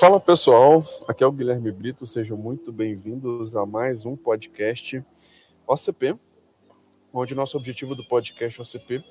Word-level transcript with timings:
Fala 0.00 0.18
pessoal, 0.18 0.82
aqui 1.06 1.22
é 1.22 1.26
o 1.26 1.30
Guilherme 1.30 1.70
Brito, 1.70 2.06
sejam 2.06 2.34
muito 2.34 2.72
bem-vindos 2.72 3.54
a 3.54 3.66
mais 3.66 4.06
um 4.06 4.16
podcast 4.16 5.04
OCP, 5.66 6.18
onde 7.12 7.34
nosso 7.34 7.58
objetivo 7.58 7.94
do 7.94 8.02
podcast 8.02 8.62
OCP 8.62 9.04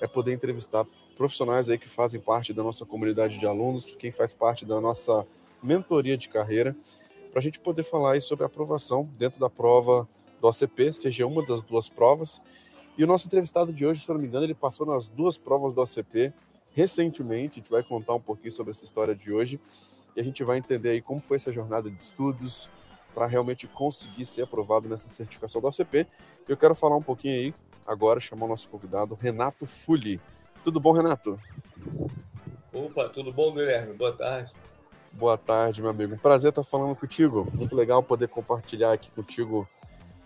é 0.00 0.06
poder 0.06 0.32
entrevistar 0.32 0.86
profissionais 1.16 1.68
aí 1.68 1.76
que 1.76 1.88
fazem 1.88 2.20
parte 2.20 2.52
da 2.52 2.62
nossa 2.62 2.86
comunidade 2.86 3.40
de 3.40 3.44
alunos, 3.44 3.86
quem 3.98 4.12
faz 4.12 4.34
parte 4.34 4.64
da 4.64 4.80
nossa 4.80 5.26
mentoria 5.60 6.16
de 6.16 6.28
carreira, 6.28 6.76
para 7.32 7.40
a 7.40 7.42
gente 7.42 7.58
poder 7.58 7.82
falar 7.82 8.12
aí 8.12 8.20
sobre 8.20 8.44
a 8.44 8.46
aprovação 8.46 9.02
dentro 9.18 9.40
da 9.40 9.50
prova 9.50 10.08
do 10.40 10.46
OCP, 10.46 10.92
seja 10.92 11.26
uma 11.26 11.44
das 11.44 11.60
duas 11.60 11.88
provas. 11.88 12.40
E 12.96 13.02
o 13.02 13.06
nosso 13.08 13.26
entrevistado 13.26 13.72
de 13.72 13.84
hoje, 13.84 14.02
se 14.02 14.08
não 14.08 14.16
me 14.16 14.28
engano, 14.28 14.46
ele 14.46 14.54
passou 14.54 14.86
nas 14.86 15.08
duas 15.08 15.36
provas 15.36 15.74
do 15.74 15.82
OCP 15.82 16.32
recentemente, 16.70 17.58
a 17.58 17.62
gente 17.62 17.70
vai 17.70 17.82
contar 17.82 18.14
um 18.14 18.20
pouquinho 18.20 18.52
sobre 18.52 18.70
essa 18.70 18.84
história 18.84 19.14
de 19.14 19.32
hoje 19.32 19.58
e 20.16 20.20
a 20.20 20.24
gente 20.24 20.42
vai 20.42 20.56
entender 20.56 20.90
aí 20.90 21.02
como 21.02 21.20
foi 21.20 21.36
essa 21.36 21.52
jornada 21.52 21.90
de 21.90 21.96
estudos 21.96 22.68
para 23.14 23.26
realmente 23.26 23.66
conseguir 23.66 24.24
ser 24.24 24.42
aprovado 24.42 24.88
nessa 24.88 25.08
certificação 25.08 25.60
da 25.60 25.68
OCP. 25.68 26.06
Eu 26.48 26.56
quero 26.56 26.74
falar 26.74 26.96
um 26.96 27.02
pouquinho 27.02 27.34
aí 27.34 27.54
agora, 27.86 28.18
chamar 28.18 28.46
o 28.46 28.48
nosso 28.48 28.68
convidado, 28.68 29.14
Renato 29.14 29.66
Fuli. 29.66 30.20
Tudo 30.64 30.80
bom, 30.80 30.92
Renato? 30.92 31.38
Opa, 32.72 33.08
tudo 33.10 33.32
bom, 33.32 33.52
Guilherme? 33.52 33.94
Boa 33.94 34.12
tarde. 34.12 34.52
Boa 35.12 35.38
tarde, 35.38 35.80
meu 35.80 35.90
amigo. 35.90 36.14
Um 36.14 36.18
prazer 36.18 36.50
estar 36.50 36.62
falando 36.62 36.96
contigo. 36.96 37.46
Muito 37.54 37.76
legal 37.76 38.02
poder 38.02 38.28
compartilhar 38.28 38.92
aqui 38.92 39.10
contigo, 39.10 39.68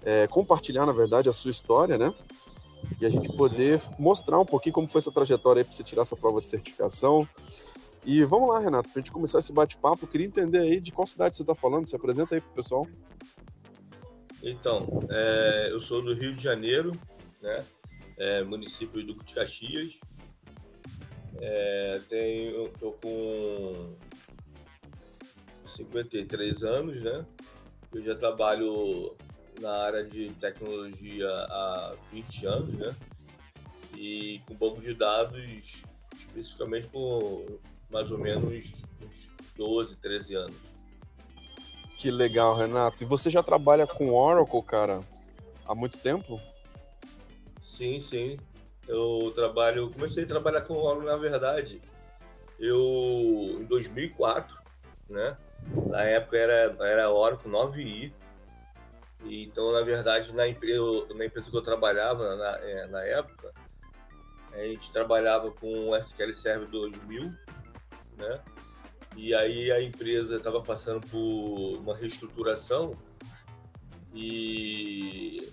é, 0.04 0.26
compartilhar, 0.26 0.86
na 0.86 0.92
verdade, 0.92 1.28
a 1.28 1.32
sua 1.32 1.50
história, 1.50 1.98
né? 1.98 2.12
E 3.00 3.06
a 3.06 3.08
gente 3.08 3.30
poder 3.36 3.80
mostrar 3.98 4.40
um 4.40 4.44
pouquinho 4.44 4.74
como 4.74 4.88
foi 4.88 5.00
essa 5.00 5.12
trajetória 5.12 5.60
aí 5.60 5.64
para 5.64 5.76
você 5.76 5.84
tirar 5.84 6.02
essa 6.02 6.16
prova 6.16 6.40
de 6.40 6.48
certificação, 6.48 7.28
e 8.04 8.24
vamos 8.24 8.48
lá, 8.48 8.58
Renato, 8.58 8.88
para 8.88 9.00
a 9.00 9.02
gente 9.02 9.12
começar 9.12 9.38
esse 9.38 9.52
bate-papo, 9.52 10.06
queria 10.06 10.26
entender 10.26 10.58
aí 10.58 10.80
de 10.80 10.92
qual 10.92 11.06
cidade 11.06 11.36
você 11.36 11.42
está 11.42 11.54
falando, 11.54 11.86
se 11.86 11.94
apresenta 11.94 12.34
aí 12.34 12.40
para 12.40 12.50
o 12.50 12.54
pessoal. 12.54 12.86
Então, 14.42 14.86
é, 15.10 15.68
eu 15.70 15.80
sou 15.80 16.02
do 16.02 16.14
Rio 16.14 16.34
de 16.34 16.42
Janeiro, 16.42 16.92
né? 17.42 17.64
É, 18.16 18.42
município 18.42 19.04
do 19.04 19.14
de 19.22 19.34
Caxias. 19.34 19.98
É, 21.40 22.00
tenho, 22.08 22.68
tô 22.78 22.92
com 22.92 23.94
53 25.66 26.62
anos, 26.64 27.02
né? 27.02 27.24
Eu 27.92 28.02
já 28.02 28.14
trabalho 28.14 29.14
na 29.60 29.72
área 29.72 30.04
de 30.04 30.30
tecnologia 30.34 31.28
há 31.28 31.96
20 32.12 32.46
anos, 32.46 32.78
né? 32.78 32.96
E 33.96 34.40
com 34.46 34.54
banco 34.54 34.80
de 34.80 34.94
dados 34.94 35.42
especificamente 36.14 36.88
por 36.88 37.60
mais 37.90 38.10
ou 38.10 38.18
menos 38.18 38.44
uns 38.44 39.30
12, 39.56 39.96
13 39.96 40.34
anos. 40.34 40.56
Que 41.98 42.10
legal, 42.10 42.56
Renato. 42.56 43.02
E 43.02 43.06
você 43.06 43.28
já 43.28 43.42
trabalha 43.42 43.86
com 43.86 44.14
Oracle, 44.14 44.62
cara, 44.62 45.02
há 45.66 45.74
muito 45.74 45.98
tempo? 45.98 46.40
Sim, 47.62 48.00
sim. 48.00 48.38
Eu 48.88 49.30
trabalho, 49.34 49.90
comecei 49.90 50.24
a 50.24 50.26
trabalhar 50.26 50.62
com 50.62 50.74
Oracle 50.74 51.06
na 51.06 51.16
verdade. 51.16 51.82
Eu 52.58 53.58
em 53.60 53.64
2004, 53.64 54.58
né? 55.08 55.36
Na 55.86 56.02
época 56.02 56.36
era 56.38 56.76
era 56.80 57.10
Oracle 57.10 57.50
9i. 57.50 58.12
E, 59.24 59.44
então, 59.44 59.72
na 59.72 59.82
verdade, 59.82 60.32
na 60.34 60.48
empresa, 60.48 60.82
na 61.14 61.26
empresa 61.26 61.50
que 61.50 61.56
eu 61.56 61.62
trabalhava 61.62 62.36
na, 62.36 62.56
é, 62.60 62.86
na 62.86 63.02
época, 63.04 63.52
a 64.52 64.58
gente 64.58 64.90
trabalhava 64.90 65.50
com 65.50 65.94
SQL 65.94 66.32
Server 66.32 66.68
2000 66.68 67.30
né? 68.16 68.40
E 69.16 69.34
aí 69.34 69.70
a 69.72 69.82
empresa 69.82 70.36
estava 70.36 70.62
passando 70.62 71.06
por 71.08 71.78
uma 71.78 71.96
reestruturação 71.96 72.96
e 74.14 75.52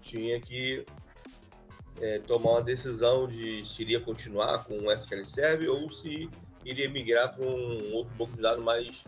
tinha 0.00 0.40
que 0.40 0.84
é, 2.00 2.18
tomar 2.20 2.52
uma 2.52 2.62
decisão 2.62 3.26
de 3.26 3.64
se 3.64 3.82
iria 3.82 4.00
continuar 4.00 4.64
com 4.64 4.78
o 4.78 4.92
SQL 4.92 5.24
Server 5.24 5.70
ou 5.70 5.92
se 5.92 6.30
iria 6.64 6.88
migrar 6.88 7.34
para 7.34 7.44
um 7.44 7.94
outro 7.94 8.14
banco 8.16 8.32
de 8.32 8.42
dados 8.42 8.64
mais, 8.64 9.04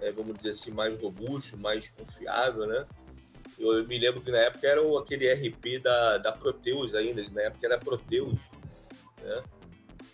é, 0.00 0.10
vamos 0.10 0.36
dizer 0.36 0.50
assim, 0.50 0.70
mais 0.70 1.00
robusto, 1.00 1.56
mais 1.56 1.88
confiável, 1.88 2.66
né? 2.66 2.86
Eu 3.58 3.86
me 3.86 3.98
lembro 3.98 4.20
que 4.20 4.30
na 4.30 4.38
época 4.38 4.66
era 4.66 4.80
aquele 4.98 5.32
RP 5.32 5.82
da, 5.82 6.18
da 6.18 6.32
Proteus 6.32 6.94
ainda, 6.94 7.22
na 7.30 7.42
época 7.42 7.66
era 7.66 7.78
Proteus, 7.78 8.38
né? 9.20 9.42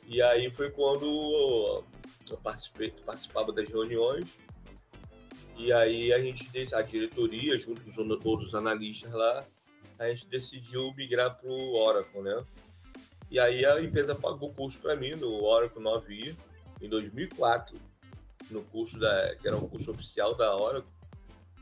E 0.07 0.21
aí 0.23 0.51
foi 0.51 0.71
quando 0.71 1.85
eu 2.31 2.37
participava 2.39 3.53
das 3.53 3.69
reuniões 3.69 4.39
e 5.57 5.73
aí 5.73 6.13
a 6.13 6.19
gente, 6.19 6.49
a 6.75 6.83
diretoria, 6.83 7.57
junto 7.59 7.81
com 7.81 7.89
os 7.89 8.25
outros 8.25 8.55
analistas 8.55 9.13
lá, 9.13 9.47
a 9.99 10.09
gente 10.09 10.27
decidiu 10.27 10.93
migrar 10.95 11.37
para 11.37 11.49
o 11.49 11.75
Oracle, 11.75 12.23
né? 12.23 12.45
E 13.31 13.39
aí 13.39 13.65
a 13.65 13.81
empresa 13.81 14.15
pagou 14.15 14.51
o 14.51 14.55
curso 14.55 14.79
para 14.79 14.97
mim 14.97 15.13
no 15.13 15.43
Oracle 15.45 15.83
9i 15.83 16.37
em 16.83 16.89
2004, 16.89 17.79
no 18.51 18.63
curso 18.65 18.99
da, 18.99 19.35
que 19.37 19.47
era 19.47 19.57
um 19.57 19.69
curso 19.69 19.91
oficial 19.93 20.35
da 20.35 20.55
Oracle, 20.57 20.91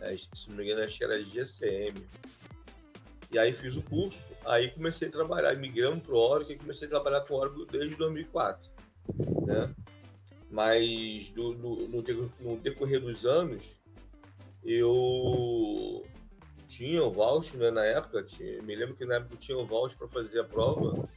é, 0.01 0.17
se 0.17 0.49
não 0.49 0.57
me 0.57 0.65
engano 0.65 0.83
acho 0.83 0.99
que 0.99 1.05
era 1.05 1.23
GCM. 1.23 2.05
E 3.33 3.39
aí 3.39 3.51
fiz 3.51 3.77
o 3.77 3.83
curso, 3.83 4.29
aí 4.45 4.71
comecei 4.71 5.09
a 5.09 5.11
trabalhar, 5.11 5.57
migramos 5.57 6.01
para 6.01 6.15
o 6.15 6.19
Oracle 6.19 6.55
e 6.55 6.59
comecei 6.59 6.87
a 6.87 6.91
trabalhar 6.91 7.23
com 7.23 7.33
o 7.33 7.39
Oracle 7.39 7.67
desde 7.71 7.97
2004, 7.97 8.71
né? 9.47 9.75
Mas 10.51 11.31
do, 11.31 11.55
no, 11.55 11.89
no, 11.89 12.57
decorrer 12.59 13.01
dos 13.01 13.25
anos, 13.25 13.65
eu 14.63 16.05
tinha 16.69 17.03
o 17.03 17.11
voucher 17.11 17.59
né, 17.59 17.71
na 17.71 17.83
época, 17.87 18.23
tinha, 18.23 18.61
me 18.63 18.77
lembro 18.77 18.95
que 18.95 19.07
na 19.07 19.15
época 19.15 19.35
eu 19.35 19.39
tinha 19.39 19.57
o 19.57 19.67
voucher 19.67 19.97
para 19.97 20.09
fazer 20.09 20.41
a 20.41 20.45
prova, 20.45 21.09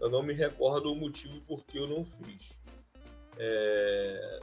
eu 0.00 0.08
não 0.08 0.22
me 0.22 0.32
recordo 0.32 0.92
o 0.92 0.94
motivo 0.94 1.40
por 1.40 1.64
que 1.64 1.78
eu 1.78 1.88
não 1.88 2.04
fiz. 2.04 2.52
É... 3.38 4.40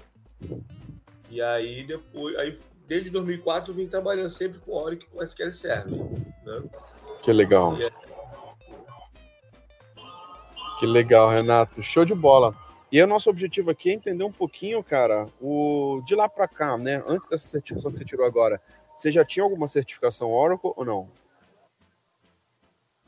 E 1.29 1.41
aí 1.41 1.85
depois, 1.85 2.35
aí, 2.35 2.59
desde 2.85 3.09
2004 3.12 3.72
eu 3.72 3.75
vim 3.78 3.88
trabalhando 3.88 4.29
sempre 4.29 4.59
com 4.59 4.73
Oracle 4.73 5.07
com 5.07 5.23
SQL 5.23 5.53
Server. 5.53 6.00
Né? 6.46 6.69
Que 7.22 7.31
legal. 7.31 7.75
Que 10.79 10.85
legal, 10.85 11.29
Renato. 11.29 11.81
Show 11.81 12.05
de 12.05 12.13
bola. 12.13 12.55
E 12.91 13.01
o 13.01 13.07
nosso 13.07 13.29
objetivo 13.29 13.72
aqui 13.72 13.89
é 13.89 13.94
entender 13.94 14.23
um 14.23 14.31
pouquinho, 14.31 14.81
cara, 14.83 15.28
o 15.41 16.01
de 16.05 16.16
lá 16.16 16.29
para 16.29 16.47
cá, 16.47 16.78
né? 16.78 17.03
Antes 17.05 17.28
dessa 17.28 17.47
certificação 17.47 17.91
que 17.91 17.97
você 17.97 18.05
tirou 18.05 18.25
agora, 18.25 18.61
você 18.95 19.11
já 19.11 19.25
tinha 19.25 19.44
alguma 19.44 19.67
certificação 19.67 20.31
Oracle 20.31 20.72
ou 20.75 20.85
não? 20.85 21.09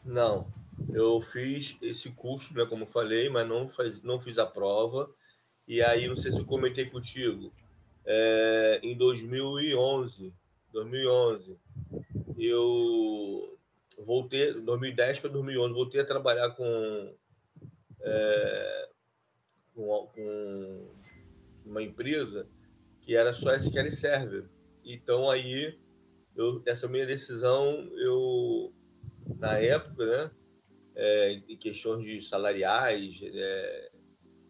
Não. 0.03 0.47
Eu 0.91 1.21
fiz 1.21 1.77
esse 1.81 2.09
curso, 2.09 2.53
né, 2.53 2.65
como 2.65 2.85
falei, 2.85 3.29
mas 3.29 3.47
não, 3.47 3.67
faz, 3.67 4.01
não 4.01 4.19
fiz 4.19 4.37
a 4.37 4.45
prova. 4.45 5.09
E 5.67 5.81
aí, 5.81 6.07
não 6.07 6.17
sei 6.17 6.31
se 6.31 6.39
eu 6.39 6.45
comentei 6.45 6.85
contigo, 6.89 7.51
é, 8.05 8.79
em 8.81 8.97
2011, 8.97 10.33
2011, 10.73 11.57
eu 12.37 13.58
voltei, 14.05 14.53
2010 14.53 15.19
para 15.19 15.29
2011, 15.29 15.73
voltei 15.73 16.01
a 16.01 16.05
trabalhar 16.05 16.51
com 16.51 17.15
é, 18.01 18.89
com, 19.73 20.07
com 20.13 20.91
uma 21.65 21.83
empresa 21.83 22.47
que 23.01 23.15
era 23.15 23.33
só 23.33 23.53
SQL 23.55 23.91
Server. 23.91 24.49
Então 24.83 25.29
aí 25.29 25.77
eu, 26.35 26.61
essa 26.65 26.87
minha 26.87 27.05
decisão 27.05 27.89
eu 27.97 28.73
na 29.37 29.57
época, 29.57 30.05
né, 30.05 30.31
é, 30.95 31.31
em 31.47 31.57
questões 31.57 32.03
de 32.03 32.21
salariais, 32.21 33.21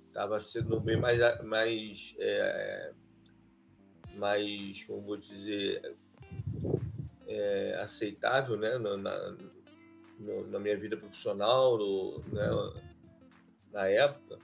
estava 0.08 0.38
é, 0.38 0.40
sendo 0.40 0.80
bem 0.80 0.98
mais 0.98 1.20
mais 1.44 2.16
é, 2.20 2.94
mais 4.16 4.84
como 4.86 5.02
vou 5.02 5.18
dizer 5.18 5.96
é, 7.30 7.80
aceitável, 7.80 8.58
né, 8.58 8.78
na, 8.80 8.98
na, 8.98 9.36
na, 10.48 10.60
minha 10.60 10.76
vida 10.76 10.98
profissional, 10.98 11.78
no, 11.78 12.24
né, 12.28 12.50
na 13.72 13.88
época. 13.88 14.40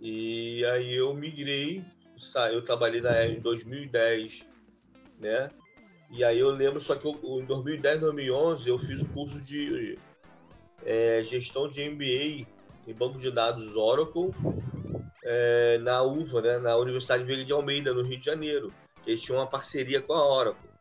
E 0.00 0.64
aí 0.66 0.94
eu 0.94 1.14
migrei, 1.14 1.84
eu 2.52 2.62
trabalhei 2.62 3.00
na 3.00 3.24
em 3.24 3.40
2010, 3.40 4.44
né? 5.20 5.48
E 6.10 6.22
aí 6.24 6.38
eu 6.38 6.50
lembro, 6.50 6.80
só 6.80 6.96
que 6.96 7.06
eu, 7.06 7.40
em 7.40 7.44
2010, 7.44 8.00
2011, 8.00 8.68
eu 8.68 8.78
fiz 8.78 9.00
o 9.00 9.08
curso 9.08 9.40
de 9.40 9.96
é, 10.84 11.22
gestão 11.24 11.68
de 11.68 11.88
MBA 11.88 12.46
em 12.86 12.94
banco 12.94 13.18
de 13.18 13.30
dados 13.30 13.76
Oracle 13.76 14.30
é, 15.22 15.78
na 15.78 16.02
UVA, 16.02 16.42
né? 16.42 16.58
Na 16.58 16.76
Universidade 16.76 17.24
Veiga 17.24 17.44
de 17.44 17.52
Almeida, 17.52 17.94
no 17.94 18.02
Rio 18.02 18.18
de 18.18 18.24
Janeiro. 18.24 18.72
Eles 19.06 19.22
tinham 19.22 19.38
uma 19.38 19.46
parceria 19.46 20.02
com 20.02 20.12
a 20.12 20.26
Oracle. 20.26 20.73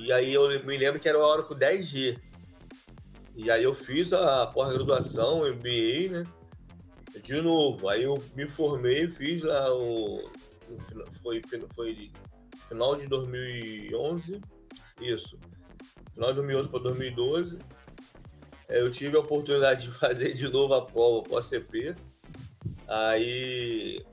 E 0.00 0.12
aí 0.12 0.32
eu 0.32 0.48
me 0.64 0.76
lembro 0.76 0.98
que 1.00 1.08
era 1.08 1.18
o 1.18 1.22
Oracle 1.22 1.56
10G. 1.56 2.18
E 3.36 3.50
aí 3.50 3.62
eu 3.62 3.74
fiz 3.74 4.12
a 4.12 4.46
pós-graduação, 4.46 5.48
MBA, 5.48 6.10
né? 6.10 6.26
de 7.22 7.40
novo. 7.40 7.88
Aí 7.88 8.02
eu 8.02 8.22
me 8.34 8.48
formei, 8.48 9.08
fiz 9.08 9.42
lá 9.42 9.72
o, 9.74 10.30
foi, 11.22 11.40
foi 11.74 12.10
final 12.68 12.96
de 12.96 13.06
2011, 13.06 14.40
isso, 15.00 15.38
final 16.14 16.30
de 16.30 16.36
2011 16.36 16.68
para 16.68 16.80
2012, 16.80 17.58
é, 18.68 18.80
eu 18.80 18.90
tive 18.90 19.16
a 19.16 19.20
oportunidade 19.20 19.82
de 19.88 19.90
fazer 19.90 20.32
de 20.32 20.48
novo 20.48 20.74
a 20.74 20.84
prova 20.84 21.40
ACP, 21.40 21.94
aí 22.86 24.04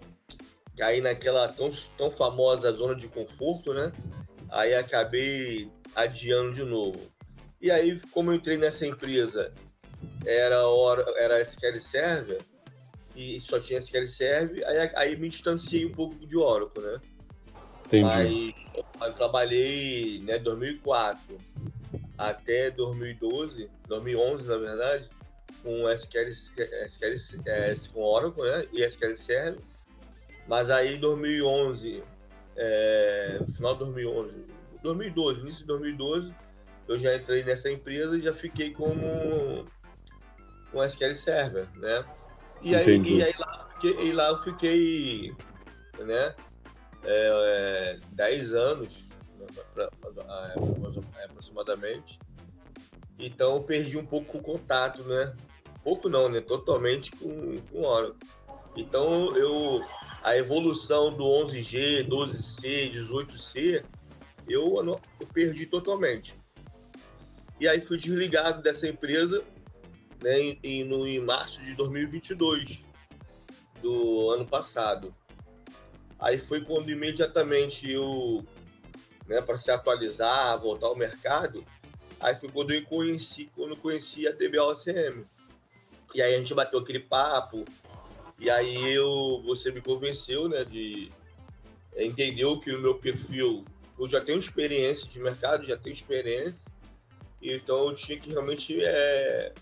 caí 0.77 1.01
naquela 1.01 1.47
tão, 1.49 1.71
tão 1.97 2.11
famosa 2.11 2.71
zona 2.71 2.95
de 2.95 3.07
conforto, 3.07 3.73
né? 3.73 3.91
Aí 4.49 4.73
acabei 4.75 5.69
adiando 5.97 6.53
de 6.53 6.63
novo. 6.63 7.11
E 7.59 7.71
aí, 7.71 7.99
como 8.11 8.29
eu 8.29 8.35
entrei 8.35 8.55
nessa 8.55 8.85
empresa, 8.85 9.51
era 10.25 10.65
hora, 10.67 11.03
era 11.17 11.41
SQL 11.41 11.79
Server 11.79 12.41
e 13.15 13.41
só 13.41 13.59
tinha 13.59 13.79
SQL 13.79 14.05
Server, 14.07 14.67
aí, 14.67 14.91
aí 14.95 15.15
me 15.17 15.27
distanciei 15.27 15.85
um 15.88 15.91
pouco 15.91 16.15
de 16.27 16.38
Oracle, 16.38 16.83
né? 16.83 17.01
Entendi. 17.88 18.15
Aí 18.15 18.55
eu 19.01 19.13
trabalhei, 19.13 20.21
né, 20.21 20.38
2004 20.38 21.19
até 22.15 22.69
2012, 22.69 23.67
2011 23.88 24.47
na 24.47 24.57
verdade, 24.57 25.09
com 25.63 25.89
SQL, 25.89 26.29
SQL 26.29 27.41
é, 27.47 27.75
com 27.91 28.03
Oracle, 28.03 28.44
né, 28.44 28.67
e 28.71 28.83
SQL 28.83 29.15
Server. 29.15 29.61
Mas 30.47 30.69
aí 30.69 30.95
em 30.95 30.99
2011, 30.99 32.03
é, 32.55 33.39
final 33.55 33.73
de 33.73 33.79
2011, 33.79 34.56
2012, 34.87 35.41
início 35.41 35.61
de 35.61 35.67
2012, 35.67 36.33
eu 36.87 36.99
já 36.99 37.15
entrei 37.15 37.43
nessa 37.43 37.69
empresa 37.69 38.17
e 38.17 38.21
já 38.21 38.33
fiquei 38.33 38.71
como 38.71 39.65
com 40.71 40.83
SQL 40.83 41.15
Server, 41.15 41.67
né? 41.75 42.05
E 42.61 42.75
aí, 42.75 42.97
e 43.01 43.23
aí 43.23 43.33
lá, 43.37 43.69
fiquei, 43.73 44.07
e 44.07 44.11
lá 44.13 44.29
eu 44.29 44.39
fiquei, 44.39 45.35
né? 45.99 46.35
É, 47.03 47.99
é, 47.99 47.99
10 48.13 48.53
anos, 48.53 49.05
né, 49.37 49.45
aproximadamente. 51.25 52.19
Então 53.19 53.55
eu 53.55 53.63
perdi 53.63 53.97
um 53.97 54.05
pouco 54.05 54.37
o 54.37 54.41
contato, 54.41 55.03
né? 55.03 55.35
Pouco 55.83 56.09
não, 56.09 56.29
né? 56.29 56.41
Totalmente 56.41 57.11
com, 57.11 57.57
com 57.71 57.83
Oracle. 57.83 58.15
Então 58.75 59.35
eu 59.35 59.83
a 60.23 60.35
evolução 60.35 61.13
do 61.13 61.23
11G, 61.23 62.07
12C, 62.07 62.91
18C, 62.91 63.83
eu, 64.49 64.99
eu 65.19 65.27
perdi 65.27 65.65
totalmente. 65.65 66.35
E 67.59 67.67
aí 67.67 67.81
fui 67.81 67.97
desligado 67.97 68.61
dessa 68.61 68.88
empresa 68.88 69.44
né, 70.21 70.57
em, 70.63 70.83
no, 70.83 71.07
em 71.07 71.19
março 71.19 71.63
de 71.63 71.73
2022 71.75 72.83
do 73.81 74.31
ano 74.31 74.45
passado. 74.45 75.13
Aí 76.19 76.39
foi 76.39 76.61
quando 76.61 76.89
imediatamente 76.89 77.89
eu, 77.89 78.44
né, 79.27 79.41
para 79.41 79.57
se 79.57 79.69
atualizar, 79.69 80.59
voltar 80.59 80.88
ao 80.88 80.95
mercado, 80.95 81.63
aí 82.19 82.35
foi 82.35 82.49
quando 82.49 82.71
eu 82.71 82.83
conheci, 82.85 83.49
quando 83.55 83.71
eu 83.71 83.77
conheci 83.77 84.27
a 84.27 84.31
DBOCM. 84.31 85.25
E 86.15 86.21
aí 86.21 86.33
a 86.33 86.38
gente 86.38 86.53
bateu 86.53 86.79
aquele 86.79 86.99
papo, 86.99 87.65
e 88.39 88.49
aí 88.49 88.94
eu, 88.94 89.41
você 89.45 89.71
me 89.71 89.81
convenceu, 89.81 90.47
né, 90.47 90.63
de 90.63 91.11
entender 91.95 92.45
que 92.59 92.71
o 92.71 92.81
meu 92.81 92.95
perfil, 92.95 93.65
eu 93.99 94.07
já 94.07 94.21
tenho 94.21 94.38
experiência 94.38 95.07
de 95.07 95.19
mercado, 95.19 95.65
já 95.65 95.77
tenho 95.77 95.94
experiência, 95.94 96.71
então 97.41 97.89
eu 97.89 97.95
tinha 97.95 98.19
que 98.19 98.29
realmente 98.29 98.79
é, 98.83 99.53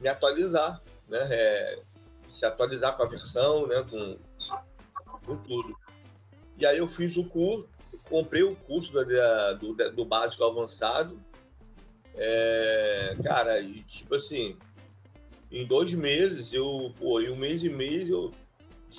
me 0.00 0.08
atualizar, 0.08 0.82
né, 1.08 1.26
é, 1.30 1.82
se 2.28 2.44
atualizar 2.44 2.96
com 2.96 3.02
a 3.02 3.08
versão, 3.08 3.66
né, 3.66 3.84
com, 3.88 4.18
com 5.24 5.36
tudo. 5.38 5.76
E 6.58 6.66
aí 6.66 6.78
eu 6.78 6.88
fiz 6.88 7.16
o 7.16 7.28
curso, 7.28 7.68
comprei 8.08 8.42
o 8.42 8.54
curso 8.54 8.92
do, 8.92 9.74
do, 9.74 9.90
do 9.92 10.04
básico 10.04 10.44
avançado, 10.44 11.18
é, 12.16 13.16
cara, 13.24 13.60
e 13.60 13.82
tipo 13.84 14.14
assim, 14.14 14.56
em 15.50 15.66
dois 15.66 15.92
meses, 15.92 16.52
eu, 16.52 16.92
pô, 16.98 17.20
em 17.20 17.30
um 17.30 17.36
mês 17.36 17.62
e 17.62 17.68
meio, 17.68 18.08
eu, 18.08 18.32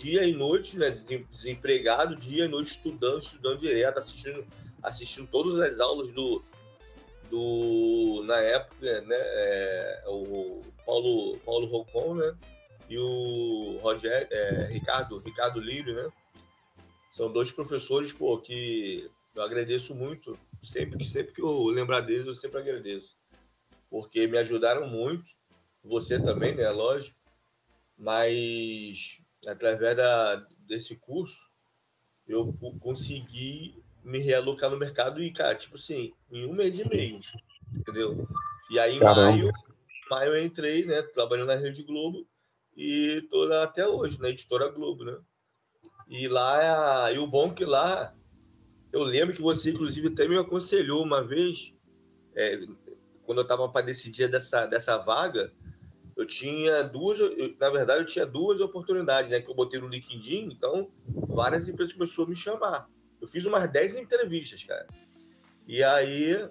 dia 0.01 0.25
e 0.25 0.33
noite, 0.33 0.77
né, 0.77 0.92
desempregado, 1.31 2.15
dia 2.15 2.45
e 2.45 2.47
noite 2.47 2.71
estudando, 2.71 3.21
estudando 3.21 3.59
direto, 3.59 4.00
assistindo, 4.00 4.45
assistindo 4.83 5.27
todas 5.27 5.59
as 5.59 5.80
aulas 5.80 6.13
do, 6.13 6.44
do 7.30 8.24
na 8.25 8.38
época, 8.39 9.01
né, 9.01 9.15
é, 9.18 10.03
o 10.07 10.62
Paulo, 10.86 11.38
Paulo 11.39 11.68
Rocon, 11.68 12.15
né, 12.15 12.36
e 12.89 12.97
o 12.97 13.80
Rogério, 13.81 14.27
é, 14.31 14.68
Ricardo, 14.68 15.19
Ricardo 15.19 15.59
Lírio, 15.59 15.95
né, 15.95 16.09
são 17.12 17.31
dois 17.31 17.51
professores, 17.51 18.12
pô, 18.12 18.38
que 18.38 19.09
eu 19.33 19.41
agradeço 19.41 19.95
muito, 19.95 20.38
sempre 20.62 20.98
que, 20.98 21.06
sempre 21.06 21.33
que 21.33 21.41
eu 21.41 21.65
lembrar 21.65 22.01
deles, 22.01 22.27
eu 22.27 22.33
sempre 22.33 22.59
agradeço, 22.59 23.18
porque 23.89 24.27
me 24.27 24.38
ajudaram 24.38 24.88
muito, 24.88 25.25
você 25.86 26.19
também, 26.19 26.56
né? 26.56 26.69
Lógico. 26.69 27.15
Mas 27.98 29.21
através 29.47 29.95
da, 29.95 30.36
desse 30.68 30.95
curso, 30.95 31.50
eu 32.27 32.53
consegui 32.80 33.83
me 34.03 34.19
realocar 34.19 34.69
no 34.69 34.77
mercado 34.77 35.21
e, 35.21 35.31
cara, 35.31 35.56
tipo 35.56 35.75
assim, 35.75 36.13
em 36.31 36.45
um 36.45 36.53
mês 36.53 36.80
e 36.80 36.88
meio, 36.88 37.19
entendeu? 37.74 38.27
E 38.69 38.80
aí, 38.80 38.95
em 38.95 39.00
maio, 39.00 39.51
maio 40.09 40.33
eu 40.33 40.45
entrei, 40.45 40.86
né, 40.86 41.01
trabalhando 41.01 41.47
na 41.47 41.56
Rede 41.56 41.83
Globo 41.83 42.27
e 42.75 43.25
tô 43.30 43.45
lá 43.45 43.63
até 43.63 43.88
hoje, 43.88 44.19
na 44.19 44.30
Editora 44.30 44.69
Globo, 44.69 45.03
né? 45.03 45.18
E 46.07 46.27
lá, 46.27 47.12
e 47.12 47.18
o 47.18 47.25
bom 47.25 47.51
é 47.51 47.53
que 47.53 47.65
lá, 47.65 48.15
eu 48.91 49.03
lembro 49.03 49.36
que 49.36 49.41
você, 49.41 49.71
inclusive, 49.71 50.09
até 50.09 50.27
me 50.27 50.38
aconselhou 50.38 51.03
uma 51.03 51.24
vez, 51.24 51.74
é, 52.36 52.59
quando 53.24 53.39
eu 53.39 53.44
estava 53.44 53.68
para 53.69 53.86
decidir 53.86 54.30
dessa, 54.30 54.65
dessa 54.68 54.98
vaga, 54.98 55.51
eu 56.15 56.25
tinha 56.25 56.83
duas, 56.83 57.19
eu, 57.19 57.56
na 57.59 57.69
verdade, 57.69 58.01
eu 58.01 58.06
tinha 58.06 58.25
duas 58.25 58.62
oportunidades, 58.62 59.31
né? 59.31 59.41
Que 59.41 59.50
eu 59.50 59.56
botei 59.56 59.79
no 59.79 59.88
LinkedIn, 59.88 60.50
então 60.51 60.89
várias 61.27 61.67
empresas 61.67 61.94
começaram 61.94 62.23
a 62.23 62.29
me 62.29 62.35
chamar. 62.35 62.89
Eu 63.21 63.27
fiz 63.27 63.45
umas 63.45 63.69
10 63.69 63.95
entrevistas, 63.95 64.63
cara. 64.63 64.88
E 65.67 65.83
aí 65.83 66.50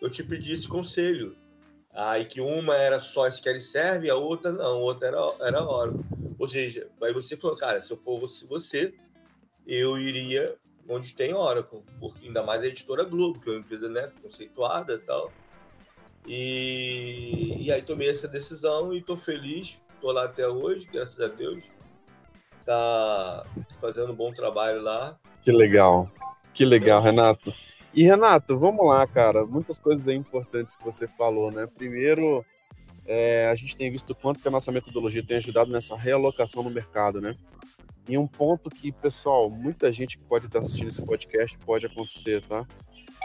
eu 0.00 0.10
te 0.10 0.24
pedi 0.24 0.54
esse 0.54 0.66
conselho. 0.66 1.36
Aí 1.92 2.26
que 2.26 2.40
uma 2.40 2.74
era 2.74 3.00
só 3.00 3.26
SQL 3.26 3.60
Serve, 3.60 4.10
a 4.10 4.16
outra 4.16 4.52
não, 4.52 4.64
a 4.64 4.78
outra 4.78 5.08
era, 5.08 5.18
era 5.40 5.64
Oracle. 5.64 6.04
Ou 6.38 6.48
seja, 6.48 6.90
aí 7.02 7.12
você 7.12 7.36
falou, 7.36 7.56
cara, 7.56 7.80
se 7.80 7.90
eu 7.90 7.96
for 7.96 8.20
você, 8.20 8.92
eu 9.66 9.98
iria 9.98 10.56
onde 10.88 11.14
tem 11.14 11.34
Oracle, 11.34 11.82
ainda 12.22 12.42
mais 12.42 12.62
a 12.62 12.66
editora 12.66 13.04
Globo, 13.04 13.40
que 13.40 13.48
é 13.48 13.52
uma 13.52 13.60
empresa 13.60 13.88
né, 13.88 14.12
conceituada 14.22 14.94
e 14.94 14.98
tal. 14.98 15.32
E, 16.26 17.64
e 17.66 17.72
aí 17.72 17.82
tomei 17.82 18.10
essa 18.10 18.26
decisão 18.26 18.92
e 18.92 18.98
estou 18.98 19.16
feliz, 19.16 19.80
estou 19.94 20.12
lá 20.12 20.24
até 20.24 20.46
hoje, 20.48 20.88
graças 20.92 21.20
a 21.20 21.28
Deus. 21.28 21.62
Tá 22.64 23.46
fazendo 23.80 24.12
um 24.12 24.16
bom 24.16 24.32
trabalho 24.32 24.82
lá. 24.82 25.16
Que 25.40 25.52
legal, 25.52 26.10
que 26.52 26.64
legal, 26.64 27.00
Renato. 27.00 27.54
E 27.94 28.02
Renato, 28.02 28.58
vamos 28.58 28.86
lá, 28.86 29.06
cara. 29.06 29.46
Muitas 29.46 29.78
coisas 29.78 30.04
bem 30.04 30.18
importantes 30.18 30.76
que 30.76 30.84
você 30.84 31.06
falou, 31.06 31.50
né? 31.52 31.66
Primeiro, 31.66 32.44
é, 33.06 33.48
a 33.48 33.54
gente 33.54 33.76
tem 33.76 33.90
visto 33.90 34.14
quanto 34.14 34.40
que 34.40 34.48
a 34.48 34.50
nossa 34.50 34.72
metodologia 34.72 35.24
tem 35.24 35.36
ajudado 35.36 35.70
nessa 35.70 35.96
realocação 35.96 36.62
no 36.62 36.70
mercado, 36.70 37.20
né? 37.20 37.36
E 38.08 38.18
um 38.18 38.26
ponto 38.26 38.68
que, 38.68 38.92
pessoal, 38.92 39.48
muita 39.48 39.92
gente 39.92 40.18
que 40.18 40.24
pode 40.24 40.46
estar 40.46 40.58
assistindo 40.58 40.88
esse 40.88 41.02
podcast 41.02 41.56
pode 41.58 41.86
acontecer, 41.86 42.42
tá? 42.42 42.66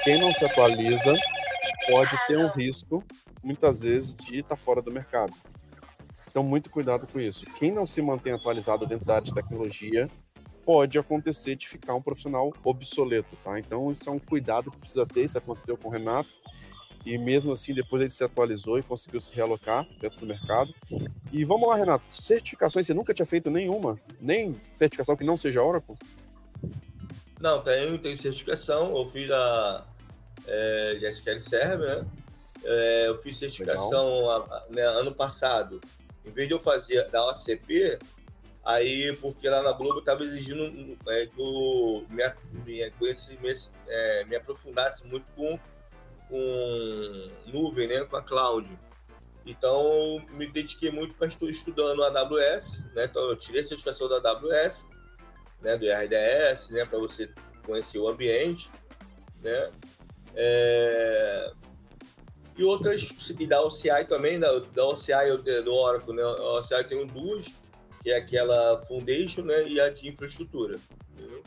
Quem 0.04 0.20
não 0.20 0.32
se 0.34 0.46
atualiza 0.46 1.14
pode 1.88 2.12
ter 2.28 2.38
um 2.38 2.48
risco, 2.48 3.04
muitas 3.44 3.82
vezes, 3.82 4.16
de 4.16 4.40
estar 4.40 4.56
fora 4.56 4.82
do 4.82 4.92
mercado. 4.92 5.34
Então, 6.30 6.44
muito 6.44 6.70
cuidado 6.70 7.06
com 7.08 7.20
isso. 7.20 7.46
Quem 7.58 7.72
não 7.72 7.86
se 7.86 8.02
mantém 8.02 8.34
atualizado 8.34 8.86
dentro 8.86 9.06
da 9.06 9.16
área 9.16 9.26
de 9.26 9.34
tecnologia, 9.34 10.08
pode 10.66 10.98
acontecer 10.98 11.56
de 11.56 11.68
ficar 11.68 11.96
um 11.96 12.02
profissional 12.02 12.54
obsoleto, 12.64 13.36
tá? 13.44 13.60
Então, 13.60 13.92
isso 13.92 14.10
é 14.10 14.12
um 14.12 14.20
cuidado 14.20 14.72
que 14.72 14.78
precisa 14.78 15.06
ter. 15.06 15.26
Isso 15.26 15.38
aconteceu 15.38 15.76
com 15.76 15.90
o 15.90 15.92
Renato. 15.92 16.30
E 17.06 17.18
mesmo 17.18 17.52
assim, 17.52 17.74
depois 17.74 18.02
ele 18.02 18.12
se 18.12 18.24
atualizou 18.24 18.78
e 18.78 18.84
conseguiu 18.84 19.20
se 19.20 19.34
realocar 19.34 19.88
dentro 20.00 20.20
do 20.20 20.26
mercado. 20.26 20.74
E 21.32 21.44
vamos 21.44 21.68
lá, 21.68 21.76
Renato. 21.76 22.06
Certificações, 22.10 22.86
você 22.86 22.94
nunca 22.94 23.14
tinha 23.14 23.26
feito 23.26 23.50
nenhuma? 23.50 24.00
Nem 24.20 24.56
certificação 24.76 25.18
que 25.18 25.24
não 25.24 25.38
seja 25.38 25.64
Oracle? 25.64 25.96
Não, 27.40 27.64
tenho, 27.64 27.98
tenho 27.98 28.16
certificação. 28.16 28.96
Eu 28.96 29.10
fiz 29.10 29.32
a 29.32 29.84
é, 30.48 30.96
de 30.96 31.06
SQL 31.08 31.40
Server, 31.40 32.04
né? 32.04 32.08
É, 32.64 33.08
eu 33.08 33.18
fiz 33.18 33.38
certificação 33.38 34.30
a, 34.30 34.66
né, 34.70 34.84
ano 34.84 35.14
passado. 35.14 35.82
Em 36.26 36.32
vez 36.32 36.48
de 36.48 36.54
eu 36.54 36.60
fazer 36.60 37.10
da 37.10 37.26
OCP, 37.30 37.98
aí, 38.64 39.16
porque 39.18 39.50
lá 39.50 39.64
na 39.64 39.72
Globo 39.72 40.00
estava 40.00 40.24
exigindo 40.24 40.98
é, 41.08 41.26
que 41.26 41.40
eu 41.40 42.06
me, 42.10 42.24
me, 42.64 43.56
é, 43.88 44.26
me 44.26 44.36
aprofundasse 44.36 45.06
muito 45.08 45.32
com, 45.32 45.60
com 46.30 47.32
nuvem, 47.48 47.88
né, 47.88 48.04
com 48.06 48.18
a 48.18 48.22
cloud. 48.22 48.70
Então, 49.44 50.24
me 50.34 50.46
dediquei 50.46 50.92
muito 50.92 51.16
para 51.16 51.26
estar 51.26 51.48
estudando 51.48 52.04
a 52.04 52.08
AWS, 52.08 52.80
né? 52.94 53.06
Então, 53.06 53.24
eu 53.24 53.36
tirei 53.36 53.62
a 53.62 53.64
certificação 53.64 54.08
da 54.08 54.18
AWS 54.30 54.88
né, 55.62 55.78
do 55.78 55.86
RDS, 55.86 56.70
né, 56.70 56.86
para 56.86 57.00
você 57.00 57.30
conhecer 57.66 58.00
o 58.00 58.08
ambiente, 58.08 58.70
né, 59.42 59.72
é, 60.36 61.52
e 62.58 62.64
outras, 62.64 63.12
e 63.40 63.48
da 63.48 63.62
OCI 63.62 64.06
também, 64.08 64.40
da, 64.40 64.60
da 64.60 64.86
OCI 64.86 65.38
do 65.64 65.74
Oracle, 65.74 66.14
né, 66.14 66.22
a 66.22 66.58
OCI 66.58 66.84
tem 66.88 67.06
duas, 67.08 67.48
que 68.04 68.12
é 68.12 68.18
aquela 68.18 68.80
Foundation, 68.82 69.44
né, 69.44 69.64
e 69.68 69.80
a 69.80 69.90
de 69.90 70.08
infraestrutura, 70.08 70.80
entendeu? 71.14 71.44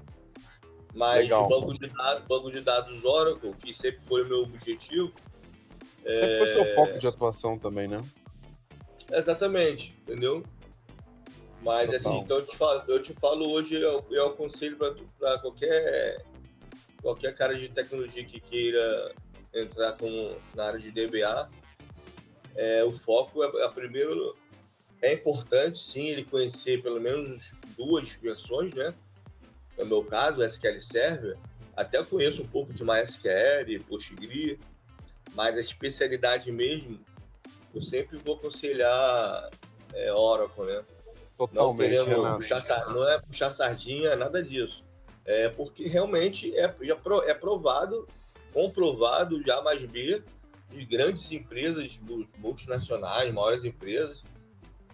Mas 0.94 1.30
o 1.30 1.48
banco 1.48 1.78
de 1.78 1.88
dados, 1.88 2.24
banco 2.26 2.50
de 2.50 2.60
dados 2.60 3.04
Oracle, 3.04 3.52
que 3.54 3.74
sempre 3.74 4.00
foi 4.04 4.22
o 4.22 4.28
meu 4.28 4.42
objetivo. 4.42 5.12
Sempre 6.04 6.34
é... 6.34 6.38
foi 6.38 6.46
seu 6.46 6.64
foco 6.74 6.98
de 6.98 7.06
atuação 7.06 7.58
também, 7.58 7.88
né? 7.88 7.98
Exatamente, 9.10 9.94
entendeu? 10.02 10.44
Mas 11.62 11.90
Total. 11.90 11.96
assim, 11.96 12.20
então 12.22 12.36
eu 12.38 12.46
te 12.46 12.56
falo, 12.56 12.82
eu 12.88 13.02
te 13.02 13.12
falo 13.14 13.50
hoje, 13.50 13.74
eu, 13.74 14.04
eu 14.10 14.26
aconselho 14.28 14.76
para 14.76 15.38
qualquer, 15.40 16.24
qualquer 17.04 17.34
cara 17.34 17.54
de 17.54 17.68
tecnologia 17.68 18.24
que 18.24 18.40
queira 18.40 19.12
entrar 19.52 19.92
com, 19.92 20.38
na 20.54 20.64
área 20.64 20.80
de 20.80 20.90
DBA, 20.90 21.50
é, 22.56 22.82
o 22.82 22.94
foco 22.94 23.44
é, 23.44 23.62
é 23.62 23.68
primeiro 23.68 24.34
é 25.02 25.12
importante 25.12 25.78
sim 25.78 26.06
ele 26.06 26.24
conhecer 26.24 26.82
pelo 26.82 26.98
menos 26.98 27.52
duas 27.76 28.10
versões, 28.12 28.72
né? 28.72 28.94
no 29.76 29.84
meu 29.84 30.04
caso, 30.04 30.42
SQL 30.42 30.80
Server, 30.80 31.36
até 31.76 32.02
conheço 32.02 32.42
um 32.42 32.46
pouco 32.46 32.72
de 32.72 32.82
MySQL, 32.82 33.84
Postgre, 33.86 34.58
mas 35.34 35.56
a 35.56 35.60
especialidade 35.60 36.50
mesmo, 36.50 36.98
eu 37.74 37.82
sempre 37.82 38.16
vou 38.16 38.36
aconselhar 38.36 39.50
é, 39.92 40.12
Oracle, 40.12 40.64
né? 40.64 40.84
Totalmente, 41.36 41.96
não, 41.96 42.06
querendo 42.06 42.36
puxar, 42.36 42.86
não 42.86 43.08
é 43.08 43.20
puxar 43.20 43.50
sardinha, 43.50 44.14
nada 44.14 44.40
disso. 44.40 44.83
É 45.24 45.48
porque 45.48 45.86
realmente 45.86 46.54
é, 46.56 46.74
é 47.26 47.34
provado, 47.34 48.06
comprovado 48.52 49.40
A 49.50 49.62
mais 49.62 49.82
B, 49.82 50.22
de 50.70 50.84
grandes 50.84 51.30
empresas 51.32 51.98
multinacionais, 52.38 53.32
maiores 53.32 53.64
empresas, 53.64 54.24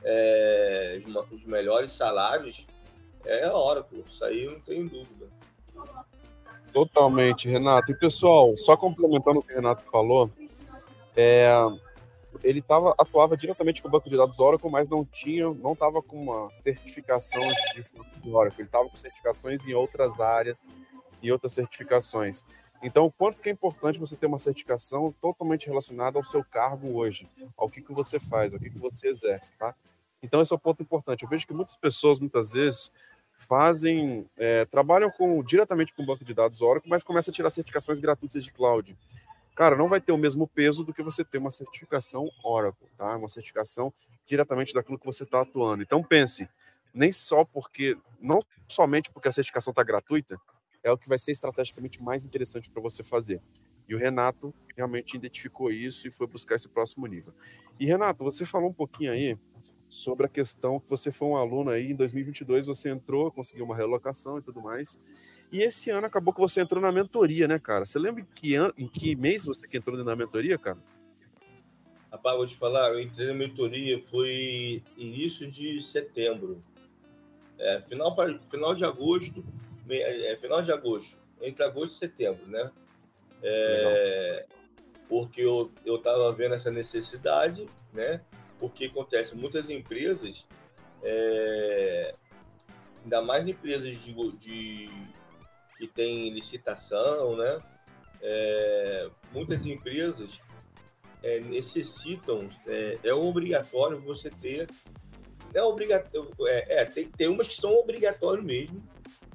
é, 0.04 1.00
os 1.30 1.44
melhores 1.44 1.92
salários, 1.92 2.66
é 3.24 3.44
a 3.44 3.54
Oracle, 3.54 4.04
isso 4.08 4.24
aí 4.24 4.46
não 4.46 4.60
tem 4.60 4.86
dúvida. 4.86 5.28
Totalmente, 6.72 7.48
Renato. 7.48 7.90
E 7.90 7.94
pessoal, 7.94 8.56
só 8.56 8.76
complementando 8.76 9.40
o 9.40 9.42
que 9.42 9.52
o 9.52 9.56
Renato 9.56 9.84
falou, 9.90 10.30
é, 11.16 11.50
ele 12.42 12.62
tava, 12.62 12.94
atuava 12.98 13.36
diretamente 13.36 13.82
com 13.82 13.88
o 13.88 13.90
banco 13.90 14.08
de 14.08 14.16
dados 14.16 14.38
Oracle, 14.38 14.70
mas 14.70 14.88
não 14.88 15.04
tinha, 15.04 15.52
não 15.54 15.72
estava 15.72 16.02
com 16.02 16.16
uma 16.16 16.50
certificação 16.52 17.42
de, 17.42 17.82
de 18.20 18.30
Oracle. 18.30 18.60
Ele 18.60 18.68
estava 18.68 18.88
com 18.88 18.96
certificações 18.96 19.66
em 19.66 19.74
outras 19.74 20.18
áreas 20.20 20.64
e 21.22 21.30
outras 21.30 21.52
certificações. 21.52 22.44
Então, 22.82 23.04
o 23.04 23.12
quanto 23.12 23.40
que 23.40 23.48
é 23.48 23.52
importante 23.52 23.98
você 23.98 24.16
ter 24.16 24.26
uma 24.26 24.38
certificação 24.38 25.14
totalmente 25.20 25.66
relacionada 25.66 26.18
ao 26.18 26.24
seu 26.24 26.42
cargo 26.42 26.96
hoje, 26.96 27.28
ao 27.56 27.68
que, 27.68 27.82
que 27.82 27.92
você 27.92 28.18
faz, 28.18 28.54
ao 28.54 28.58
que, 28.58 28.70
que 28.70 28.78
você 28.78 29.08
exerce, 29.08 29.52
tá? 29.58 29.74
Então, 30.22 30.40
esse 30.40 30.52
é 30.52 30.56
o 30.56 30.58
ponto 30.58 30.82
importante. 30.82 31.22
Eu 31.22 31.28
vejo 31.28 31.46
que 31.46 31.52
muitas 31.52 31.76
pessoas, 31.76 32.18
muitas 32.18 32.52
vezes, 32.52 32.90
fazem, 33.34 34.28
é, 34.36 34.64
trabalham 34.66 35.10
com, 35.10 35.42
diretamente 35.42 35.94
com 35.94 36.02
o 36.02 36.06
banco 36.06 36.24
de 36.24 36.34
dados 36.34 36.60
Oracle, 36.60 36.90
mas 36.90 37.02
começam 37.02 37.32
a 37.32 37.34
tirar 37.34 37.50
certificações 37.50 37.98
gratuitas 37.98 38.44
de 38.44 38.52
cloud. 38.52 38.96
Cara, 39.60 39.76
não 39.76 39.90
vai 39.90 40.00
ter 40.00 40.10
o 40.10 40.16
mesmo 40.16 40.48
peso 40.48 40.82
do 40.82 40.94
que 40.94 41.02
você 41.02 41.22
ter 41.22 41.36
uma 41.36 41.50
certificação 41.50 42.30
Oracle, 42.42 42.88
tá? 42.96 43.14
Uma 43.14 43.28
certificação 43.28 43.92
diretamente 44.24 44.72
daquilo 44.72 44.98
que 44.98 45.04
você 45.04 45.22
está 45.22 45.42
atuando. 45.42 45.82
Então 45.82 46.02
pense, 46.02 46.48
nem 46.94 47.12
só 47.12 47.44
porque, 47.44 47.94
não 48.18 48.42
somente 48.66 49.10
porque 49.10 49.28
a 49.28 49.32
certificação 49.32 49.72
está 49.72 49.82
gratuita, 49.82 50.40
é 50.82 50.90
o 50.90 50.96
que 50.96 51.06
vai 51.06 51.18
ser 51.18 51.32
estrategicamente 51.32 52.02
mais 52.02 52.24
interessante 52.24 52.70
para 52.70 52.80
você 52.80 53.02
fazer. 53.02 53.38
E 53.86 53.94
o 53.94 53.98
Renato 53.98 54.54
realmente 54.74 55.14
identificou 55.14 55.70
isso 55.70 56.08
e 56.08 56.10
foi 56.10 56.26
buscar 56.26 56.54
esse 56.54 56.66
próximo 56.66 57.06
nível. 57.06 57.34
E 57.78 57.84
Renato, 57.84 58.24
você 58.24 58.46
falou 58.46 58.70
um 58.70 58.72
pouquinho 58.72 59.12
aí 59.12 59.38
sobre 59.90 60.24
a 60.24 60.28
questão 60.30 60.80
que 60.80 60.88
você 60.88 61.12
foi 61.12 61.28
um 61.28 61.36
aluno 61.36 61.68
aí, 61.68 61.90
em 61.92 61.94
2022 61.94 62.64
você 62.64 62.88
entrou, 62.88 63.30
conseguiu 63.30 63.66
uma 63.66 63.76
relocação 63.76 64.38
e 64.38 64.42
tudo 64.42 64.62
mais. 64.62 64.96
E 65.52 65.62
esse 65.62 65.90
ano 65.90 66.06
acabou 66.06 66.32
que 66.32 66.40
você 66.40 66.60
entrou 66.60 66.80
na 66.80 66.92
mentoria, 66.92 67.48
né, 67.48 67.58
cara? 67.58 67.84
Você 67.84 67.98
lembra 67.98 68.22
em 68.22 68.26
que, 68.34 68.54
an... 68.54 68.72
em 68.78 68.86
que 68.86 69.16
mês 69.16 69.44
você 69.44 69.66
que 69.66 69.76
entrou 69.76 69.96
na 70.02 70.14
mentoria, 70.14 70.56
cara? 70.56 70.78
Rapaz, 72.10 72.36
vou 72.36 72.46
te 72.46 72.56
falar, 72.56 72.90
eu 72.90 73.00
entrei 73.00 73.28
na 73.28 73.34
mentoria 73.34 74.00
foi 74.02 74.82
início 74.96 75.48
de 75.48 75.80
setembro. 75.80 76.62
É, 77.58 77.80
final, 77.82 78.16
final 78.44 78.74
de 78.74 78.84
agosto, 78.84 79.44
é, 79.88 80.36
final 80.40 80.62
de 80.62 80.72
agosto, 80.72 81.16
entre 81.40 81.64
agosto 81.64 81.94
e 81.94 81.98
setembro, 81.98 82.46
né? 82.46 82.70
É, 83.42 84.46
porque 85.08 85.42
eu, 85.42 85.70
eu 85.84 85.98
tava 85.98 86.32
vendo 86.32 86.54
essa 86.54 86.70
necessidade, 86.70 87.66
né? 87.92 88.20
Porque 88.58 88.86
acontece, 88.86 89.34
muitas 89.36 89.68
empresas, 89.70 90.46
é, 91.02 92.14
ainda 93.02 93.22
mais 93.22 93.46
empresas 93.46 94.00
de, 94.02 94.12
de, 94.32 94.90
que 95.80 95.88
têm 95.88 96.30
licitação, 96.30 97.36
né? 97.36 97.60
É, 98.20 99.08
muitas 99.32 99.64
empresas 99.64 100.40
é, 101.22 101.40
necessitam, 101.40 102.48
é, 102.66 102.98
é, 103.02 103.14
obrigatório 103.14 103.98
você 104.00 104.28
ter, 104.28 104.68
é 105.54 105.62
obrigatório, 105.62 106.30
é, 106.46 106.82
é, 106.82 106.84
tem, 106.84 107.08
tem 107.08 107.28
umas 107.28 107.48
que 107.48 107.56
são 107.56 107.72
obrigatórias 107.72 108.44
mesmo, 108.44 108.82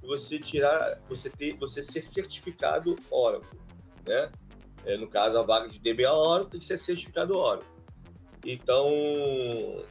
você 0.04 0.38
tirar, 0.38 1.02
você 1.10 1.32
ter, 1.32 1.58
você 1.58 1.82
ser 1.82 2.04
certificado 2.04 2.96
Oracle, 3.10 3.60
né? 4.08 4.32
É, 4.86 4.96
no 4.98 5.08
caso, 5.08 5.40
a 5.40 5.42
vaga 5.42 5.68
de 5.68 5.80
DBA 5.80 6.14
Oracle 6.14 6.52
tem 6.52 6.60
que 6.60 6.66
ser 6.66 6.78
certificado 6.78 7.36
Oracle. 7.36 7.68
Então, 8.46 9.84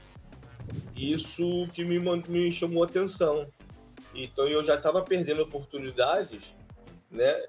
isso 0.95 1.69
que 1.75 1.85
me, 1.85 1.99
me 1.99 2.53
chamou 2.53 2.85
a 2.85 2.87
atenção. 2.87 3.49
Então, 4.15 4.47
eu 4.47 4.63
já 4.63 4.77
estava 4.77 5.03
perdendo 5.03 5.43
oportunidades, 5.43 6.55
né, 7.11 7.47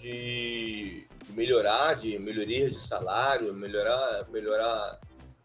de 0.00 1.06
melhorar, 1.30 1.94
de 1.94 2.18
melhoria 2.18 2.70
de 2.70 2.80
salário, 2.80 3.52
melhorar, 3.54 4.26
melhorar, 4.30 5.00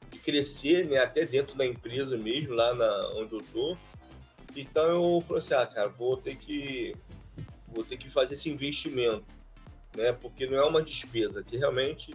de 0.09 0.19
crescer, 0.19 0.85
né, 0.85 0.97
até 0.97 1.25
dentro 1.25 1.55
da 1.55 1.65
empresa 1.65 2.17
mesmo, 2.17 2.53
lá 2.53 2.73
na, 2.73 3.09
onde 3.15 3.33
eu 3.33 3.41
tô. 3.53 3.77
Então, 4.55 5.15
eu 5.15 5.21
falei 5.21 5.41
assim, 5.41 5.53
ah, 5.53 5.65
cara, 5.65 5.89
vou 5.89 6.17
ter 6.17 6.35
que, 6.37 6.95
vou 7.67 7.83
ter 7.83 7.97
que 7.97 8.09
fazer 8.09 8.33
esse 8.33 8.49
investimento, 8.49 9.25
né, 9.95 10.13
porque 10.13 10.47
não 10.47 10.57
é 10.57 10.63
uma 10.63 10.81
despesa, 10.81 11.43
que 11.43 11.57
realmente 11.57 12.11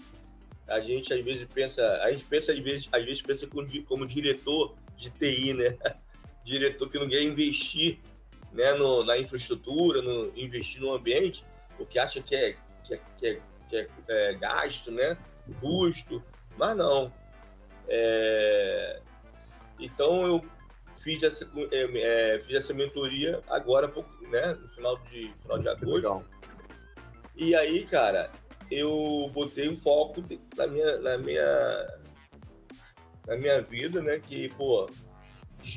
a 0.66 0.80
gente 0.80 1.12
às 1.12 1.22
vezes 1.22 1.46
pensa, 1.52 1.82
a 2.02 2.10
gente 2.12 2.24
pensa 2.24 2.52
às 2.52 2.58
vezes, 2.58 2.88
às 2.90 3.04
vezes 3.04 3.22
pensa 3.22 3.46
como, 3.46 3.68
como 3.84 4.06
diretor 4.06 4.74
de 4.96 5.10
TI, 5.10 5.52
né? 5.52 5.76
diretor 6.44 6.90
que 6.90 6.98
não 6.98 7.08
quer 7.08 7.22
investir 7.22 8.00
né, 8.52 8.72
no, 8.74 9.04
na 9.04 9.18
infraestrutura, 9.18 10.02
no, 10.02 10.32
investir 10.36 10.80
no 10.80 10.92
ambiente, 10.92 11.44
porque 11.76 11.98
acha 11.98 12.20
que 12.22 12.34
é, 12.34 12.56
que 12.84 12.94
é, 12.94 13.00
que 13.18 13.26
é, 13.26 13.40
que 13.68 13.76
é, 13.76 13.88
é 14.08 14.34
gasto, 14.34 14.90
né? 14.90 15.16
custo, 15.60 16.22
mas 16.56 16.76
não. 16.76 17.12
É... 17.88 19.00
Então 19.78 20.26
eu 20.26 20.44
fiz 20.96 21.22
essa, 21.22 21.50
é, 21.72 22.34
é 22.34 22.38
fiz 22.40 22.56
essa 22.56 22.72
mentoria 22.72 23.42
agora, 23.48 23.92
né, 24.30 24.54
no 24.54 24.68
final 24.68 24.96
de, 24.98 25.32
final 25.42 25.58
de 25.58 25.68
agosto. 25.68 26.24
E 27.34 27.54
aí, 27.54 27.84
cara, 27.86 28.30
eu 28.70 29.30
botei 29.32 29.68
um 29.68 29.76
foco 29.76 30.22
na 30.56 30.66
minha, 30.66 30.98
na 30.98 31.18
minha, 31.18 31.98
na 33.26 33.36
minha 33.36 33.60
vida, 33.62 34.00
né? 34.00 34.18
Que, 34.18 34.48
pô, 34.50 34.86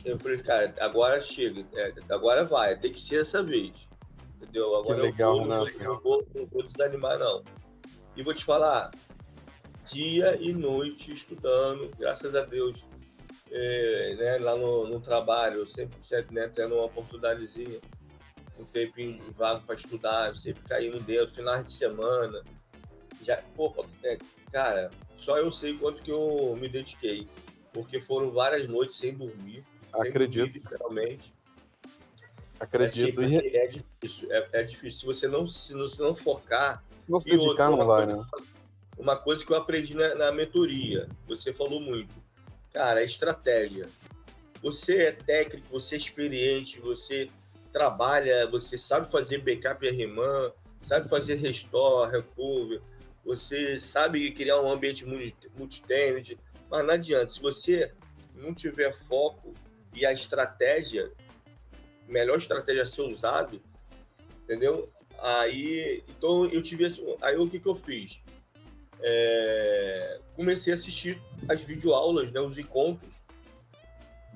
eu 0.05 0.19
falei, 0.19 0.37
cara, 0.39 0.73
agora 0.79 1.21
chega, 1.21 1.65
é, 1.73 1.93
agora 2.09 2.45
vai, 2.45 2.77
tem 2.77 2.91
que 2.91 2.99
ser 2.99 3.21
essa 3.21 3.43
vez. 3.43 3.87
Entendeu? 4.35 4.75
Agora 4.75 4.99
que 4.99 5.05
legal, 5.07 5.37
eu 5.37 5.45
vou, 5.45 5.65
né? 5.65 5.71
não, 5.79 5.99
vou, 5.99 6.27
não 6.35 6.45
vou 6.45 6.63
desanimar, 6.63 7.17
não. 7.19 7.43
E 8.15 8.23
vou 8.23 8.33
te 8.33 8.43
falar, 8.43 8.91
dia 9.91 10.37
e 10.41 10.53
noite 10.53 11.13
estudando, 11.13 11.91
graças 11.97 12.35
a 12.35 12.41
Deus, 12.41 12.85
é, 13.51 14.15
né, 14.17 14.37
lá 14.39 14.55
no, 14.55 14.87
no 14.87 14.99
trabalho, 14.99 15.67
sempre 15.67 15.97
né, 16.31 16.47
tendo 16.47 16.75
uma 16.75 16.85
oportunidadezinha, 16.85 17.79
um 18.57 18.65
tempinho 18.65 19.21
vago 19.33 19.65
para 19.65 19.75
estudar, 19.75 20.35
sempre 20.35 20.63
caindo 20.63 20.99
dentro, 20.99 21.33
finais 21.33 21.65
de 21.65 21.71
semana, 21.71 22.41
já, 23.21 23.41
pô, 23.55 23.73
é, 24.03 24.17
cara, 24.51 24.91
só 25.17 25.37
eu 25.37 25.51
sei 25.51 25.77
quanto 25.77 26.03
que 26.03 26.11
eu 26.11 26.55
me 26.59 26.69
dediquei. 26.69 27.27
Porque 27.73 27.99
foram 27.99 28.31
várias 28.31 28.69
noites 28.69 28.95
sem 28.95 29.13
dormir. 29.13 29.65
Acredito. 30.01 30.53
Literalmente. 30.53 31.33
Acredito. 32.59 33.21
É, 33.21 33.57
é, 33.57 33.67
difícil, 33.67 34.31
é, 34.31 34.49
é, 34.53 34.63
difícil. 34.63 34.99
Se 34.99 35.05
você 35.05 35.27
não 35.27 35.47
se, 35.47 35.73
não, 35.73 35.89
se 35.89 35.99
não 35.99 36.15
focar. 36.15 36.83
Se 36.97 37.11
não 37.11 37.19
se 37.19 37.29
dedicar, 37.29 37.69
outra, 37.69 37.69
não 37.69 37.85
vai, 37.85 38.05
né? 38.05 38.25
Uma 38.97 39.17
coisa 39.17 39.45
que 39.45 39.51
eu 39.51 39.57
aprendi 39.57 39.93
na, 39.93 40.15
na 40.15 40.31
mentoria, 40.31 41.09
você 41.27 41.53
falou 41.53 41.81
muito. 41.81 42.13
Cara, 42.73 43.01
é 43.01 43.05
estratégia. 43.05 43.89
Você 44.61 45.03
é 45.03 45.11
técnico, 45.11 45.67
você 45.69 45.95
é 45.95 45.97
experiente, 45.97 46.79
você 46.79 47.29
trabalha, 47.71 48.47
você 48.49 48.77
sabe 48.77 49.11
fazer 49.11 49.39
backup 49.39 49.85
e 49.85 49.89
RMAN, 49.89 50.51
sabe 50.81 51.09
fazer 51.09 51.35
restore, 51.35 52.09
recover, 52.09 52.81
você 53.23 53.77
sabe 53.77 54.31
criar 54.31 54.61
um 54.61 54.71
ambiente 54.71 55.05
multi-tenant, 55.05 56.37
mas 56.69 56.85
não 56.85 56.93
adianta. 56.93 57.33
Se 57.33 57.41
você 57.41 57.91
não 58.33 58.53
tiver 58.53 58.95
foco 58.95 59.53
e 59.95 60.05
a 60.05 60.11
estratégia, 60.11 61.11
melhor 62.07 62.37
estratégia 62.37 62.83
a 62.83 62.85
ser 62.85 63.01
usado, 63.01 63.61
entendeu? 64.43 64.91
Aí, 65.19 66.03
então 66.09 66.45
eu 66.45 66.61
tive 66.61 66.85
assim, 66.85 67.15
aí 67.21 67.37
o 67.37 67.49
que 67.49 67.59
que 67.59 67.67
eu 67.67 67.75
fiz? 67.75 68.21
É, 69.01 70.19
comecei 70.35 70.73
a 70.73 70.75
assistir 70.75 71.21
as 71.47 71.61
videoaulas, 71.61 72.31
né, 72.31 72.39
os 72.39 72.57
encontros, 72.57 73.23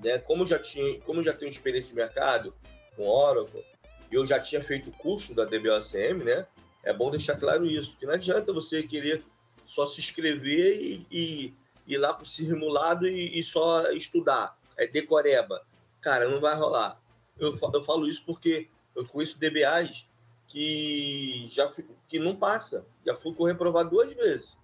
né? 0.03 0.17
Como 0.19 0.45
já 0.45 0.59
tinha, 0.59 0.99
como 1.01 1.23
já 1.23 1.33
tenho 1.33 1.49
experiência 1.49 1.89
de 1.89 1.95
mercado 1.95 2.53
com 2.95 3.07
Oracle, 3.07 3.63
eu 4.11 4.25
já 4.25 4.39
tinha 4.39 4.63
feito 4.63 4.89
o 4.89 4.93
curso 4.93 5.35
da 5.35 5.45
DBOCM, 5.45 6.23
né? 6.23 6.47
É 6.83 6.93
bom 6.93 7.11
deixar 7.11 7.37
claro 7.37 7.65
isso, 7.65 7.95
que 7.97 8.05
não 8.05 8.13
adianta 8.13 8.53
você 8.53 8.83
querer 8.83 9.23
só 9.65 9.85
se 9.85 9.99
inscrever 9.99 10.81
e, 10.81 11.07
e 11.11 11.53
ir 11.85 11.97
lá 11.97 12.13
para 12.13 12.23
o 12.23 12.27
simulado 12.27 13.07
e, 13.07 13.39
e, 13.39 13.43
só 13.43 13.91
estudar, 13.91 14.57
é 14.79 14.87
decoreba. 14.87 15.65
Cara, 16.01 16.29
não 16.29 16.39
vai 16.39 16.55
rolar. 16.55 16.99
Eu, 17.37 17.53
eu 17.73 17.81
falo 17.81 18.07
isso 18.07 18.23
porque 18.25 18.69
eu 18.95 19.05
conheço 19.05 19.37
DBAs 19.37 20.07
que 20.47 21.47
já 21.49 21.69
que 22.07 22.17
não 22.17 22.35
passa. 22.35 22.85
Já 23.05 23.15
fui 23.15 23.33
com 23.35 23.43
reprovado 23.43 23.91
duas 23.91 24.11
vezes. 24.13 24.57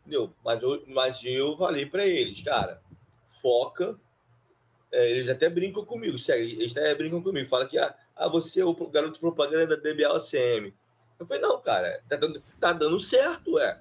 Entendeu? 0.00 0.32
Mas 0.44 0.62
eu, 0.62 0.84
mas 0.86 1.20
eu 1.24 1.56
falei 1.56 1.86
para 1.86 2.06
eles, 2.06 2.42
cara, 2.42 2.80
foca. 3.30 3.98
É, 4.92 5.10
eles 5.10 5.28
até 5.28 5.48
brincam 5.48 5.84
comigo, 5.84 6.16
sério, 6.18 6.44
eles 6.44 6.70
até 6.70 6.94
brincam 6.94 7.20
comigo, 7.20 7.48
fala 7.48 7.66
que 7.66 7.76
ah, 7.76 7.92
ah, 8.14 8.28
você 8.28 8.60
é 8.60 8.64
o 8.64 8.74
garoto 8.74 9.18
propaganda 9.18 9.76
da 9.76 9.82
DBA 9.82 10.12
OCM. 10.12 10.72
Eu 11.18 11.26
falei, 11.26 11.42
não, 11.42 11.60
cara, 11.60 12.00
tá 12.08 12.16
dando, 12.16 12.42
tá 12.60 12.72
dando 12.72 13.00
certo, 13.00 13.58
é. 13.58 13.80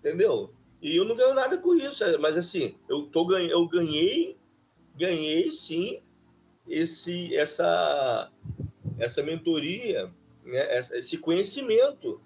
Entendeu? 0.00 0.52
E 0.82 0.96
eu 0.96 1.04
não 1.04 1.16
ganho 1.16 1.34
nada 1.34 1.56
com 1.58 1.74
isso, 1.74 2.04
é, 2.04 2.18
mas 2.18 2.36
assim, 2.36 2.74
eu, 2.88 3.04
tô, 3.04 3.30
eu 3.36 3.66
ganhei, 3.68 4.36
ganhei 5.00 5.50
sim 5.50 6.02
esse, 6.68 7.34
essa, 7.34 8.30
essa 8.98 9.22
mentoria, 9.22 10.12
né, 10.44 10.80
esse 10.92 11.16
conhecimento. 11.16 12.20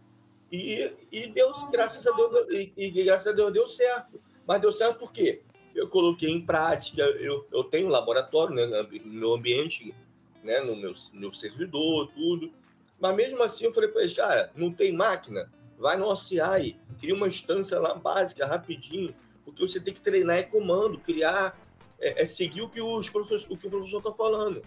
E, 0.51 0.93
e 1.11 1.27
Deus, 1.29 1.69
graças 1.71 2.07
a 2.07 2.13
Deus, 2.13 2.47
e, 2.51 2.73
e, 2.77 2.91
graças 3.05 3.29
a 3.29 3.33
Deus 3.33 3.53
deu 3.53 3.69
certo. 3.69 4.21
Mas 4.47 4.61
deu 4.61 4.73
certo 4.73 4.99
por 4.99 5.13
quê? 5.13 5.43
Eu 5.75 5.89
coloquei 5.89 6.31
em 6.31 6.45
prática, 6.45 7.03
eu, 7.03 7.47
eu 7.53 7.65
tenho 7.65 7.87
um 7.87 7.91
laboratório 7.91 8.55
né, 8.55 8.67
no 9.05 9.13
meu 9.13 9.35
ambiente, 9.35 9.95
né, 10.43 10.61
no 10.61 10.77
meu, 10.77 10.93
meu 11.13 11.33
servidor, 11.33 12.11
tudo. 12.13 12.53
Mas 13.01 13.17
mesmo 13.17 13.43
assim 13.43 13.65
eu 13.65 13.73
falei 13.73 13.89
para 13.89 14.03
eles, 14.03 14.15
cara, 14.15 14.53
não 14.55 14.73
tem 14.73 14.93
máquina? 14.93 15.51
Vai 15.79 15.97
no 15.97 16.09
OCI, 16.09 16.77
cria 17.01 17.15
uma 17.15 17.27
instância 17.27 17.81
lá 17.81 17.95
básica, 17.95 18.47
rapidinho, 18.47 19.15
porque 19.45 19.67
você 19.67 19.81
tem 19.81 19.93
que 19.93 20.01
treinar 20.01 20.37
é 20.37 20.43
comando, 20.43 20.99
criar, 20.99 21.59
é, 22.01 22.23
é 22.23 22.25
seguir 22.25 22.63
o 22.63 22.69
que, 22.69 22.81
os 22.81 23.09
professor, 23.09 23.53
o 23.53 23.57
que 23.57 23.67
o 23.67 23.71
professor 23.71 23.99
está 23.99 24.13
falando. 24.13 24.63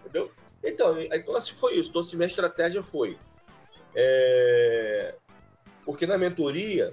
Entendeu? 0.00 0.30
Então, 0.62 1.00
então 1.00 1.36
assim 1.36 1.52
foi 1.54 1.76
isso. 1.76 1.90
Então, 1.90 2.02
assim, 2.02 2.16
minha 2.16 2.26
estratégia 2.26 2.82
foi. 2.82 3.18
É... 3.94 5.14
Porque 5.84 6.06
na 6.06 6.16
mentoria, 6.16 6.92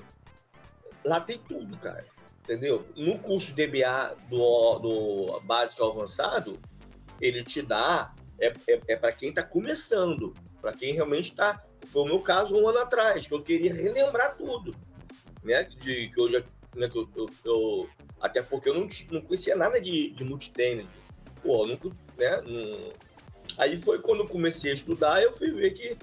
lá 1.03 1.21
tem 1.21 1.37
tudo, 1.37 1.77
cara. 1.77 2.05
Entendeu? 2.43 2.85
No 2.95 3.19
curso 3.19 3.53
DBA 3.53 4.15
do, 4.29 4.79
do 4.79 5.39
básico 5.41 5.83
avançado, 5.83 6.59
ele 7.21 7.43
te 7.43 7.61
dá 7.61 8.13
é, 8.39 8.47
é, 8.67 8.81
é 8.87 8.95
para 8.95 9.11
quem 9.11 9.29
está 9.29 9.43
começando, 9.43 10.33
para 10.61 10.73
quem 10.73 10.93
realmente 10.93 11.29
está. 11.29 11.63
Foi 11.87 12.03
o 12.03 12.05
meu 12.05 12.21
caso 12.21 12.55
um 12.55 12.67
ano 12.67 12.79
atrás, 12.79 13.27
que 13.27 13.33
eu 13.33 13.43
queria 13.43 13.73
relembrar 13.73 14.35
tudo, 14.35 14.75
né? 15.43 15.63
De 15.63 16.09
que 16.09 16.19
eu 16.19 16.31
já, 16.31 16.43
né, 16.75 16.89
que 16.89 16.97
eu, 16.97 17.09
eu, 17.15 17.29
eu 17.45 17.89
até 18.21 18.41
porque 18.41 18.69
eu 18.69 18.73
não, 18.73 18.87
não 19.11 19.21
conhecia 19.21 19.55
nada 19.55 19.79
de, 19.79 20.09
de 20.11 20.23
multitênis. 20.23 20.85
Pô, 21.41 21.65
nunca, 21.65 21.89
né? 22.17 22.41
Não... 22.41 22.93
Aí 23.57 23.81
foi 23.81 23.99
quando 23.99 24.21
eu 24.21 24.27
comecei 24.27 24.71
a 24.71 24.75
estudar, 24.75 25.21
eu 25.21 25.33
fui 25.33 25.51
ver 25.51 25.71
que 25.71 25.97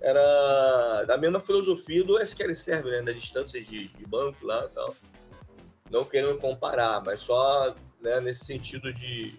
era 0.00 1.04
da 1.04 1.18
mesma 1.18 1.40
filosofia 1.40 2.02
do 2.02 2.18
SQL 2.18 2.54
Server, 2.54 2.92
né? 2.92 3.02
Das 3.02 3.20
distâncias 3.20 3.66
de, 3.66 3.88
de 3.88 4.06
banco 4.06 4.46
lá 4.46 4.64
e 4.64 4.74
tal. 4.74 4.96
Não 5.90 6.04
querendo 6.04 6.38
comparar, 6.38 7.02
mas 7.04 7.20
só 7.20 7.74
né, 8.00 8.20
nesse 8.20 8.44
sentido 8.44 8.92
de, 8.92 9.34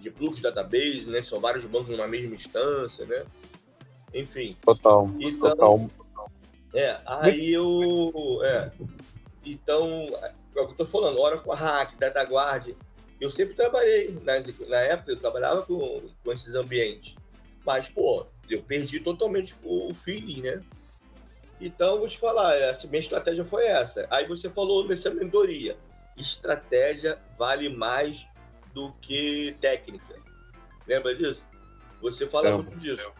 de 0.00 0.10
fluxo 0.10 0.42
database, 0.42 1.08
né? 1.08 1.22
São 1.22 1.40
vários 1.40 1.64
bancos 1.64 1.90
numa 1.90 2.08
mesma 2.08 2.34
instância, 2.34 3.06
né? 3.06 3.24
Enfim. 4.12 4.56
Total. 4.62 5.08
Então, 5.20 5.38
total. 5.56 5.90
É, 6.72 7.00
aí 7.06 7.52
eu. 7.52 8.40
É, 8.42 8.72
então, 9.44 10.06
é 10.56 10.62
o 10.62 10.66
que 10.66 10.72
eu 10.72 10.76
tô 10.76 10.86
falando, 10.86 11.18
Oracle 11.20 11.52
Hack, 11.52 11.96
DataGuard. 11.98 12.76
Eu 13.20 13.30
sempre 13.30 13.54
trabalhei, 13.54 14.10
na, 14.22 14.34
na 14.68 14.80
época 14.80 15.12
eu 15.12 15.18
trabalhava 15.18 15.62
com, 15.62 16.02
com 16.22 16.32
esses 16.32 16.54
ambientes. 16.54 17.14
Mas, 17.64 17.88
pô, 17.88 18.26
eu 18.48 18.62
perdi 18.62 19.00
totalmente 19.00 19.54
o, 19.62 19.92
feeling, 19.94 20.42
né? 20.42 20.62
Então, 21.60 21.98
vou 21.98 22.08
te 22.08 22.18
falar, 22.18 22.56
essa 22.56 22.86
minha 22.86 23.00
estratégia 23.00 23.44
foi 23.44 23.64
essa. 23.66 24.06
Aí 24.10 24.26
você 24.26 24.50
falou 24.50 24.86
nessa 24.86 25.10
mentoria. 25.10 25.76
Estratégia 26.16 27.18
vale 27.38 27.68
mais 27.68 28.26
do 28.74 28.92
que 29.00 29.56
técnica. 29.60 30.16
Lembra 30.86 31.14
disso? 31.14 31.42
Você 32.02 32.26
fala 32.26 32.50
Não. 32.50 32.62
muito 32.62 32.76
disso. 32.76 33.10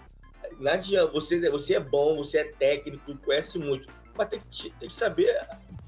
Não 0.58 0.70
adianta, 0.70 1.10
você, 1.10 1.50
você 1.50 1.76
é 1.76 1.80
bom, 1.80 2.16
você 2.16 2.38
é 2.38 2.44
técnico, 2.44 3.16
conhece 3.18 3.58
muito, 3.58 3.88
mas 4.16 4.28
tem 4.28 4.38
que, 4.38 4.70
tem 4.70 4.88
que 4.88 4.94
saber, 4.94 5.34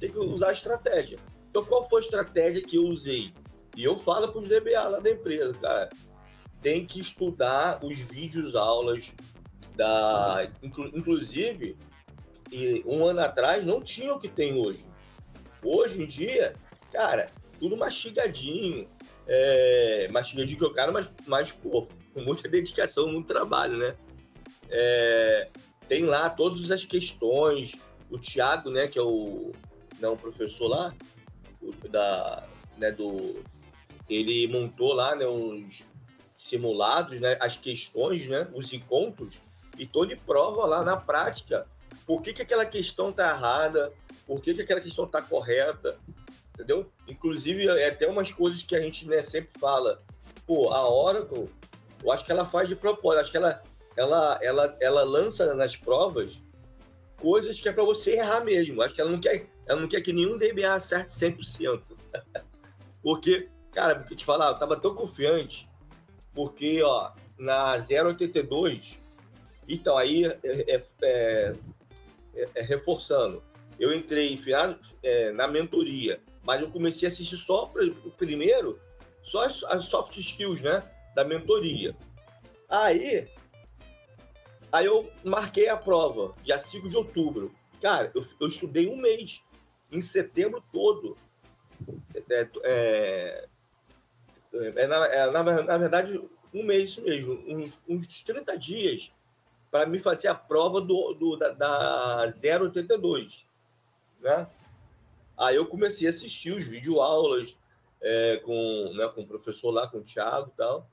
tem 0.01 0.11
que 0.11 0.19
usar 0.19 0.49
a 0.49 0.53
estratégia. 0.53 1.19
Então, 1.51 1.65
qual 1.65 1.89
foi 1.89 2.01
a 2.01 2.05
estratégia 2.05 2.63
que 2.63 2.77
eu 2.77 2.85
usei? 2.85 3.33
E 3.77 3.85
eu 3.85 3.97
falo 3.99 4.29
para 4.29 4.41
os 4.41 4.49
DBA 4.49 4.89
lá 4.89 5.01
da 5.01 5.11
empresa, 5.11 5.53
cara, 5.55 5.89
tem 6.63 6.87
que 6.87 6.99
estudar 6.99 7.85
os 7.85 7.99
vídeos 7.99 8.55
aulas 8.55 9.13
da, 9.77 10.51
inclusive, 10.95 11.77
um 12.87 13.05
ano 13.05 13.21
atrás 13.21 13.65
não 13.65 13.81
tinha 13.81 14.15
o 14.15 14.19
que 14.19 14.29
tem 14.29 14.55
hoje. 14.55 14.87
Hoje 15.63 16.03
em 16.03 16.07
dia, 16.07 16.55
cara, 16.93 17.31
tudo 17.59 17.77
mastigadinho, 17.77 18.89
é, 19.27 20.09
mastigadinho 20.11 20.59
que 20.59 20.65
eu 20.65 20.73
quero, 20.73 20.93
mas, 20.93 21.09
mas 21.27 21.53
pô, 21.53 21.87
com 22.15 22.23
muita 22.23 22.49
dedicação, 22.49 23.13
muito 23.13 23.27
trabalho, 23.27 23.77
né? 23.77 23.95
É, 24.71 25.49
tem 25.89 26.05
lá 26.05 26.31
todas 26.31 26.71
as 26.71 26.85
questões. 26.85 27.75
O 28.09 28.19
Thiago, 28.19 28.71
né, 28.71 28.87
que 28.87 28.99
é 28.99 29.03
o, 29.03 29.53
não, 30.01 30.15
o 30.15 30.17
professor 30.17 30.69
lá, 30.69 30.95
da, 31.89 32.45
né, 32.77 32.91
do, 32.91 33.43
ele 34.09 34.47
montou 34.49 34.93
lá 34.93 35.15
né, 35.15 35.27
uns 35.27 35.85
simulados, 36.37 37.21
né, 37.21 37.37
as 37.41 37.57
questões, 37.57 38.27
né, 38.29 38.49
os 38.55 38.73
encontros, 38.73 39.41
e 39.79 39.85
de 39.85 40.17
prova 40.17 40.65
lá 40.65 40.83
na 40.83 40.97
prática 40.97 41.67
por 42.07 42.23
que, 42.23 42.33
que 42.33 42.43
aquela 42.43 42.65
questão 42.65 43.11
está 43.11 43.31
errada, 43.31 43.93
por 44.27 44.41
que, 44.41 44.55
que 44.55 44.63
aquela 44.63 44.81
questão 44.81 45.05
está 45.05 45.21
correta, 45.21 45.99
entendeu? 46.55 46.91
Inclusive, 47.09 47.67
é 47.67 47.89
até 47.89 48.07
umas 48.07 48.31
coisas 48.31 48.63
que 48.63 48.77
a 48.77 48.81
gente 48.81 49.07
né, 49.09 49.21
sempre 49.23 49.59
fala. 49.59 50.01
Pô, 50.47 50.73
a 50.73 50.89
Oracle, 50.89 51.51
eu 52.03 52.13
acho 52.13 52.25
que 52.25 52.31
ela 52.31 52.47
faz 52.47 52.69
de 52.69 52.77
propósito, 52.77 53.23
acho 53.23 53.31
que 53.33 53.37
ela, 53.37 53.63
ela, 53.97 54.39
ela, 54.41 54.77
ela 54.81 55.03
lança 55.03 55.53
nas 55.55 55.75
provas 55.75 56.41
coisas 57.17 57.61
que 57.61 57.69
é 57.69 57.73
para 57.73 57.83
você 57.83 58.13
errar 58.13 58.45
mesmo. 58.45 58.81
Acho 58.83 58.95
que 58.95 59.01
ela 59.01 59.11
não 59.11 59.21
quer, 59.21 59.49
ela 59.67 59.81
não 59.81 59.89
quer 59.89 60.01
que 60.01 60.13
nenhum 60.13 60.39
DBA 60.39 60.75
acerte 60.75 61.11
100%. 61.13 61.83
porque, 63.03 63.49
cara, 63.73 63.97
porque 63.97 64.17
te 64.17 64.25
falar, 64.25 64.49
eu 64.49 64.59
tava 64.59 64.77
tão 64.77 64.95
confiante, 64.95 65.69
porque, 66.35 66.83
ó, 66.83 67.13
na 67.39 67.77
082, 67.77 68.99
então 69.69 69.97
aí 69.97 70.25
é, 70.25 70.39
é, 70.43 70.85
é, 71.03 71.57
é 72.55 72.63
reforçando, 72.63 73.43
eu 73.79 73.93
entrei 73.93 74.39
é, 75.03 75.31
na 75.33 75.47
mentoria, 75.47 76.21
mas 76.43 76.63
eu 76.63 76.71
comecei 76.71 77.07
a 77.07 77.11
assistir 77.11 77.37
só 77.37 77.71
o 78.05 78.11
primeiro, 78.11 78.81
só 79.23 79.45
as, 79.45 79.63
as, 79.65 79.85
soft 79.87 80.17
skills, 80.17 80.63
né, 80.63 80.83
da 81.15 81.25
mentoria. 81.25 81.95
Aí, 82.69 83.29
aí 84.73 84.87
eu 84.87 85.11
marquei 85.25 85.69
a 85.69 85.77
prova, 85.77 86.35
dia 86.43 86.59
5 86.59 86.89
de 86.89 86.97
outubro. 86.97 87.55
Cara, 87.81 88.11
eu, 88.15 88.25
eu 88.41 88.49
estudei 88.49 88.89
um 88.89 88.97
mês, 88.97 89.43
em 89.90 90.01
setembro 90.01 90.62
todo. 90.72 91.16
É, 92.31 92.49
é, 92.64 93.49
é, 94.53 94.87
na, 94.87 95.07
é, 95.07 95.31
na, 95.31 95.62
na, 95.62 95.79
verdade, 95.79 96.22
um 96.53 96.64
mês 96.64 96.96
mesmo, 96.96 97.35
uns, 97.46 97.81
uns 97.88 98.22
30 98.22 98.57
dias 98.59 99.12
para 99.70 99.87
me 99.87 99.99
fazer 99.99 100.29
a 100.29 100.35
prova 100.35 100.81
do, 100.81 101.12
do 101.12 101.37
da, 101.37 101.51
da 101.51 102.33
082 102.61 103.46
né? 104.20 104.49
Aí 105.37 105.57
eu 105.57 105.66
comecei 105.66 106.07
a 106.07 106.11
assistir 106.11 106.53
os 106.53 106.64
videoaulas 106.64 107.57
é, 108.01 108.38
com, 108.38 108.92
né, 108.94 109.09
com 109.09 109.22
o 109.22 109.27
professor 109.27 109.70
lá, 109.70 109.87
com 109.87 109.99
o 109.99 110.03
Thiago 110.03 110.51
e 110.53 110.57
tal. 110.57 110.90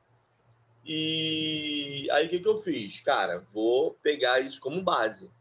E 0.86 2.08
aí 2.12 2.28
o 2.28 2.30
que, 2.30 2.40
que 2.40 2.48
eu 2.48 2.58
fiz? 2.58 3.00
Cara, 3.00 3.40
vou 3.54 3.94
pegar 4.04 4.42
isso 4.42 4.60
como 4.60 4.84
base. 4.84 5.32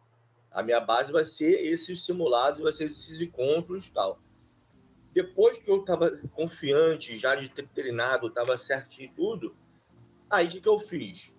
A 0.53 0.63
minha 0.63 0.81
base 0.81 1.11
vai 1.11 1.25
ser 1.25 1.65
esses 1.65 2.05
simulados, 2.05 2.63
vai 2.63 2.73
ser 2.73 2.85
esses 2.85 3.21
encontros 3.21 3.89
e 3.89 3.93
tal. 3.93 4.21
Depois 5.13 5.59
que 5.59 5.71
eu 5.71 5.81
estava 5.81 6.11
confiante, 6.33 7.19
já 7.19 7.35
de 7.35 7.49
ter 7.49 7.69
treinado, 7.69 8.29
estava 8.29 8.57
certinho 8.57 9.11
e 9.11 9.15
tudo, 9.15 9.57
aí 10.31 10.47
o 10.47 10.51
que, 10.51 10.61
que 10.61 10.69
eu 10.69 10.79
fiz? 10.79 11.35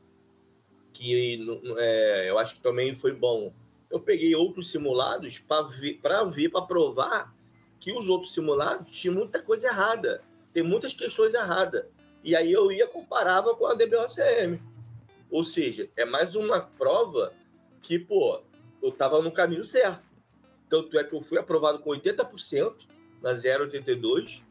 Que 0.94 1.44
é, 1.78 2.30
eu 2.30 2.38
acho 2.38 2.56
que 2.56 2.62
também 2.62 2.96
foi 2.96 3.14
bom. 3.14 3.54
Eu 3.90 4.00
peguei 4.00 4.36
outros 4.36 4.72
simulados 4.72 5.40
para 5.40 5.64
ver, 5.64 6.00
para 6.02 6.24
ver, 6.24 6.50
para 6.50 6.62
provar 6.62 7.36
que 7.80 7.92
os 7.92 8.10
outros 8.10 8.34
simulados 8.34 8.92
tinham 8.92 9.16
muita 9.16 9.42
coisa 9.42 9.68
errada, 9.68 10.24
tem 10.54 10.64
muitas 10.64 10.94
questões 10.94 11.34
erradas. 11.34 11.86
E 12.24 12.36
aí 12.36 12.52
eu 12.52 12.72
ia 12.72 12.88
comparava 12.88 13.56
com 13.56 13.66
a 13.66 13.74
DBOCM. 13.74 14.62
Ou 15.30 15.44
seja, 15.44 15.90
é 15.96 16.06
mais 16.06 16.36
uma 16.36 16.62
prova 16.62 17.34
que, 17.82 18.00
pô, 18.00 18.42
eu 18.84 18.90
estava 18.90 19.22
no 19.22 19.32
caminho 19.32 19.64
certo. 19.64 20.04
Tanto 20.70 21.00
é 21.00 21.04
que 21.04 21.16
eu 21.16 21.22
fui 21.22 21.40
aprovado 21.40 21.80
com 21.80 21.90
80% 21.92 22.76
na 23.22 23.32
082, 23.32 24.44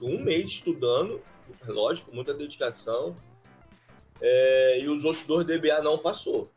um 0.00 0.22
mês 0.22 0.50
estudando, 0.50 1.20
lógico, 1.66 2.14
muita 2.14 2.32
dedicação. 2.32 3.16
É, 4.20 4.80
e 4.80 4.88
os 4.88 5.04
outros 5.04 5.24
dois 5.24 5.44
DBA 5.44 5.82
não 5.82 5.98
passou, 5.98 6.48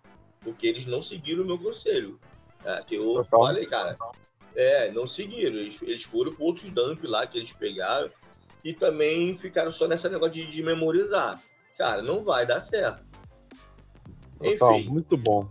porque 0.42 0.68
eles 0.68 0.86
não 0.86 1.02
seguiram 1.02 1.44
o 1.44 1.48
meu 1.48 1.58
conselho. 1.58 2.20
É, 2.64 2.84
que 2.84 2.96
eu 2.96 3.14
Total. 3.14 3.42
falei, 3.42 3.66
cara, 3.66 3.98
é, 4.56 4.92
não 4.92 5.08
seguiram. 5.08 5.58
Eles, 5.58 5.82
eles 5.82 6.04
foram 6.04 6.34
para 6.34 6.46
outros 6.46 6.70
dump 6.70 7.04
lá 7.06 7.26
que 7.26 7.40
eles 7.40 7.52
pegaram 7.52 8.10
e 8.64 8.74
também 8.74 9.36
ficaram 9.36 9.72
só 9.72 9.88
nessa 9.88 10.10
negócio 10.10 10.34
de, 10.34 10.52
de 10.52 10.64
memorizar. 10.64 11.42
Cara, 11.78 12.02
não 12.02 12.24
vai 12.24 12.46
dar 12.46 12.62
certo. 12.62 13.04
Total, 14.38 14.80
Enfim. 14.80 14.90
Muito 14.90 15.18
bom. 15.18 15.50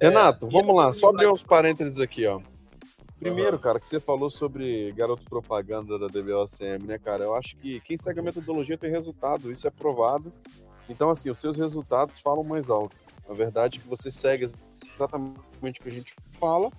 É, 0.00 0.08
Renato, 0.08 0.48
vamos 0.48 0.74
lá, 0.74 0.92
só 0.94 1.10
abrir 1.10 1.28
uns 1.28 1.42
parênteses 1.42 2.00
aqui, 2.00 2.26
ó. 2.26 2.40
Primeiro, 3.18 3.58
cara, 3.58 3.78
que 3.78 3.86
você 3.86 4.00
falou 4.00 4.30
sobre 4.30 4.92
garoto 4.92 5.22
propaganda 5.24 5.98
da 5.98 6.06
DBOCM, 6.06 6.86
né, 6.86 6.98
cara? 6.98 7.22
Eu 7.24 7.34
acho 7.34 7.54
que 7.58 7.78
quem 7.80 7.98
segue 7.98 8.18
a 8.18 8.22
metodologia 8.22 8.78
tem 8.78 8.90
resultado, 8.90 9.52
isso 9.52 9.68
é 9.68 9.70
provado. 9.70 10.32
Então, 10.88 11.10
assim, 11.10 11.28
os 11.28 11.38
seus 11.38 11.58
resultados 11.58 12.18
falam 12.18 12.42
mais 12.42 12.70
alto. 12.70 12.96
Na 13.28 13.34
verdade, 13.34 13.78
que 13.78 13.86
você 13.86 14.10
segue 14.10 14.50
exatamente 14.94 15.80
o 15.80 15.82
que 15.82 15.88
a 15.90 15.92
gente 15.92 16.14
fala 16.40 16.70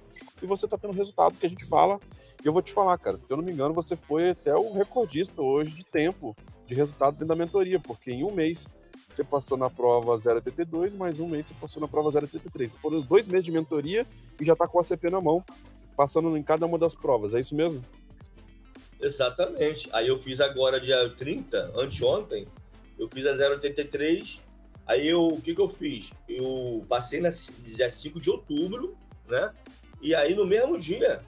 e 0.41 0.47
você 0.47 0.67
tá 0.67 0.75
tendo 0.79 0.93
resultado 0.93 1.35
que 1.35 1.45
a 1.45 1.49
gente 1.49 1.63
fala. 1.63 1.99
E 2.43 2.47
eu 2.47 2.51
vou 2.51 2.61
te 2.63 2.73
falar, 2.73 2.97
cara, 2.97 3.17
se 3.17 3.25
eu 3.29 3.37
não 3.37 3.43
me 3.43 3.51
engano, 3.51 3.71
você 3.71 3.95
foi 3.95 4.31
até 4.31 4.55
o 4.55 4.73
recordista 4.73 5.43
hoje 5.43 5.75
de 5.75 5.85
tempo 5.85 6.35
de 6.65 6.73
resultado 6.73 7.13
dentro 7.13 7.27
da 7.27 7.35
mentoria, 7.35 7.79
porque 7.79 8.11
em 8.11 8.23
um 8.23 8.31
mês 8.31 8.73
você 9.15 9.23
passou 9.23 9.57
na 9.57 9.69
prova 9.69 10.13
082, 10.13 10.93
mais 10.93 11.19
um 11.19 11.27
mês 11.27 11.47
você 11.47 11.53
passou 11.59 11.81
na 11.81 11.87
prova 11.87 12.09
083. 12.09 12.73
Foram 12.81 13.01
dois 13.01 13.27
meses 13.27 13.45
de 13.45 13.51
mentoria 13.51 14.05
e 14.39 14.45
já 14.45 14.55
tá 14.55 14.67
com 14.67 14.79
a 14.79 14.83
CP 14.83 15.09
na 15.09 15.21
mão, 15.21 15.43
passando 15.95 16.35
em 16.37 16.43
cada 16.43 16.65
uma 16.65 16.77
das 16.77 16.95
provas, 16.95 17.33
é 17.33 17.39
isso 17.39 17.55
mesmo? 17.55 17.83
Exatamente. 18.99 19.89
Aí 19.91 20.07
eu 20.07 20.17
fiz 20.17 20.39
agora 20.39 20.79
dia 20.79 21.09
30, 21.09 21.73
anteontem, 21.75 22.47
eu 22.97 23.09
fiz 23.11 23.25
a 23.25 23.49
083. 23.49 24.39
Aí 24.87 25.07
eu, 25.07 25.27
o 25.27 25.41
que 25.41 25.53
que 25.55 25.61
eu 25.61 25.69
fiz? 25.69 26.11
Eu 26.27 26.85
passei 26.87 27.19
na 27.19 27.29
dia 27.65 27.89
5 27.89 28.19
de 28.19 28.29
outubro, 28.29 28.95
né? 29.27 29.51
E 30.01 30.15
aí 30.15 30.35
no 30.35 30.45
mesmo 30.45 30.79
dia 30.79 31.21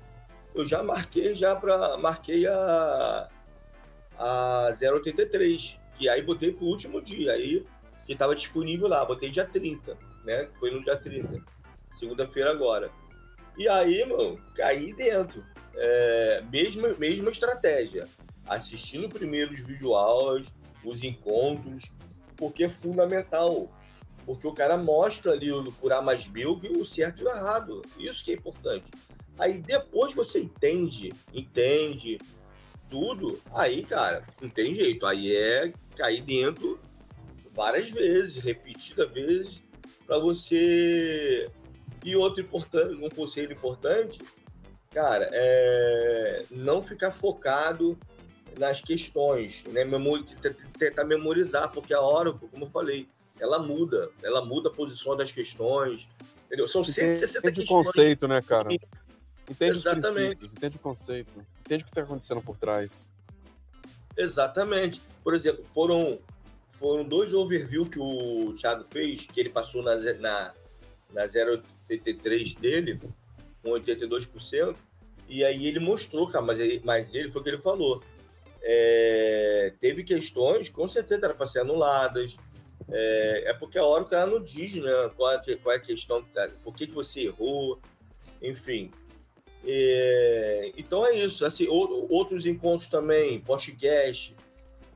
eu 0.55 0.65
já 0.65 0.83
marquei 0.83 1.35
já 1.35 1.55
para 1.55 1.97
marquei 1.97 2.45
a 2.47 3.29
a 4.17 4.69
083, 4.79 5.77
que 5.97 6.07
aí 6.07 6.21
botei 6.21 6.53
pro 6.53 6.65
último 6.65 7.01
dia, 7.01 7.33
aí 7.33 7.65
que 8.05 8.13
estava 8.13 8.35
disponível 8.35 8.87
lá, 8.87 9.03
botei 9.05 9.29
dia 9.29 9.45
30, 9.45 9.97
né? 10.25 10.49
Foi 10.59 10.71
no 10.71 10.83
dia 10.83 10.95
30, 10.97 11.41
segunda-feira 11.95 12.51
agora. 12.51 12.91
E 13.57 13.67
aí, 13.67 14.05
mano, 14.05 14.39
caí 14.55 14.93
dentro. 14.93 15.43
É, 15.75 16.43
mesma, 16.51 16.93
mesma 16.95 17.29
estratégia. 17.29 18.07
Assistindo 18.47 19.07
primeiro 19.07 19.53
os 19.53 19.59
videoaulas, 19.61 20.53
os 20.83 21.03
encontros, 21.03 21.91
porque 22.35 22.65
é 22.65 22.69
fundamental. 22.69 23.71
Porque 24.25 24.47
o 24.47 24.53
cara 24.53 24.77
mostra 24.77 25.33
ali 25.33 25.51
o 25.51 25.63
por 25.73 25.91
A 25.91 26.01
mais 26.01 26.25
B 26.25 26.45
o 26.45 26.85
certo 26.85 27.21
e 27.21 27.25
o 27.25 27.29
errado. 27.29 27.81
Isso 27.97 28.23
que 28.23 28.31
é 28.31 28.35
importante. 28.35 28.89
Aí 29.37 29.59
depois 29.59 30.13
você 30.13 30.39
entende, 30.39 31.11
entende 31.33 32.19
tudo, 32.89 33.41
aí, 33.51 33.83
cara, 33.83 34.23
não 34.39 34.49
tem 34.49 34.73
jeito. 34.73 35.05
Aí 35.05 35.35
é 35.35 35.73
cair 35.95 36.21
dentro 36.21 36.79
várias 37.53 37.89
vezes, 37.89 38.37
repetidas 38.37 39.11
vezes, 39.11 39.63
para 40.05 40.19
você. 40.19 41.49
E 42.03 42.15
outro 42.15 42.41
importante, 42.41 42.95
um 42.95 43.09
conselho 43.09 43.53
importante, 43.53 44.19
cara, 44.91 45.29
é 45.31 46.43
não 46.51 46.83
ficar 46.83 47.11
focado 47.11 47.97
nas 48.59 48.81
questões, 48.81 49.63
né? 49.65 49.85
Tentar 50.77 51.05
memorizar, 51.05 51.71
porque 51.71 51.93
a 51.93 52.01
Oracle, 52.01 52.49
como 52.49 52.65
eu 52.65 52.69
falei, 52.69 53.07
ela 53.39 53.59
muda, 53.59 54.09
ela 54.21 54.43
muda 54.43 54.69
a 54.69 54.71
posição 54.71 55.15
das 55.15 55.31
questões, 55.31 56.09
entendeu? 56.45 56.67
São 56.67 56.83
160 56.83 57.39
entende 57.39 57.61
questões. 57.61 57.69
o 57.69 57.83
conceito, 57.85 58.27
né, 58.27 58.41
cara? 58.41 58.69
Entende 59.49 59.77
Exatamente. 59.77 60.07
os 60.07 60.13
princípios, 60.13 60.53
entende 60.53 60.75
o 60.77 60.79
conceito, 60.79 61.45
entende 61.61 61.83
o 61.83 61.85
que 61.85 61.91
está 61.91 62.01
acontecendo 62.01 62.41
por 62.41 62.57
trás. 62.57 63.09
Exatamente. 64.15 65.01
Por 65.23 65.33
exemplo, 65.33 65.63
foram 65.73 66.19
foram 66.73 67.03
dois 67.03 67.33
overviews 67.33 67.89
que 67.89 67.99
o 67.99 68.53
Thiago 68.53 68.85
fez, 68.89 69.25
que 69.25 69.39
ele 69.39 69.49
passou 69.49 69.81
na, 69.81 69.95
na, 69.95 70.53
na 71.13 71.25
0,83 71.25 72.59
dele, 72.59 72.99
com 73.61 73.69
82%, 73.69 74.75
e 75.29 75.43
aí 75.43 75.65
ele 75.67 75.79
mostrou, 75.79 76.27
cara, 76.27 76.43
mas 76.43 76.59
ele, 76.59 76.81
mas 76.83 77.13
ele 77.13 77.31
foi 77.31 77.41
o 77.41 77.43
que 77.43 77.49
ele 77.51 77.61
falou. 77.61 78.03
É, 78.61 79.73
teve 79.79 80.03
questões, 80.03 80.69
com 80.69 80.87
certeza 80.87 81.25
era 81.25 81.33
para 81.33 81.47
ser 81.47 81.59
anuladas. 81.59 82.37
É, 82.91 83.43
é, 83.47 83.53
porque 83.53 83.77
a 83.77 83.85
hora 83.85 84.03
o 84.03 84.07
cara 84.07 84.25
não 84.25 84.41
diz 84.41 84.75
né, 84.75 84.91
qual, 85.15 85.31
é, 85.31 85.55
qual 85.55 85.73
é 85.73 85.77
a 85.77 85.81
questão, 85.81 86.25
por 86.63 86.75
que, 86.75 86.87
que 86.87 86.93
você 86.93 87.21
errou, 87.27 87.79
enfim. 88.41 88.91
É, 89.65 90.71
então 90.77 91.05
é 91.05 91.15
isso. 91.15 91.45
Assim, 91.45 91.67
outros 91.69 92.45
encontros 92.45 92.89
também, 92.89 93.39
podcast, 93.39 94.35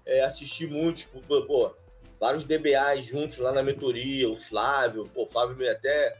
é, 0.07 0.23
assisti 0.23 0.65
muitos, 0.65 1.05
pô, 1.05 1.75
vários 2.19 2.45
DBAs 2.45 3.05
juntos 3.05 3.37
lá 3.37 3.51
na 3.51 3.61
mentoria, 3.61 4.29
o 4.29 4.35
Flávio, 4.35 5.07
pô, 5.13 5.23
o 5.23 5.27
Flávio 5.27 5.69
até 5.69 6.17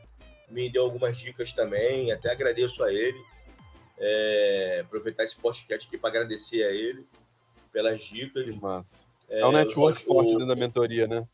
me 0.50 0.69
deu 0.69 0.84
algumas 0.84 1.17
dicas 1.17 1.54
também, 1.54 2.12
até 2.12 2.32
agradeço 2.32 2.84
a 2.84 2.93
ele. 2.93 3.17
É, 4.00 4.82
aproveitar 4.86 5.23
esse 5.23 5.36
podcast 5.36 5.88
aqui 5.88 5.97
para 5.97 6.10
agradecer 6.12 6.63
a 6.63 6.71
ele 6.71 7.04
pelas 7.71 8.04
dicas. 8.04 8.54
Massa. 8.58 9.08
É, 9.28 9.39
é 9.39 9.45
um 9.45 9.52
network 9.52 10.00
o, 10.00 10.06
forte 10.06 10.32
dentro 10.32 10.45
da 10.45 10.56
mentoria, 10.56 11.08
né? 11.08 11.28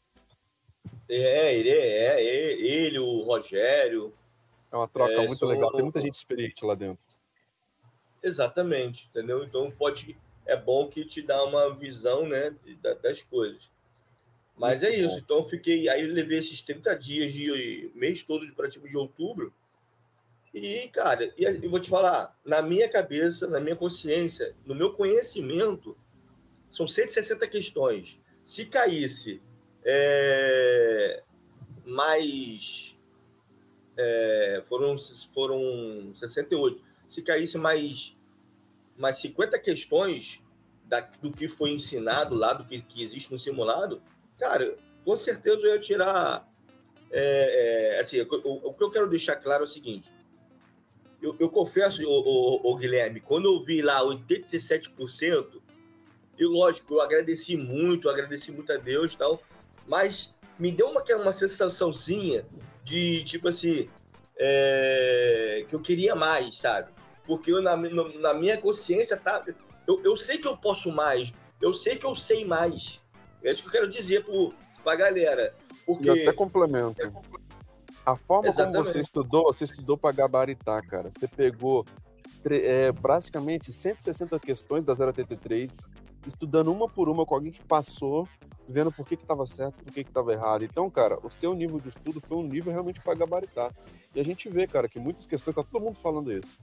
É, 1.09 1.53
ele 1.53 1.69
é, 1.69 2.21
é, 2.21 2.53
ele, 2.53 2.99
o 2.99 3.21
Rogério. 3.21 4.13
É 4.71 4.77
uma 4.77 4.87
troca 4.87 5.11
é, 5.11 5.27
muito 5.27 5.45
legal, 5.45 5.71
tem 5.71 5.83
muita 5.83 5.99
gente 5.99 6.15
experiente 6.15 6.63
lá 6.63 6.73
dentro. 6.73 7.03
Exatamente, 8.23 9.09
entendeu? 9.09 9.43
Então 9.43 9.69
pode 9.69 10.17
é 10.45 10.55
bom 10.55 10.87
que 10.87 11.05
te 11.05 11.21
dá 11.21 11.43
uma 11.43 11.73
visão 11.73 12.27
né, 12.27 12.55
das 13.01 13.21
coisas. 13.23 13.71
Mas 14.57 14.81
Muito 14.81 14.93
é 14.93 14.99
isso. 14.99 15.15
Bom. 15.15 15.21
Então 15.23 15.37
eu 15.37 15.43
fiquei. 15.45 15.89
Aí 15.89 16.03
eu 16.03 16.13
levei 16.13 16.37
esses 16.37 16.61
30 16.61 16.95
dias 16.95 17.33
de 17.33 17.91
mês 17.95 18.23
todo 18.23 18.45
de 18.45 18.51
praticamente 18.51 18.91
de 18.91 18.97
outubro. 18.97 19.53
E, 20.53 20.87
cara, 20.89 21.33
e 21.35 21.43
eu 21.43 21.69
vou 21.69 21.79
te 21.79 21.89
falar, 21.89 22.37
na 22.45 22.61
minha 22.61 22.87
cabeça, 22.87 23.47
na 23.47 23.59
minha 23.59 23.75
consciência, 23.75 24.55
no 24.63 24.75
meu 24.75 24.93
conhecimento, 24.93 25.97
são 26.71 26.87
160 26.87 27.47
questões. 27.47 28.19
Se 28.45 28.65
caísse 28.65 29.41
é, 29.83 31.23
mais. 31.85 32.95
É, 33.97 34.63
foram, 34.67 34.95
foram 35.33 36.13
68. 36.13 36.83
Se 37.09 37.21
caísse 37.21 37.57
mais 37.57 38.15
mas 38.97 39.17
50 39.17 39.57
questões 39.59 40.41
da, 40.85 41.01
do 41.01 41.31
que 41.31 41.47
foi 41.47 41.71
ensinado 41.71 42.35
lá, 42.35 42.53
do 42.53 42.65
que, 42.65 42.81
que 42.81 43.03
existe 43.03 43.31
no 43.31 43.39
simulado, 43.39 44.01
cara, 44.37 44.75
com 45.03 45.15
certeza 45.17 45.61
eu 45.61 45.73
ia 45.73 45.79
tirar. 45.79 46.49
É, 47.11 47.95
é, 47.95 47.99
assim, 47.99 48.19
o, 48.21 48.69
o, 48.69 48.73
que 48.73 48.83
eu 48.83 48.89
quero 48.89 49.07
deixar 49.07 49.35
claro 49.35 49.63
é 49.63 49.65
o 49.65 49.69
seguinte: 49.69 50.11
eu, 51.21 51.35
eu 51.39 51.49
confesso, 51.49 52.01
o, 52.05 52.75
Guilherme, 52.75 53.19
quando 53.19 53.45
eu 53.45 53.63
vi 53.63 53.81
lá 53.81 54.01
87%, 54.01 55.61
eu, 56.37 56.49
lógico, 56.49 56.95
eu 56.95 57.01
agradeci 57.01 57.55
muito, 57.55 58.09
agradeci 58.09 58.51
muito 58.51 58.71
a 58.73 58.77
Deus 58.77 59.13
e 59.13 59.17
tal, 59.17 59.41
mas 59.87 60.33
me 60.57 60.71
deu 60.71 60.89
uma, 60.89 61.03
uma 61.21 61.33
sensaçãozinha 61.33 62.45
de, 62.83 63.23
tipo 63.23 63.47
assim, 63.47 63.89
é, 64.37 65.65
que 65.69 65.75
eu 65.75 65.79
queria 65.79 66.15
mais, 66.15 66.57
sabe? 66.57 66.91
Porque 67.25 67.51
eu, 67.51 67.61
na, 67.61 67.75
na 67.75 68.33
minha 68.33 68.57
consciência 68.57 69.17
tá, 69.17 69.43
eu, 69.87 70.01
eu 70.03 70.17
sei 70.17 70.37
que 70.37 70.47
eu 70.47 70.57
posso 70.57 70.91
mais, 70.91 71.33
eu 71.61 71.73
sei 71.73 71.95
que 71.95 72.05
eu 72.05 72.15
sei 72.15 72.45
mais. 72.45 73.01
É 73.43 73.51
isso 73.51 73.61
que 73.63 73.67
eu 73.69 73.71
quero 73.71 73.89
dizer 73.89 74.25
para 74.83 74.93
a 74.93 74.95
galera. 74.95 75.53
Porque... 75.85 76.09
E 76.09 76.21
até 76.21 76.33
complemento. 76.33 77.11
A 78.05 78.15
forma 78.15 78.49
Exatamente. 78.49 78.75
como 78.75 78.85
você 78.85 79.01
estudou, 79.01 79.43
você 79.43 79.63
estudou 79.63 79.97
para 79.97 80.13
gabaritar, 80.13 80.85
cara. 80.85 81.09
Você 81.09 81.27
pegou 81.27 81.85
é, 82.45 82.91
praticamente 82.91 83.71
160 83.71 84.37
questões 84.39 84.83
da 84.83 84.93
083, 84.93 85.77
estudando 86.27 86.71
uma 86.71 86.89
por 86.89 87.07
uma 87.07 87.25
com 87.25 87.35
alguém 87.35 87.51
que 87.51 87.63
passou, 87.63 88.27
vendo 88.67 88.91
por 88.91 89.07
que 89.07 89.15
estava 89.15 89.45
certo, 89.47 89.83
por 89.83 89.93
que 89.93 90.01
estava 90.01 90.33
errado. 90.33 90.63
Então, 90.63 90.89
cara, 90.89 91.17
o 91.23 91.29
seu 91.29 91.53
nível 91.53 91.79
de 91.79 91.89
estudo 91.89 92.19
foi 92.21 92.37
um 92.37 92.43
nível 92.43 92.71
realmente 92.71 93.01
para 93.01 93.15
gabaritar. 93.15 93.73
E 94.13 94.19
a 94.19 94.23
gente 94.23 94.49
vê, 94.49 94.67
cara, 94.67 94.89
que 94.89 94.99
muitas 94.99 95.25
questões, 95.25 95.55
tá 95.55 95.63
todo 95.63 95.81
mundo 95.81 95.97
falando 95.99 96.31
isso. 96.31 96.61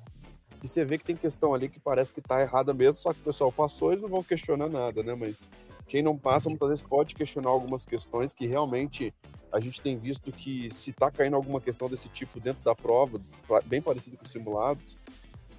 E 0.62 0.68
você 0.68 0.84
vê 0.84 0.98
que 0.98 1.04
tem 1.04 1.16
questão 1.16 1.54
ali 1.54 1.68
que 1.68 1.80
parece 1.80 2.12
que 2.12 2.20
tá 2.20 2.40
errada 2.40 2.74
mesmo, 2.74 2.94
só 2.94 3.12
que 3.12 3.20
o 3.20 3.24
pessoal 3.24 3.50
passou, 3.50 3.92
eles 3.92 4.02
não 4.02 4.08
vão 4.08 4.22
questionar 4.22 4.68
nada, 4.68 5.02
né? 5.02 5.14
Mas 5.14 5.48
quem 5.88 6.02
não 6.02 6.16
passa, 6.16 6.48
muitas 6.48 6.68
vezes 6.68 6.84
pode 6.84 7.14
questionar 7.14 7.50
algumas 7.50 7.84
questões 7.84 8.32
que 8.32 8.46
realmente 8.46 9.14
a 9.52 9.58
gente 9.58 9.80
tem 9.80 9.98
visto 9.98 10.30
que 10.30 10.72
se 10.72 10.92
tá 10.92 11.10
caindo 11.10 11.34
alguma 11.34 11.60
questão 11.60 11.88
desse 11.88 12.08
tipo 12.08 12.38
dentro 12.38 12.62
da 12.62 12.74
prova, 12.74 13.20
bem 13.66 13.82
parecido 13.82 14.16
com 14.16 14.24
os 14.24 14.30
simulados, 14.30 14.96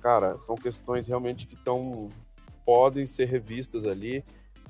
cara, 0.01 0.39
são 0.39 0.55
questões 0.55 1.07
realmente 1.07 1.47
que 1.47 1.55
estão 1.55 2.09
podem 2.65 3.05
ser 3.05 3.25
revistas 3.25 3.85
ali 3.85 4.23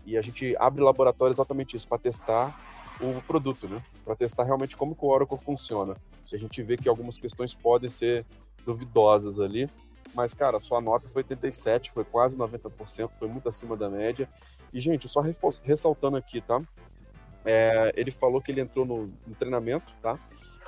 e 0.06 0.18
a 0.18 0.22
gente 0.22 0.56
abre 0.58 0.82
laboratório 0.82 1.34
exatamente 1.34 1.76
isso 1.76 1.88
para 1.88 1.98
testar 1.98 2.60
o 3.00 3.22
produto, 3.22 3.68
né? 3.68 3.84
Para 4.04 4.16
testar 4.16 4.44
realmente 4.44 4.78
como 4.78 4.96
o 5.00 5.08
Oracle 5.08 5.38
funciona. 5.38 5.96
E 6.32 6.36
a 6.36 6.40
gente 6.40 6.62
vê 6.64 6.78
que 6.78 6.88
algumas 6.88 7.18
questões 7.18 7.54
podem 7.54 7.90
ser 7.90 8.26
duvidosas 8.66 9.40
ali, 9.40 9.70
mas 10.13 10.34
cara, 10.34 10.60
sua 10.60 10.82
nota 10.82 11.08
foi 11.10 11.21
87, 11.21 11.91
foi 11.91 12.04
quase 12.04 12.36
90%, 12.38 13.10
foi 13.17 13.28
muito 13.28 13.47
acima 13.50 13.76
da 13.76 13.89
média. 13.89 14.30
E 14.74 14.80
gente, 14.80 15.08
só 15.10 15.21
ressaltando 15.63 16.17
aqui, 16.17 16.41
tá? 16.41 16.62
É, 17.43 17.91
ele 17.95 18.12
falou 18.12 18.41
que 18.41 18.52
ele 18.52 18.62
entrou 18.62 18.86
no, 18.86 19.08
no 19.26 19.36
treinamento, 19.36 19.93
tá? 20.02 20.17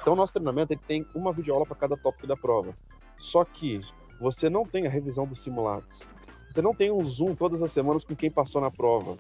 Então, 0.02 0.16
nosso 0.16 0.34
treinamento 0.34 0.74
ele 0.74 0.82
tem 0.86 1.06
uma 1.16 1.32
videoaula 1.32 1.66
para 1.66 1.76
cada 1.76 1.96
tópico 1.96 2.28
da 2.28 2.36
prova. 2.36 2.76
Só 3.18 3.46
que 3.46 3.80
você 4.20 4.50
não 4.50 4.66
tem 4.66 4.86
a 4.86 4.90
revisão 4.90 5.26
dos 5.26 5.40
simulados. 5.40 6.02
Você 6.50 6.62
não 6.62 6.74
tem 6.74 6.92
um 6.92 7.04
Zoom 7.08 7.36
todas 7.36 7.64
as 7.64 7.72
semanas 7.72 8.04
com 8.04 8.16
quem 8.16 8.30
passou 8.30 8.60
na 8.60 8.70
prova. 8.70 9.18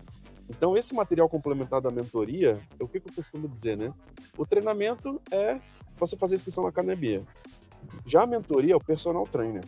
Então, 0.50 0.78
esse 0.78 0.94
material 0.94 1.30
complementar 1.30 1.80
da 1.80 1.90
mentoria, 1.90 2.60
é 2.78 2.84
o 2.84 2.88
que, 2.88 3.00
que 3.00 3.10
eu 3.10 3.14
costumo 3.16 3.48
dizer, 3.48 3.78
né? 3.78 3.94
O 4.38 4.46
treinamento 4.46 5.22
é 5.32 5.60
você 5.98 6.18
fazer 6.18 6.36
inscrição 6.36 6.64
na 6.64 6.70
academia. 6.70 7.24
Já 8.06 8.24
a 8.24 8.28
mentoria 8.28 8.74
é 8.74 8.76
o 8.76 8.84
personal 8.84 9.26
trainer. 9.26 9.64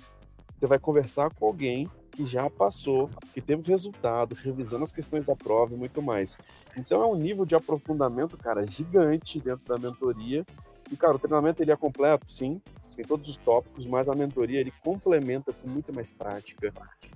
Você 0.59 0.67
vai 0.67 0.79
conversar 0.79 1.33
com 1.33 1.45
alguém 1.45 1.89
que 2.11 2.25
já 2.25 2.49
passou, 2.49 3.09
que 3.33 3.41
teve 3.41 3.69
resultado, 3.69 4.35
revisando 4.35 4.83
as 4.83 4.91
questões 4.91 5.25
da 5.25 5.35
prova 5.35 5.73
e 5.73 5.77
muito 5.77 6.01
mais. 6.01 6.37
Então 6.77 7.01
é 7.01 7.05
um 7.05 7.15
nível 7.15 7.45
de 7.45 7.55
aprofundamento, 7.55 8.37
cara, 8.37 8.65
gigante 8.65 9.39
dentro 9.39 9.65
da 9.65 9.77
mentoria. 9.77 10.45
E, 10.91 10.95
cara, 10.95 11.15
o 11.15 11.19
treinamento 11.19 11.63
ele 11.63 11.71
é 11.71 11.75
completo, 11.75 12.29
sim, 12.29 12.61
tem 12.95 13.03
todos 13.03 13.27
os 13.27 13.37
tópicos, 13.37 13.85
mas 13.87 14.07
a 14.07 14.13
mentoria 14.13 14.59
ele 14.59 14.71
complementa 14.83 15.51
com 15.51 15.67
muito 15.67 15.91
mais 15.91 16.11
prática, 16.11 16.71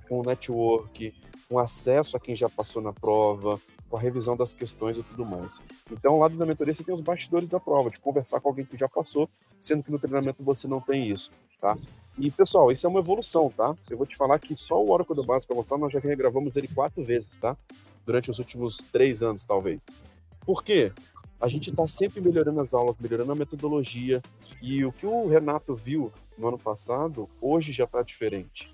com 0.07 0.23
network, 0.23 1.13
com 1.47 1.59
acesso 1.59 2.17
a 2.17 2.19
quem 2.19 2.35
já 2.35 2.49
passou 2.49 2.81
na 2.81 2.91
prova, 2.91 3.61
com 3.87 3.95
a 3.95 3.99
revisão 3.99 4.35
das 4.35 4.53
questões 4.53 4.97
e 4.97 5.03
tudo 5.03 5.25
mais. 5.25 5.61
Então, 5.91 6.19
lado 6.19 6.35
da 6.35 6.45
mentoria, 6.45 6.73
você 6.73 6.83
tem 6.83 6.93
os 6.93 7.01
bastidores 7.01 7.47
da 7.47 7.59
prova, 7.59 7.89
de 7.89 7.99
conversar 7.99 8.39
com 8.39 8.49
alguém 8.49 8.65
que 8.65 8.77
já 8.77 8.89
passou, 8.89 9.29
sendo 9.59 9.83
que 9.83 9.91
no 9.91 9.99
treinamento 9.99 10.43
você 10.43 10.67
não 10.67 10.81
tem 10.81 11.09
isso, 11.09 11.31
tá? 11.61 11.77
E, 12.19 12.29
pessoal, 12.29 12.69
isso 12.69 12.85
é 12.85 12.89
uma 12.89 12.99
evolução, 12.99 13.49
tá? 13.49 13.73
Eu 13.89 13.97
vou 13.97 14.05
te 14.05 14.17
falar 14.17 14.37
que 14.39 14.53
só 14.53 14.83
o 14.83 14.91
Oracle 14.91 15.15
do 15.15 15.23
Básico 15.23 15.55
mostrar, 15.55 15.77
nós 15.77 15.93
já 15.93 15.99
regravamos 15.99 16.57
ele 16.57 16.67
quatro 16.67 17.01
vezes, 17.01 17.37
tá? 17.37 17.55
Durante 18.05 18.29
os 18.29 18.39
últimos 18.39 18.79
três 18.91 19.23
anos, 19.23 19.45
talvez. 19.45 19.81
Por 20.45 20.61
quê? 20.61 20.91
A 21.39 21.47
gente 21.47 21.69
está 21.69 21.87
sempre 21.87 22.19
melhorando 22.19 22.59
as 22.59 22.73
aulas, 22.73 22.97
melhorando 22.99 23.31
a 23.31 23.35
metodologia. 23.35 24.21
E 24.61 24.83
o 24.83 24.91
que 24.91 25.05
o 25.05 25.27
Renato 25.29 25.73
viu 25.73 26.11
no 26.37 26.49
ano 26.49 26.59
passado, 26.59 27.29
hoje 27.41 27.71
já 27.71 27.85
está 27.85 28.01
diferente. 28.01 28.67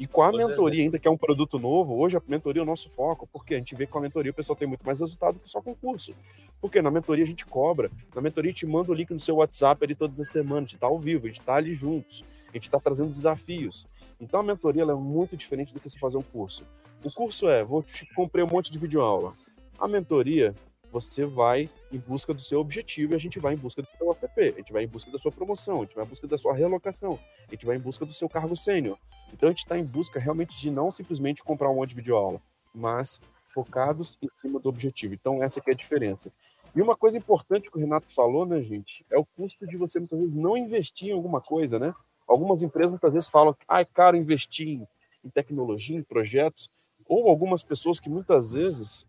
E 0.00 0.04
com 0.04 0.22
a 0.22 0.30
é, 0.30 0.32
mentoria, 0.32 0.82
é, 0.82 0.84
ainda 0.86 0.98
que 0.98 1.06
é 1.06 1.10
um 1.10 1.16
produto 1.16 1.56
novo, 1.56 1.96
hoje 2.00 2.16
a 2.16 2.22
mentoria 2.26 2.62
é 2.62 2.64
o 2.64 2.66
nosso 2.66 2.90
foco, 2.90 3.28
porque 3.32 3.54
a 3.54 3.58
gente 3.58 3.76
vê 3.76 3.86
que 3.86 3.92
com 3.92 3.98
a 3.98 4.02
mentoria 4.02 4.32
o 4.32 4.34
pessoal 4.34 4.56
tem 4.56 4.66
muito 4.66 4.84
mais 4.84 4.98
resultado 4.98 5.38
que 5.38 5.48
só 5.48 5.62
concurso. 5.62 6.12
Porque 6.60 6.82
na 6.82 6.90
mentoria 6.90 7.22
a 7.22 7.28
gente 7.28 7.46
cobra, 7.46 7.92
na 8.12 8.20
mentoria 8.20 8.50
a 8.50 8.52
gente 8.54 8.66
manda 8.66 8.90
o 8.90 8.94
link 8.94 9.10
no 9.12 9.20
seu 9.20 9.36
WhatsApp 9.36 9.84
ali 9.84 9.94
todas 9.94 10.18
as 10.18 10.32
semanas, 10.32 10.56
a 10.56 10.60
gente 10.62 10.74
está 10.74 10.88
ao 10.88 10.98
vivo, 10.98 11.26
a 11.26 11.28
gente 11.28 11.38
está 11.38 11.54
ali 11.54 11.74
juntos 11.74 12.24
a 12.48 12.52
gente 12.52 12.64
está 12.64 12.78
trazendo 12.78 13.10
desafios. 13.10 13.86
Então 14.20 14.40
a 14.40 14.42
mentoria 14.42 14.82
é 14.82 14.94
muito 14.94 15.36
diferente 15.36 15.72
do 15.72 15.80
que 15.80 15.88
você 15.88 15.98
fazer 15.98 16.16
um 16.16 16.22
curso. 16.22 16.64
O 17.04 17.12
curso 17.12 17.48
é, 17.48 17.64
vou 17.64 17.82
te 17.82 18.06
comprei 18.14 18.44
um 18.44 18.48
monte 18.48 18.72
de 18.72 18.78
videoaula. 18.78 19.34
A 19.78 19.86
mentoria, 19.86 20.54
você 20.90 21.24
vai 21.24 21.68
em 21.92 21.98
busca 21.98 22.34
do 22.34 22.40
seu 22.40 22.60
objetivo 22.60 23.12
e 23.12 23.16
a 23.16 23.18
gente 23.18 23.38
vai 23.38 23.54
em 23.54 23.56
busca 23.56 23.82
do 23.82 23.88
seu 23.96 24.10
APP, 24.10 24.40
a 24.40 24.58
gente 24.58 24.72
vai 24.72 24.84
em 24.84 24.88
busca 24.88 25.10
da 25.10 25.18
sua 25.18 25.30
promoção, 25.30 25.78
a 25.78 25.84
gente 25.84 25.94
vai 25.94 26.04
em 26.04 26.08
busca 26.08 26.26
da 26.26 26.38
sua 26.38 26.54
relocação, 26.54 27.18
a 27.46 27.50
gente 27.50 27.64
vai 27.64 27.76
em 27.76 27.80
busca 27.80 28.04
do 28.04 28.12
seu 28.12 28.28
cargo 28.28 28.56
sênior. 28.56 28.98
Então 29.32 29.48
a 29.48 29.52
gente 29.52 29.60
está 29.60 29.78
em 29.78 29.84
busca 29.84 30.18
realmente 30.18 30.58
de 30.58 30.70
não 30.70 30.90
simplesmente 30.90 31.44
comprar 31.44 31.70
um 31.70 31.76
monte 31.76 31.90
de 31.90 31.96
videoaula, 31.96 32.40
mas 32.74 33.20
focados 33.44 34.18
em 34.22 34.28
cima 34.34 34.58
do 34.58 34.68
objetivo. 34.68 35.14
Então 35.14 35.42
essa 35.42 35.60
é 35.64 35.70
a 35.70 35.74
diferença. 35.74 36.32
E 36.74 36.82
uma 36.82 36.96
coisa 36.96 37.16
importante 37.16 37.70
que 37.70 37.76
o 37.76 37.80
Renato 37.80 38.12
falou, 38.12 38.44
né, 38.44 38.62
gente, 38.62 39.04
é 39.10 39.18
o 39.18 39.24
custo 39.24 39.66
de 39.66 39.76
você 39.76 39.98
muitas 39.98 40.18
vezes 40.18 40.34
não 40.34 40.56
investir 40.56 41.08
em 41.08 41.12
alguma 41.12 41.40
coisa, 41.40 41.78
né? 41.78 41.94
Algumas 42.28 42.62
empresas 42.62 42.90
muitas 42.90 43.12
vezes 43.12 43.30
falam 43.30 43.54
que 43.54 43.64
ah, 43.66 43.80
é 43.80 43.84
caro 43.84 44.16
investir 44.16 44.68
em, 44.68 44.88
em 45.24 45.30
tecnologia, 45.30 45.96
em 45.96 46.02
projetos, 46.02 46.70
ou 47.06 47.28
algumas 47.28 47.62
pessoas 47.62 47.98
que 47.98 48.10
muitas 48.10 48.52
vezes, 48.52 49.06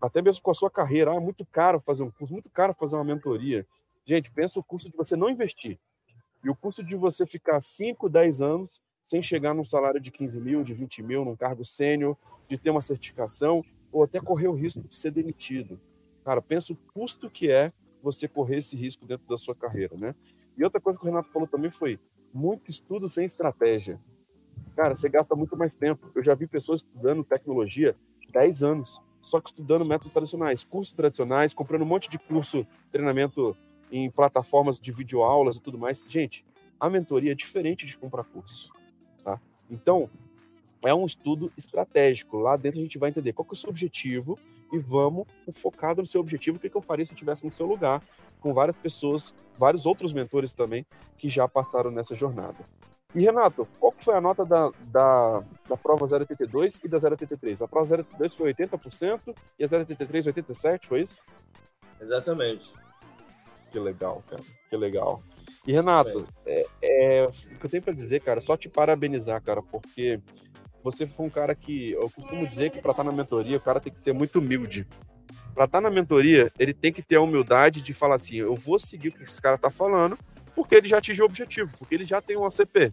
até 0.00 0.22
mesmo 0.22 0.42
com 0.42 0.50
a 0.50 0.54
sua 0.54 0.70
carreira, 0.70 1.12
ah, 1.12 1.16
é 1.16 1.20
muito 1.20 1.44
caro 1.44 1.80
fazer 1.80 2.02
um 2.02 2.10
curso, 2.10 2.32
muito 2.32 2.48
caro 2.48 2.72
fazer 2.72 2.96
uma 2.96 3.04
mentoria. 3.04 3.66
Gente, 4.06 4.30
pensa 4.30 4.58
o 4.58 4.64
custo 4.64 4.90
de 4.90 4.96
você 4.96 5.14
não 5.14 5.28
investir 5.28 5.78
e 6.44 6.50
o 6.50 6.56
custo 6.56 6.82
de 6.82 6.96
você 6.96 7.26
ficar 7.26 7.60
5, 7.60 8.08
10 8.08 8.42
anos 8.42 8.80
sem 9.02 9.22
chegar 9.22 9.54
num 9.54 9.64
salário 9.64 10.00
de 10.00 10.10
15 10.10 10.40
mil, 10.40 10.62
de 10.62 10.74
20 10.74 11.02
mil, 11.02 11.24
num 11.24 11.36
cargo 11.36 11.64
sênior, 11.64 12.16
de 12.48 12.56
ter 12.56 12.70
uma 12.70 12.80
certificação, 12.80 13.62
ou 13.92 14.02
até 14.02 14.20
correr 14.20 14.48
o 14.48 14.54
risco 14.54 14.80
de 14.80 14.94
ser 14.94 15.10
demitido. 15.10 15.78
Cara, 16.24 16.40
pensa 16.40 16.72
o 16.72 16.76
custo 16.94 17.28
que 17.28 17.50
é 17.50 17.72
você 18.02 18.26
correr 18.26 18.56
esse 18.56 18.76
risco 18.76 19.04
dentro 19.04 19.26
da 19.28 19.36
sua 19.36 19.54
carreira, 19.54 19.96
né? 19.96 20.14
E 20.56 20.64
outra 20.64 20.80
coisa 20.80 20.98
que 20.98 21.04
o 21.04 21.08
Renato 21.08 21.30
falou 21.30 21.46
também 21.46 21.70
foi 21.70 21.98
muito 22.32 22.70
estudo 22.70 23.08
sem 23.08 23.24
estratégia. 23.24 24.00
Cara, 24.74 24.96
você 24.96 25.08
gasta 25.08 25.34
muito 25.34 25.56
mais 25.56 25.74
tempo. 25.74 26.10
Eu 26.14 26.22
já 26.22 26.34
vi 26.34 26.46
pessoas 26.46 26.80
estudando 26.80 27.22
tecnologia 27.22 27.96
10 28.32 28.62
anos, 28.62 29.02
só 29.20 29.40
que 29.40 29.50
estudando 29.50 29.84
métodos 29.84 30.12
tradicionais, 30.12 30.64
cursos 30.64 30.94
tradicionais, 30.94 31.52
comprando 31.52 31.82
um 31.82 31.86
monte 31.86 32.08
de 32.08 32.18
curso, 32.18 32.66
treinamento 32.90 33.56
em 33.90 34.10
plataformas 34.10 34.80
de 34.80 34.90
videoaulas 34.90 35.56
e 35.56 35.62
tudo 35.62 35.78
mais. 35.78 36.02
Gente, 36.06 36.44
a 36.80 36.88
mentoria 36.88 37.32
é 37.32 37.34
diferente 37.34 37.86
de 37.86 37.96
comprar 37.96 38.24
curso, 38.24 38.72
tá? 39.22 39.38
Então, 39.70 40.08
é 40.82 40.94
um 40.94 41.06
estudo 41.06 41.52
estratégico. 41.56 42.38
Lá 42.38 42.56
dentro 42.56 42.80
a 42.80 42.82
gente 42.82 42.98
vai 42.98 43.10
entender 43.10 43.32
qual 43.32 43.46
é 43.48 43.52
o 43.52 43.56
seu 43.56 43.70
objetivo 43.70 44.38
e 44.72 44.78
vamos 44.78 45.26
focado 45.52 46.00
no 46.00 46.06
seu 46.06 46.20
objetivo. 46.20 46.56
O 46.56 46.60
que, 46.60 46.70
que 46.70 46.76
eu 46.76 46.82
faria 46.82 47.04
se 47.04 47.12
eu 47.12 47.14
estivesse 47.14 47.44
no 47.44 47.50
seu 47.50 47.66
lugar, 47.66 48.02
com 48.42 48.52
várias 48.52 48.76
pessoas, 48.76 49.32
vários 49.58 49.86
outros 49.86 50.12
mentores 50.12 50.52
também 50.52 50.84
que 51.16 51.30
já 51.30 51.46
passaram 51.48 51.90
nessa 51.90 52.16
jornada. 52.16 52.58
E 53.14 53.20
Renato, 53.20 53.68
qual 53.78 53.94
foi 53.98 54.14
a 54.14 54.20
nota 54.20 54.44
da, 54.44 54.70
da, 54.86 55.42
da 55.68 55.76
prova 55.76 56.06
082 56.06 56.80
e 56.82 56.88
da 56.88 56.98
083? 56.98 57.60
A 57.62 57.68
prova 57.68 57.96
082 57.96 58.34
foi 58.34 58.54
80% 58.54 59.34
e 59.58 59.64
a 59.64 59.68
083 59.68 60.26
87, 60.28 60.86
foi 60.86 61.02
isso? 61.02 61.20
Exatamente. 62.00 62.72
Que 63.70 63.78
legal, 63.78 64.22
cara. 64.28 64.42
Que 64.68 64.76
legal. 64.76 65.22
E 65.66 65.72
Renato, 65.72 66.26
é. 66.46 66.66
É, 66.82 67.18
é, 67.18 67.26
o 67.26 67.58
que 67.58 67.66
eu 67.66 67.70
tenho 67.70 67.82
para 67.82 67.92
dizer, 67.92 68.20
cara, 68.20 68.40
só 68.40 68.56
te 68.56 68.68
parabenizar, 68.68 69.42
cara, 69.42 69.62
porque 69.62 70.20
você 70.82 71.06
foi 71.06 71.26
um 71.26 71.30
cara 71.30 71.54
que 71.54 71.92
eu 71.92 72.10
costumo 72.10 72.46
dizer 72.46 72.70
que 72.70 72.80
para 72.80 72.90
estar 72.90 73.04
tá 73.04 73.10
na 73.10 73.16
mentoria 73.16 73.56
o 73.56 73.60
cara 73.60 73.80
tem 73.80 73.92
que 73.92 74.00
ser 74.00 74.12
muito 74.12 74.38
humilde. 74.38 74.86
Para 75.54 75.64
estar 75.64 75.78
tá 75.78 75.80
na 75.80 75.90
mentoria, 75.90 76.52
ele 76.58 76.72
tem 76.72 76.92
que 76.92 77.02
ter 77.02 77.16
a 77.16 77.20
humildade 77.20 77.80
de 77.80 77.92
falar 77.92 78.16
assim: 78.16 78.36
eu 78.36 78.54
vou 78.54 78.78
seguir 78.78 79.08
o 79.08 79.12
que 79.12 79.22
esse 79.22 79.40
cara 79.40 79.56
está 79.56 79.70
falando, 79.70 80.18
porque 80.54 80.74
ele 80.74 80.88
já 80.88 80.98
atingiu 80.98 81.24
o 81.24 81.28
objetivo, 81.28 81.70
porque 81.78 81.94
ele 81.94 82.04
já 82.04 82.20
tem 82.20 82.36
um 82.36 82.44
ACP. 82.44 82.90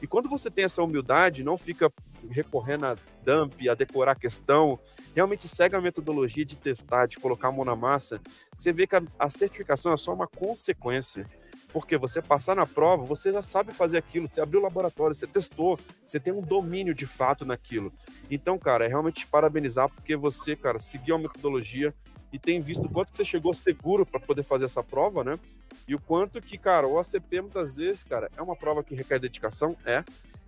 E 0.00 0.06
quando 0.06 0.28
você 0.28 0.50
tem 0.50 0.64
essa 0.64 0.82
humildade, 0.82 1.44
não 1.44 1.56
fica 1.56 1.92
recorrendo 2.28 2.86
a 2.86 2.96
dump, 3.24 3.68
a 3.68 3.74
decorar 3.74 4.12
a 4.12 4.16
questão, 4.16 4.78
realmente 5.14 5.46
segue 5.46 5.76
a 5.76 5.80
metodologia 5.80 6.44
de 6.44 6.58
testar, 6.58 7.06
de 7.06 7.18
colocar 7.18 7.48
a 7.48 7.52
mão 7.52 7.64
na 7.64 7.76
massa, 7.76 8.20
você 8.54 8.72
vê 8.72 8.86
que 8.86 8.96
a, 8.96 9.02
a 9.18 9.30
certificação 9.30 9.92
é 9.92 9.96
só 9.96 10.12
uma 10.12 10.26
consequência. 10.26 11.26
Porque 11.72 11.96
você 11.96 12.20
passar 12.20 12.54
na 12.54 12.66
prova, 12.66 13.04
você 13.04 13.32
já 13.32 13.40
sabe 13.40 13.72
fazer 13.72 13.98
aquilo, 13.98 14.28
você 14.28 14.40
abriu 14.40 14.60
o 14.60 14.62
laboratório, 14.62 15.14
você 15.14 15.26
testou, 15.26 15.78
você 16.04 16.20
tem 16.20 16.32
um 16.32 16.42
domínio 16.42 16.94
de 16.94 17.06
fato 17.06 17.46
naquilo. 17.46 17.92
Então, 18.30 18.58
cara, 18.58 18.84
é 18.84 18.88
realmente 18.88 19.20
te 19.20 19.26
parabenizar 19.26 19.88
porque 19.88 20.14
você, 20.14 20.54
cara, 20.54 20.78
seguiu 20.78 21.14
a 21.14 21.18
metodologia 21.18 21.94
e 22.32 22.38
tem 22.38 22.60
visto 22.60 22.86
o 22.86 22.90
quanto 22.90 23.10
que 23.10 23.16
você 23.16 23.24
chegou 23.24 23.54
seguro 23.54 24.04
para 24.04 24.20
poder 24.20 24.42
fazer 24.42 24.66
essa 24.66 24.82
prova, 24.82 25.24
né? 25.24 25.38
E 25.86 25.94
o 25.94 26.00
quanto 26.00 26.40
que, 26.40 26.56
cara, 26.58 26.86
o 26.86 26.98
ACP 26.98 27.40
muitas 27.40 27.76
vezes, 27.76 28.04
cara, 28.04 28.30
é 28.36 28.42
uma 28.42 28.56
prova 28.56 28.82
que 28.84 28.94
requer 28.94 29.18
dedicação, 29.18 29.76
é. 29.84 30.04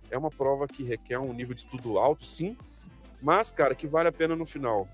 É 0.09 0.17
uma 0.17 0.29
prova 0.29 0.67
que 0.67 0.83
requer 0.83 1.17
um 1.19 1.33
nível 1.33 1.55
de 1.55 1.61
estudo 1.61 1.97
alto, 1.97 2.25
sim. 2.25 2.55
Mas, 3.21 3.51
cara, 3.51 3.73
que 3.73 3.87
vale 3.87 4.09
a 4.09 4.11
pena 4.11 4.35
no 4.35 4.45
final. 4.45 4.87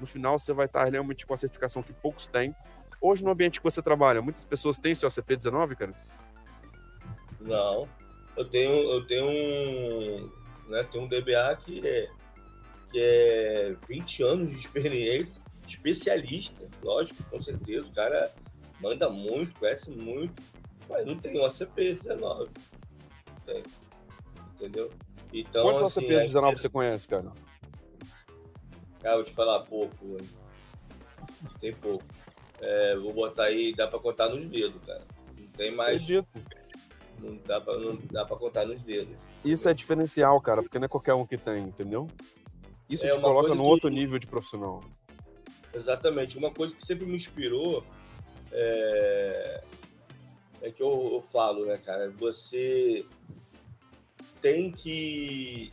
No 0.00 0.06
final 0.06 0.38
você 0.38 0.52
vai 0.52 0.66
estar 0.66 0.84
realmente 0.84 1.26
com 1.26 1.34
a 1.34 1.36
certificação 1.36 1.82
que 1.82 1.92
poucos 1.92 2.26
têm, 2.26 2.54
hoje 3.04 3.22
no 3.22 3.30
ambiente 3.30 3.60
que 3.60 3.64
você 3.64 3.82
trabalha, 3.82 4.22
muitas 4.22 4.44
pessoas 4.44 4.78
têm 4.78 4.94
seu 4.94 5.08
ACP-19, 5.08 5.76
cara? 5.76 5.94
Não. 7.40 7.86
Eu 8.34 8.48
tenho, 8.48 8.72
eu 8.72 9.06
tenho 9.06 9.26
um, 9.26 10.32
né, 10.68 10.82
tenho 10.90 11.04
um 11.04 11.08
DBA 11.08 11.56
que 11.64 11.86
é, 11.86 12.10
que 12.90 12.98
é 12.98 13.76
20 13.86 14.22
anos 14.22 14.50
de 14.50 14.56
experiência, 14.56 15.42
especialista, 15.68 16.68
lógico, 16.82 17.22
com 17.24 17.40
certeza. 17.40 17.86
O 17.86 17.92
cara 17.92 18.32
manda 18.80 19.10
muito, 19.10 19.54
conhece 19.58 19.90
muito, 19.90 20.42
mas 20.88 21.06
não 21.06 21.16
tem 21.18 21.38
um 21.38 21.44
ACP-19. 21.44 22.48
Entendeu? 24.54 24.90
Então, 25.32 25.62
Quantos 25.64 25.82
assim, 25.82 26.08
ACP-19 26.08 26.52
é... 26.52 26.56
você 26.56 26.68
conhece, 26.70 27.06
cara? 27.06 27.32
Cara, 29.00 29.16
vou 29.16 29.24
te 29.24 29.32
falar 29.32 29.60
pouco, 29.64 30.04
mano. 30.06 30.26
Tem 31.60 31.74
pouco. 31.74 32.04
É, 32.66 32.96
vou 32.96 33.12
botar 33.12 33.44
aí, 33.44 33.74
dá 33.74 33.86
pra 33.86 33.98
contar 33.98 34.30
nos 34.30 34.46
dedos, 34.46 34.80
cara. 34.86 35.02
Não 35.38 35.46
tem 35.48 35.70
mais. 35.70 36.02
Acredito. 36.02 36.26
Não 37.18 37.36
dá 37.46 37.60
pra, 37.60 37.78
não 37.78 37.98
dá 38.10 38.24
pra 38.24 38.36
contar 38.36 38.66
nos 38.66 38.82
dedos. 38.82 39.14
Isso 39.44 39.68
é 39.68 39.74
diferencial, 39.74 40.40
cara, 40.40 40.62
porque 40.62 40.78
não 40.78 40.86
é 40.86 40.88
qualquer 40.88 41.12
um 41.12 41.26
que 41.26 41.36
tem, 41.36 41.64
entendeu? 41.64 42.08
Isso 42.88 43.06
é 43.06 43.10
te 43.10 43.20
coloca 43.20 43.50
num 43.50 43.54
que... 43.56 43.60
outro 43.60 43.90
nível 43.90 44.18
de 44.18 44.26
profissional. 44.26 44.82
Exatamente. 45.74 46.38
Uma 46.38 46.50
coisa 46.50 46.74
que 46.74 46.84
sempre 46.84 47.04
me 47.04 47.14
inspirou 47.14 47.84
é, 48.50 49.62
é 50.62 50.70
que 50.70 50.82
eu, 50.82 51.10
eu 51.12 51.22
falo, 51.22 51.66
né, 51.66 51.76
cara? 51.76 52.10
Você 52.12 53.04
tem 54.40 54.70
que. 54.70 55.70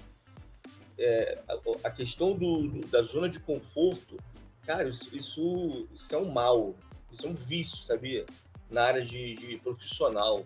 É, 0.98 1.42
a, 1.48 1.88
a, 1.88 1.92
questão 1.92 2.34
do, 2.34 2.68
do, 2.68 2.88
da 2.88 3.02
zona 3.02 3.30
de 3.30 3.40
conforto, 3.40 4.18
cara, 4.66 4.88
isso, 4.88 5.10
isso, 5.16 5.88
isso, 5.94 6.16
é 6.16 6.18
um 6.18 6.32
mal, 6.32 6.76
isso 7.12 7.26
é 7.26 7.30
um 7.30 7.36
vício, 7.36 7.84
sabia? 7.84 8.26
Na 8.70 8.84
área 8.84 9.04
de, 9.04 9.36
de 9.36 9.58
profissional. 9.58 10.44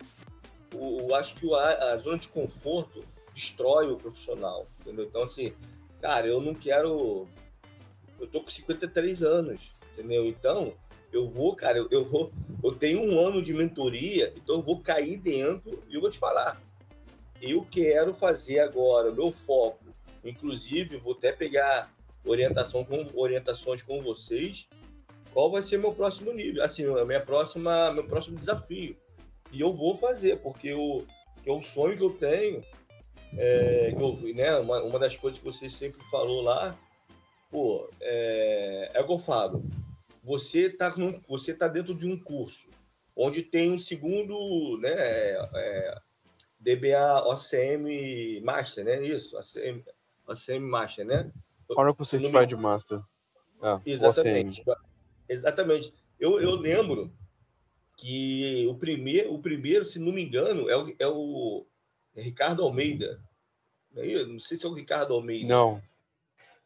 Eu, 0.73 1.13
acho 1.15 1.35
que 1.35 1.53
a, 1.53 1.93
a, 1.93 1.97
zona 1.97 2.17
de 2.17 2.27
conforto 2.27 3.03
destrói 3.33 3.91
o 3.91 3.97
profissional, 3.97 4.67
entendeu? 4.81 5.05
Então, 5.05 5.23
assim, 5.23 5.53
cara, 6.01 6.27
eu 6.27 6.41
não 6.41 6.53
quero. 6.53 7.27
Eu 8.19 8.27
tô 8.27 8.41
com 8.41 8.49
53 8.49 9.23
anos, 9.23 9.73
entendeu? 9.93 10.25
Então, 10.25 10.73
eu 11.13 11.29
vou, 11.29 11.55
cara, 11.55 11.77
eu, 11.77 11.87
eu 11.91 12.03
vou. 12.03 12.31
Eu 12.63 12.73
tenho 12.73 13.01
um 13.01 13.19
ano 13.19 13.41
de 13.41 13.53
mentoria, 13.53 14.33
então 14.35 14.55
eu 14.55 14.61
vou 14.61 14.81
cair 14.81 15.17
dentro 15.17 15.83
e 15.87 15.95
eu 15.95 16.01
vou 16.01 16.09
te 16.09 16.17
falar 16.17 16.59
eu 17.41 17.65
quero 17.69 18.13
fazer 18.13 18.59
agora, 18.59 19.11
meu 19.11 19.31
foco, 19.31 19.85
inclusive 20.23 20.97
vou 20.97 21.13
até 21.13 21.31
pegar 21.31 21.93
orientação 22.25 22.83
com, 22.83 23.09
orientações 23.15 23.81
com 23.81 24.01
vocês, 24.01 24.67
qual 25.33 25.51
vai 25.51 25.61
ser 25.61 25.77
meu 25.77 25.93
próximo 25.93 26.31
nível, 26.31 26.63
assim, 26.63 26.83
minha 27.05 27.21
próxima, 27.21 27.91
meu 27.91 28.05
próximo 28.05 28.37
desafio. 28.37 28.95
E 29.51 29.61
eu 29.61 29.73
vou 29.73 29.95
fazer, 29.95 30.37
porque 30.41 30.73
o, 30.73 31.05
que 31.43 31.49
é 31.49 31.53
o 31.53 31.61
sonho 31.61 31.97
que 31.97 32.03
eu 32.03 32.11
tenho, 32.11 32.63
é, 33.37 33.93
que 33.95 34.01
eu, 34.01 34.33
né, 34.33 34.55
uma, 34.57 34.81
uma 34.83 34.99
das 34.99 35.15
coisas 35.15 35.39
que 35.39 35.45
você 35.45 35.69
sempre 35.69 36.03
falou 36.09 36.41
lá, 36.41 36.77
pô, 37.51 37.89
é, 38.01 38.91
é 38.93 39.01
o 39.01 39.05
que 39.05 39.13
eu 39.13 39.19
falo, 39.19 39.63
você 40.23 40.67
está 40.67 40.93
você 41.27 41.53
tá 41.53 41.67
dentro 41.67 41.93
de 41.93 42.07
um 42.07 42.17
curso 42.17 42.69
onde 43.15 43.41
tem 43.41 43.71
um 43.71 43.79
segundo, 43.79 44.77
né, 44.79 44.91
é, 44.91 45.49
é 45.53 45.95
DBA 46.65 47.23
OCM 47.27 48.41
Master, 48.43 48.83
né? 48.83 49.01
Isso, 49.03 49.37
OCM, 49.37 49.83
OCM 50.27 50.65
Master, 50.65 51.05
né? 51.05 51.31
Oracle 51.69 52.05
Certified 52.05 52.55
me... 52.55 52.61
Master. 52.61 53.01
Ah, 53.61 53.81
Exatamente. 53.85 54.63
Exatamente. 55.27 55.93
Eu, 56.19 56.39
eu 56.39 56.55
lembro 56.55 57.11
que 57.97 58.67
o 58.69 58.75
primeiro, 58.75 59.33
o 59.33 59.39
primeiro, 59.39 59.85
se 59.85 59.99
não 59.99 60.11
me 60.11 60.23
engano, 60.23 60.69
é 60.69 60.77
o, 60.77 60.95
é 60.99 61.07
o 61.07 61.65
Ricardo 62.15 62.63
Almeida. 62.63 63.21
Não 64.27 64.39
sei 64.39 64.57
se 64.57 64.65
é 64.65 64.69
o 64.69 64.73
Ricardo 64.73 65.13
Almeida. 65.13 65.47
Não. 65.47 65.81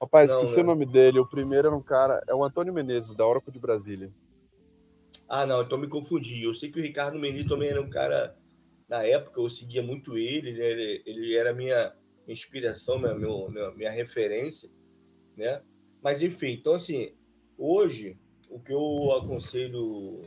Rapaz, 0.02 0.32
não, 0.32 0.40
esqueci 0.40 0.58
né? 0.58 0.64
o 0.64 0.66
nome 0.66 0.86
dele. 0.86 1.20
O 1.20 1.28
primeiro 1.28 1.68
era 1.68 1.76
um 1.76 1.82
cara, 1.82 2.24
é 2.28 2.34
o 2.34 2.44
Antônio 2.44 2.74
Menezes, 2.74 3.14
da 3.14 3.28
Oracle 3.28 3.52
de 3.52 3.60
Brasília. 3.60 4.12
Ah, 5.28 5.46
não, 5.46 5.62
então 5.62 5.78
me 5.78 5.88
confundi. 5.88 6.44
Eu 6.44 6.56
sei 6.56 6.72
que 6.72 6.80
o 6.80 6.84
Ricardo 6.84 7.20
Menezes 7.20 7.48
também 7.48 7.70
era 7.70 7.82
um 7.82 7.90
cara 7.90 8.36
na 8.90 9.04
época 9.04 9.40
eu 9.40 9.50
seguia 9.50 9.84
muito 9.84 10.18
ele, 10.18 10.50
ele, 10.50 11.04
ele 11.06 11.38
era 11.38 11.54
minha 11.54 11.94
inspiração, 12.28 12.98
minha, 12.98 13.14
minha, 13.14 13.72
minha 13.72 13.92
referência, 13.92 14.68
né? 15.40 15.62
Mas 16.02 16.22
enfim, 16.22 16.52
então 16.52 16.74
assim, 16.74 17.14
hoje 17.58 18.18
o 18.50 18.60
que 18.60 18.74
eu 18.74 19.12
aconselho, 19.14 20.22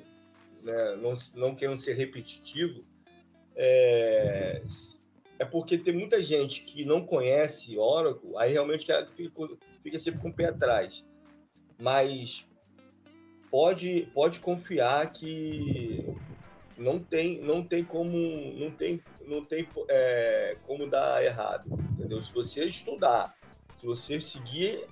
né, 0.62 0.96
não, 0.96 1.14
não 1.34 1.54
querendo 1.54 1.78
ser 1.78 1.94
repetitivo, 1.94 2.84
é, 3.54 4.62
é 5.38 5.44
porque 5.44 5.76
tem 5.76 5.94
muita 5.94 6.20
gente 6.20 6.62
que 6.62 6.84
não 6.84 7.04
conhece 7.04 7.76
Oracle, 7.76 8.36
aí 8.36 8.52
realmente 8.52 8.86
fica, 8.86 9.08
fica 9.82 9.98
sempre 9.98 10.20
com 10.20 10.28
o 10.28 10.34
pé 10.34 10.46
atrás. 10.46 11.04
Mas 11.78 12.46
pode, 13.50 14.08
pode 14.14 14.40
confiar 14.40 15.12
que 15.12 16.06
não 16.78 16.98
tem, 17.00 17.40
não 17.40 17.62
tem 17.62 17.84
como, 17.84 18.16
não 18.54 18.70
tem, 18.70 19.02
não 19.26 19.44
tem 19.44 19.68
é, 19.88 20.56
como 20.64 20.88
dar 20.88 21.24
errado, 21.24 21.68
entendeu? 21.92 22.22
Se 22.22 22.32
você 22.32 22.64
estudar, 22.64 23.36
se 23.78 23.84
você 23.84 24.20
seguir 24.20 24.86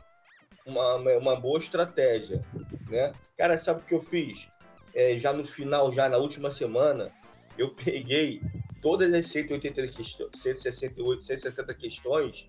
uma, 0.66 0.96
uma 0.96 1.36
boa 1.36 1.58
estratégia, 1.58 2.44
né? 2.88 3.12
Cara, 3.36 3.56
sabe 3.58 3.80
o 3.80 3.84
que 3.84 3.94
eu 3.94 4.02
fiz? 4.02 4.48
É, 4.94 5.18
já 5.18 5.32
no 5.32 5.44
final, 5.44 5.92
já 5.92 6.08
na 6.08 6.16
última 6.16 6.50
semana, 6.50 7.12
eu 7.56 7.70
peguei 7.74 8.42
todas 8.82 9.12
as 9.12 9.26
180 9.26 9.88
questões, 9.88 10.30
168, 10.34 11.24
160 11.24 11.74
questões 11.74 12.48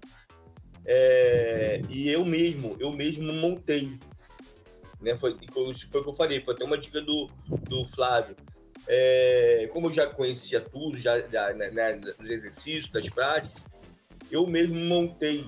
é, 0.86 1.82
e 1.90 2.10
eu 2.10 2.26
mesmo, 2.26 2.76
eu 2.80 2.92
mesmo 2.92 3.32
montei. 3.34 4.00
Né? 5.00 5.18
Foi, 5.18 5.38
foi, 5.52 5.74
foi 5.74 6.02
o 6.02 6.04
que 6.04 6.10
eu 6.10 6.14
falei, 6.14 6.42
foi 6.42 6.54
até 6.54 6.64
uma 6.64 6.78
dica 6.78 7.02
do, 7.02 7.30
do 7.70 7.86
Flávio. 7.86 8.36
É, 8.88 9.70
como 9.72 9.88
eu 9.88 9.92
já 9.92 10.08
conhecia 10.08 10.60
tudo, 10.60 10.98
já, 10.98 11.20
já 11.28 11.54
né, 11.54 11.72
né, 11.72 11.94
dos 11.94 12.30
exercícios, 12.30 12.90
das 12.90 13.08
práticas, 13.10 13.64
eu 14.30 14.46
mesmo 14.48 14.76
montei. 14.76 15.46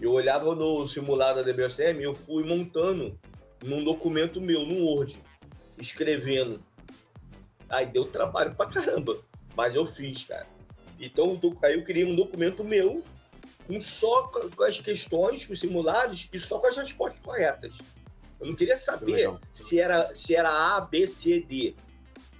Eu 0.00 0.12
olhava 0.12 0.54
no 0.54 0.86
simulado 0.86 1.42
da 1.42 1.50
DBSM, 1.50 2.02
eu 2.02 2.14
fui 2.14 2.44
montando 2.44 3.18
num 3.64 3.82
documento 3.82 4.40
meu, 4.40 4.66
no 4.66 4.84
Word, 4.84 5.18
escrevendo. 5.80 6.62
Aí 7.68 7.86
deu 7.86 8.04
trabalho 8.04 8.54
pra 8.54 8.66
caramba, 8.66 9.18
mas 9.54 9.74
eu 9.74 9.86
fiz, 9.86 10.24
cara. 10.24 10.46
Então 11.00 11.38
aí 11.62 11.74
eu 11.74 11.84
criei 11.84 12.04
um 12.04 12.14
documento 12.14 12.62
meu 12.62 13.02
com 13.66 13.80
só 13.80 14.28
com 14.28 14.62
as 14.62 14.78
questões, 14.78 15.48
os 15.48 15.58
simulados 15.58 16.28
e 16.32 16.38
só 16.38 16.58
com 16.58 16.66
as 16.68 16.76
respostas 16.76 17.20
corretas. 17.20 17.74
Eu 18.38 18.46
não 18.46 18.54
queria 18.54 18.76
saber 18.76 19.32
se 19.50 19.80
era, 19.80 20.14
se 20.14 20.36
era 20.36 20.76
A, 20.76 20.80
B, 20.82 21.06
C, 21.06 21.40
D 21.40 21.74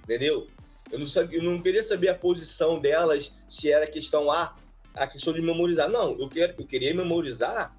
entendeu? 0.03 0.47
Eu 0.89 0.99
não, 0.99 1.05
sabia, 1.05 1.39
eu 1.39 1.43
não 1.43 1.61
queria 1.61 1.83
saber 1.83 2.07
a 2.07 2.15
posição 2.15 2.79
delas, 2.79 3.33
se 3.49 3.69
era 3.69 3.85
questão 3.85 4.31
A, 4.31 4.55
a 4.97 5.07
questão 5.07 5.33
de 5.33 5.41
memorizar. 5.41 5.89
Não, 5.89 6.17
eu, 6.19 6.27
quero, 6.29 6.53
eu 6.57 6.65
queria 6.65 6.93
memorizar 6.93 7.75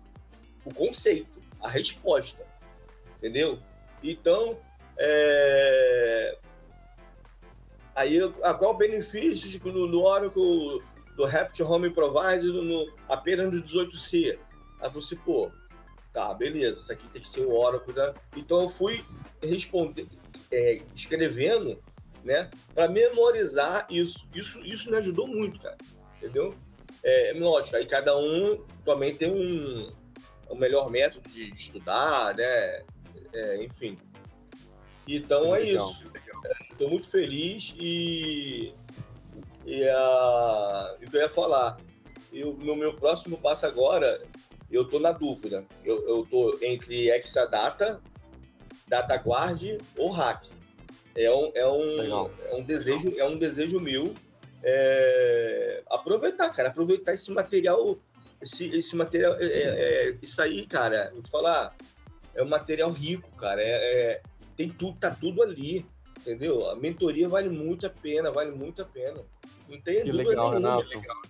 o 0.65 0.73
conceito, 0.73 1.41
a 1.61 1.69
resposta, 1.69 2.45
entendeu? 3.17 3.59
Então, 4.03 4.59
é... 4.99 6.39
aí, 7.95 8.19
a 8.43 8.55
qual 8.55 8.75
o 8.75 8.79
benefício 8.79 9.59
do, 9.61 9.87
do 9.89 10.03
Oracle, 10.03 10.83
do 11.17 11.25
Raptor 11.25 11.71
Home 11.71 11.91
Provider 11.91 12.53
no, 12.53 12.93
apenas 13.09 13.53
no 13.53 13.63
18C? 13.63 14.39
Aí 14.81 14.91
você, 14.91 15.17
pô, 15.17 15.51
tá, 16.13 16.33
beleza, 16.35 16.81
isso 16.81 16.93
aqui 16.93 17.09
tem 17.09 17.23
que 17.23 17.29
ser 17.29 17.41
o 17.41 17.53
Oracle. 17.53 17.95
Né? 17.95 18.15
Então, 18.37 18.63
eu 18.63 18.69
fui 18.69 19.05
responder, 19.43 20.07
é, 20.51 20.81
escrevendo 20.95 21.79
né? 22.25 22.51
Para 22.75 22.89
memorizar 22.89 23.87
isso. 23.91 24.29
Isso, 24.35 24.61
isso 24.61 24.91
me 24.91 24.97
ajudou 24.97 25.27
muito, 25.27 25.61
cara. 25.61 25.77
Entendeu? 26.17 26.55
É, 27.03 27.33
lógico, 27.35 27.77
aí 27.77 27.87
cada 27.87 28.17
um 28.19 28.63
também 28.85 29.15
tem 29.15 29.31
um, 29.31 29.93
um 30.51 30.57
melhor 30.57 30.91
método 30.91 31.29
de, 31.29 31.51
de 31.51 31.61
estudar, 31.61 32.35
né? 32.35 32.83
É, 33.33 33.63
enfim. 33.63 33.99
Então 35.07 35.55
é 35.55 35.63
isso. 35.63 36.05
Estou 36.71 36.91
muito 36.91 37.09
feliz 37.09 37.75
e, 37.79 38.73
e 39.65 39.89
a, 39.89 40.97
eu 41.01 41.21
ia 41.21 41.31
falar, 41.31 41.79
eu, 42.33 42.55
no 42.55 42.77
meu 42.77 42.95
próximo 42.95 43.39
passo 43.39 43.67
agora, 43.67 44.23
eu 44.71 44.83
estou 44.83 45.01
na 45.01 45.13
dúvida. 45.13 45.65
Eu 45.85 46.23
estou 46.23 46.59
entre 46.63 47.11
Exadata, 47.11 48.01
DataGuard 48.87 49.79
ou 49.97 50.11
Hack. 50.11 50.47
É 51.17 51.33
um, 51.35 51.51
é 51.55 51.67
um, 51.67 52.31
é 52.51 52.55
um 52.55 52.63
desejo, 52.63 53.13
é 53.17 53.25
um 53.25 53.39
desejo 53.39 53.81
meu 53.81 54.15
é, 54.63 55.83
aproveitar, 55.89 56.51
cara, 56.51 56.69
aproveitar 56.69 57.15
esse 57.15 57.31
material, 57.31 57.99
esse, 58.41 58.69
esse 58.71 58.97
material, 58.97 59.37
é, 59.37 59.45
é, 59.45 60.09
é 60.09 60.19
isso 60.23 60.41
aí, 60.41 60.67
cara, 60.67 61.11
vou 61.13 61.23
te 61.23 61.31
falar, 61.31 61.75
é 62.35 62.43
um 62.43 62.49
material 62.49 62.91
rico, 62.91 63.31
cara, 63.37 63.63
é, 63.63 63.67
é, 63.67 64.23
tem 64.57 64.69
tudo, 64.69 64.99
tá 64.99 65.11
tudo 65.11 65.43
ali, 65.43 65.87
entendeu? 66.19 66.69
A 66.71 66.77
mentoria 66.77 67.29
vale 67.29 67.49
muito 67.49 67.87
a 67.87 67.91
pena, 67.91 68.31
vale 68.31 68.51
muito 68.51 68.83
a 68.83 68.85
pena. 68.85 69.25
Não 69.69 69.81
tem 69.81 70.03
que 70.03 70.13
legal, 70.13 70.51
nenhuma. 70.51 70.83
Renato. 70.83 71.29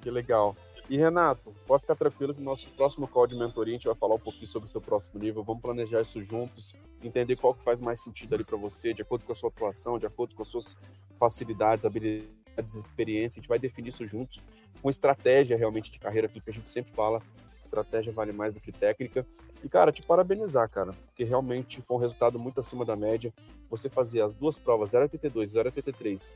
Que 0.00 0.10
legal. 0.10 0.56
E 0.88 0.96
Renato, 0.96 1.54
pode 1.66 1.82
ficar 1.82 1.94
tranquilo 1.94 2.34
que 2.34 2.40
no 2.40 2.46
nosso 2.46 2.68
próximo 2.70 3.08
call 3.08 3.26
de 3.26 3.34
mentoria 3.34 3.72
a 3.72 3.76
gente 3.76 3.86
vai 3.86 3.94
falar 3.94 4.16
um 4.16 4.20
pouquinho 4.20 4.46
sobre 4.46 4.68
o 4.68 4.70
seu 4.70 4.80
próximo 4.80 5.18
nível. 5.18 5.42
Vamos 5.42 5.62
planejar 5.62 6.02
isso 6.02 6.22
juntos, 6.22 6.74
entender 7.02 7.36
qual 7.36 7.54
que 7.54 7.62
faz 7.62 7.80
mais 7.80 8.02
sentido 8.02 8.34
ali 8.34 8.44
para 8.44 8.56
você, 8.58 8.92
de 8.92 9.00
acordo 9.00 9.24
com 9.24 9.32
a 9.32 9.34
sua 9.34 9.48
atuação, 9.48 9.98
de 9.98 10.06
acordo 10.06 10.34
com 10.34 10.42
as 10.42 10.48
suas 10.48 10.76
facilidades, 11.18 11.86
habilidades, 11.86 12.41
experiência. 12.56 13.38
A 13.38 13.40
gente 13.40 13.48
vai 13.48 13.58
definir 13.58 13.88
isso 13.88 14.06
juntos, 14.06 14.40
com 14.80 14.90
estratégia 14.90 15.56
realmente 15.56 15.90
de 15.90 15.98
carreira, 15.98 16.26
aquilo 16.26 16.44
que 16.44 16.50
a 16.50 16.54
gente 16.54 16.68
sempre 16.68 16.92
fala. 16.92 17.22
Estratégia 17.60 18.12
vale 18.12 18.32
mais 18.32 18.52
do 18.52 18.60
que 18.60 18.72
técnica. 18.72 19.26
E, 19.62 19.68
cara, 19.68 19.92
te 19.92 20.02
parabenizar, 20.02 20.68
cara, 20.68 20.92
porque 21.06 21.24
realmente 21.24 21.80
foi 21.80 21.96
um 21.96 22.00
resultado 22.00 22.38
muito 22.38 22.60
acima 22.60 22.84
da 22.84 22.96
média. 22.96 23.32
Você 23.70 23.88
fazer 23.88 24.20
as 24.20 24.34
duas 24.34 24.58
provas, 24.58 24.92
0,82 24.92 25.42
e 25.44 25.82
0,83, 25.82 26.32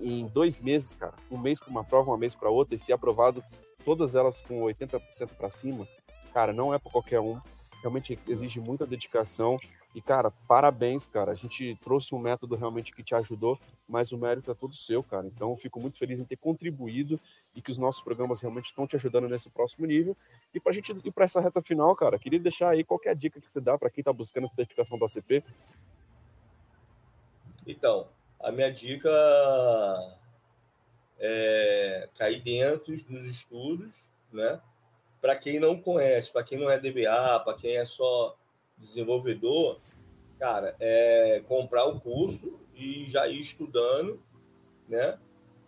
em 0.00 0.26
dois 0.28 0.60
meses, 0.60 0.94
cara, 0.94 1.14
um 1.30 1.38
mês 1.38 1.58
para 1.58 1.70
uma 1.70 1.82
prova, 1.82 2.12
um 2.12 2.16
mês 2.16 2.34
para 2.34 2.50
outra, 2.50 2.74
e 2.74 2.78
ser 2.78 2.92
aprovado 2.92 3.42
todas 3.84 4.14
elas 4.14 4.40
com 4.40 4.60
80% 4.60 5.00
para 5.36 5.50
cima, 5.50 5.88
cara, 6.32 6.52
não 6.52 6.72
é 6.72 6.78
para 6.78 6.92
qualquer 6.92 7.20
um. 7.20 7.40
Realmente 7.80 8.18
exige 8.26 8.60
muita 8.60 8.86
dedicação. 8.86 9.58
E, 9.98 10.00
cara, 10.00 10.30
parabéns, 10.46 11.08
cara. 11.08 11.32
A 11.32 11.34
gente 11.34 11.76
trouxe 11.82 12.14
um 12.14 12.20
método 12.20 12.54
realmente 12.54 12.94
que 12.94 13.02
te 13.02 13.16
ajudou, 13.16 13.58
mas 13.88 14.12
o 14.12 14.16
mérito 14.16 14.48
é 14.48 14.54
todo 14.54 14.72
seu, 14.72 15.02
cara. 15.02 15.26
Então, 15.26 15.56
fico 15.56 15.80
muito 15.80 15.98
feliz 15.98 16.20
em 16.20 16.24
ter 16.24 16.36
contribuído 16.36 17.18
e 17.52 17.60
que 17.60 17.72
os 17.72 17.78
nossos 17.78 18.00
programas 18.00 18.40
realmente 18.40 18.66
estão 18.66 18.86
te 18.86 18.94
ajudando 18.94 19.28
nesse 19.28 19.50
próximo 19.50 19.86
nível. 19.86 20.16
E 20.54 20.60
para 20.60 20.70
a 20.70 20.72
gente 20.72 20.92
ir 21.04 21.10
para 21.10 21.24
essa 21.24 21.40
reta 21.40 21.60
final, 21.60 21.96
cara, 21.96 22.16
queria 22.16 22.38
deixar 22.38 22.68
aí 22.68 22.84
qualquer 22.84 23.16
dica 23.16 23.40
que 23.40 23.50
você 23.50 23.60
dá 23.60 23.76
para 23.76 23.90
quem 23.90 24.00
está 24.00 24.12
buscando 24.12 24.44
essa 24.44 24.54
certificação 24.54 24.96
da 25.00 25.06
ACP. 25.06 25.42
Então, 27.66 28.06
a 28.38 28.52
minha 28.52 28.70
dica 28.70 29.10
é, 31.18 32.08
cair 32.16 32.40
dentro 32.40 32.94
nos 33.08 33.26
estudos, 33.26 33.96
né? 34.32 34.60
Para 35.20 35.34
quem 35.34 35.58
não 35.58 35.76
conhece, 35.76 36.30
para 36.30 36.44
quem 36.44 36.56
não 36.56 36.70
é 36.70 36.78
DBA, 36.78 37.40
para 37.40 37.54
quem 37.54 37.78
é 37.78 37.84
só 37.84 38.36
desenvolvedor, 38.78 39.80
cara, 40.38 40.76
é 40.78 41.42
comprar 41.46 41.86
o 41.86 42.00
curso 42.00 42.58
e 42.74 43.06
já 43.08 43.26
ir 43.28 43.40
estudando, 43.40 44.22
né? 44.88 45.18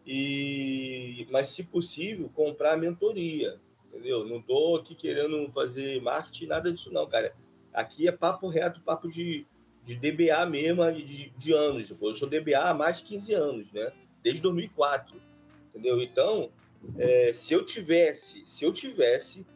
E, 0.06 1.26
mas, 1.30 1.48
se 1.48 1.64
possível, 1.64 2.30
comprar 2.34 2.72
a 2.74 2.76
mentoria, 2.76 3.60
entendeu? 3.88 4.24
Não 4.26 4.38
estou 4.38 4.76
aqui 4.76 4.94
querendo 4.94 5.50
fazer 5.50 6.00
marketing, 6.00 6.46
nada 6.46 6.72
disso 6.72 6.92
não, 6.92 7.06
cara. 7.06 7.34
Aqui 7.72 8.08
é 8.08 8.12
papo 8.12 8.48
reto, 8.48 8.80
papo 8.80 9.08
de, 9.08 9.46
de 9.84 9.96
DBA 9.96 10.46
mesmo, 10.46 10.90
de, 10.92 11.30
de 11.30 11.52
anos. 11.52 11.90
Eu 11.90 12.14
sou 12.14 12.28
DBA 12.28 12.58
há 12.58 12.74
mais 12.74 12.98
de 12.98 13.04
15 13.04 13.34
anos, 13.34 13.72
né? 13.72 13.92
Desde 14.22 14.42
2004 14.42 15.30
entendeu? 15.70 16.00
Então, 16.00 16.50
é, 16.98 17.32
se 17.32 17.54
eu 17.54 17.64
tivesse, 17.64 18.42
se 18.44 18.64
eu 18.64 18.72
tivesse 18.72 19.46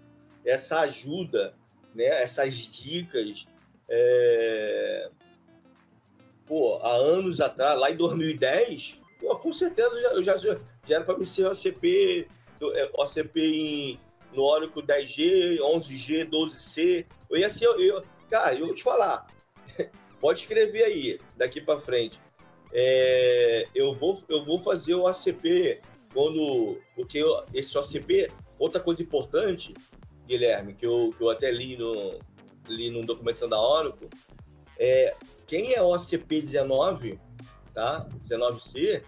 essa 0.45 0.81
ajuda, 0.81 1.55
né, 1.95 2.05
essas 2.23 2.55
dicas, 2.55 3.47
é, 3.89 5.11
pô, 6.47 6.77
há 6.83 6.95
anos 6.95 7.41
atrás, 7.41 7.79
lá 7.79 7.91
em 7.91 7.97
2010, 7.97 9.01
pô, 9.21 9.37
com 9.37 9.53
certeza 9.53 9.91
eu 10.13 10.23
já, 10.23 10.37
já, 10.37 10.59
já 10.87 10.97
era 10.97 11.05
para 11.05 11.19
me 11.19 11.27
ser 11.27 11.47
OCP, 11.47 12.29
OCP 12.95 13.41
em, 13.41 14.01
no 14.33 14.43
Oracle 14.43 14.83
10G, 14.83 15.59
11G, 15.59 16.29
12C, 16.29 17.07
eu 17.31 17.37
ia 17.37 17.51
ser, 17.51 17.67
eu, 17.67 18.05
cara, 18.31 18.55
eu 18.55 18.67
vou 18.67 18.75
te 18.75 18.83
falar, 18.83 19.27
pode 20.21 20.41
escrever 20.41 20.85
aí, 20.85 21.21
daqui 21.37 21.61
para 21.61 21.81
frente, 21.81 22.19
é, 22.77 23.69
eu, 23.73 23.95
vou, 23.95 24.21
eu 24.29 24.45
vou 24.45 24.59
fazer 24.59 24.97
o 24.97 25.07
ACP 25.07 25.81
quando. 26.13 26.81
Porque 26.97 27.19
eu, 27.19 27.45
esse 27.55 27.79
OCP, 27.79 28.31
outra 28.59 28.81
coisa 28.81 29.01
importante, 29.01 29.73
Guilherme, 30.27 30.75
que 30.75 30.85
eu, 30.85 31.15
que 31.17 31.23
eu 31.23 31.31
até 31.31 31.53
li 31.53 31.77
no, 31.77 32.19
li 32.69 32.91
no 32.91 33.03
documentação 33.03 33.49
da 33.49 33.61
Oracle, 33.61 34.09
é 34.79 35.17
quem 35.47 35.75
é 35.75 35.83
OCP 35.83 36.41
19, 36.41 37.19
tá? 37.75 38.09
19C, 38.29 39.03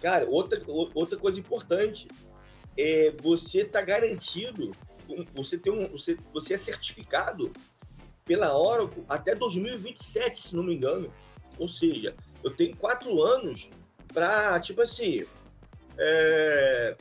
cara, 0.00 0.28
outra, 0.28 0.62
outra 0.66 1.18
coisa 1.18 1.38
importante 1.38 2.08
é 2.76 3.12
você 3.22 3.64
tá 3.64 3.80
garantido, 3.80 4.72
você 5.34 5.58
tem 5.58 5.72
um, 5.72 5.88
você, 5.88 6.16
você 6.32 6.54
é 6.54 6.58
certificado 6.58 7.52
pela 8.26 8.56
Oracle 8.56 9.04
até 9.08 9.34
2027, 9.34 10.38
se 10.38 10.56
não 10.56 10.62
me 10.62 10.74
engano. 10.74 11.12
Ou 11.58 11.68
seja, 11.68 12.14
eu 12.44 12.54
tenho 12.54 12.76
quatro 12.76 13.22
anos 13.22 13.70
para, 14.12 14.60
tipo 14.60 14.82
assim, 14.82 15.24
é, 15.98 16.96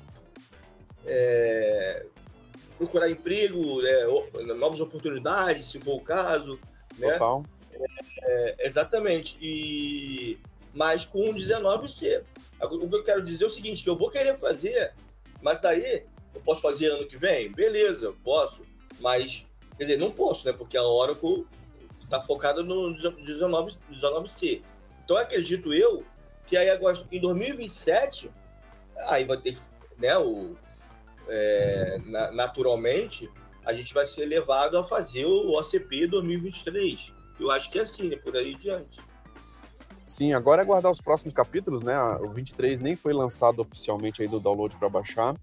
é, 1.06 2.06
procurar 2.78 3.10
emprego, 3.10 3.82
é, 3.86 4.06
novas 4.56 4.80
oportunidades, 4.80 5.66
se 5.66 5.80
for 5.80 5.96
o 5.96 6.02
caso. 6.02 6.60
Né? 6.98 7.14
Total. 7.14 7.44
É, 8.22 8.68
exatamente. 8.68 9.38
E, 9.42 10.38
mas 10.74 11.06
com 11.06 11.34
19C. 11.34 12.24
O 12.62 12.90
que 12.90 12.96
eu 12.96 13.04
quero 13.04 13.24
dizer 13.24 13.44
é 13.44 13.48
o 13.48 13.52
seguinte, 13.52 13.84
que 13.84 13.90
eu 13.90 13.96
vou 13.96 14.10
querer 14.10 14.38
fazer, 14.40 14.94
mas 15.42 15.64
aí 15.64 16.04
eu 16.34 16.42
posso 16.42 16.62
fazer 16.62 16.88
ano 16.88 17.08
que 17.08 17.18
vem? 17.18 17.52
Beleza, 17.52 18.14
posso. 18.24 18.62
Mas, 19.00 19.46
quer 19.78 19.84
dizer, 19.84 19.98
não 19.98 20.10
posso, 20.10 20.48
né? 20.48 20.54
Porque 20.54 20.76
a 20.76 20.84
Oracle 20.84 21.46
está 22.04 22.22
focada 22.22 22.64
no 22.64 22.94
19, 22.96 23.78
19C. 23.92 24.62
Então, 25.04 25.18
acredito 25.18 25.74
eu 25.74 26.04
que 26.48 26.58
aí 26.58 26.70
agora, 26.70 26.98
em 27.12 27.20
2027 27.20 28.32
aí 29.06 29.26
vai 29.26 29.38
ter 29.38 29.54
que, 29.54 29.62
né, 29.98 30.18
o, 30.18 30.56
é, 31.30 32.00
na, 32.06 32.32
naturalmente, 32.32 33.30
a 33.66 33.74
gente 33.74 33.94
vai 33.94 34.06
ser 34.06 34.26
levado 34.26 34.78
a 34.78 34.84
fazer 34.84 35.26
o 35.26 35.58
OCP 35.58 36.08
2023. 36.08 37.14
Eu 37.40 37.52
acho 37.52 37.70
que 37.70 37.80
é 37.80 37.82
assim, 37.82 38.10
né, 38.10 38.16
por 38.16 38.36
aí 38.36 38.56
diante. 38.56 39.00
Sim, 40.06 40.34
agora 40.34 40.62
é 40.62 40.66
guardar 40.66 40.92
os 40.92 41.02
próximos 41.02 41.34
capítulos, 41.34 41.84
né? 41.84 42.00
O 42.22 42.30
23 42.30 42.80
nem 42.80 42.96
foi 42.96 43.12
lançado 43.12 43.62
oficialmente 43.62 44.22
aí 44.22 44.28
do 44.28 44.40
download 44.40 44.76
para 44.78 44.88
baixar. 44.88 45.36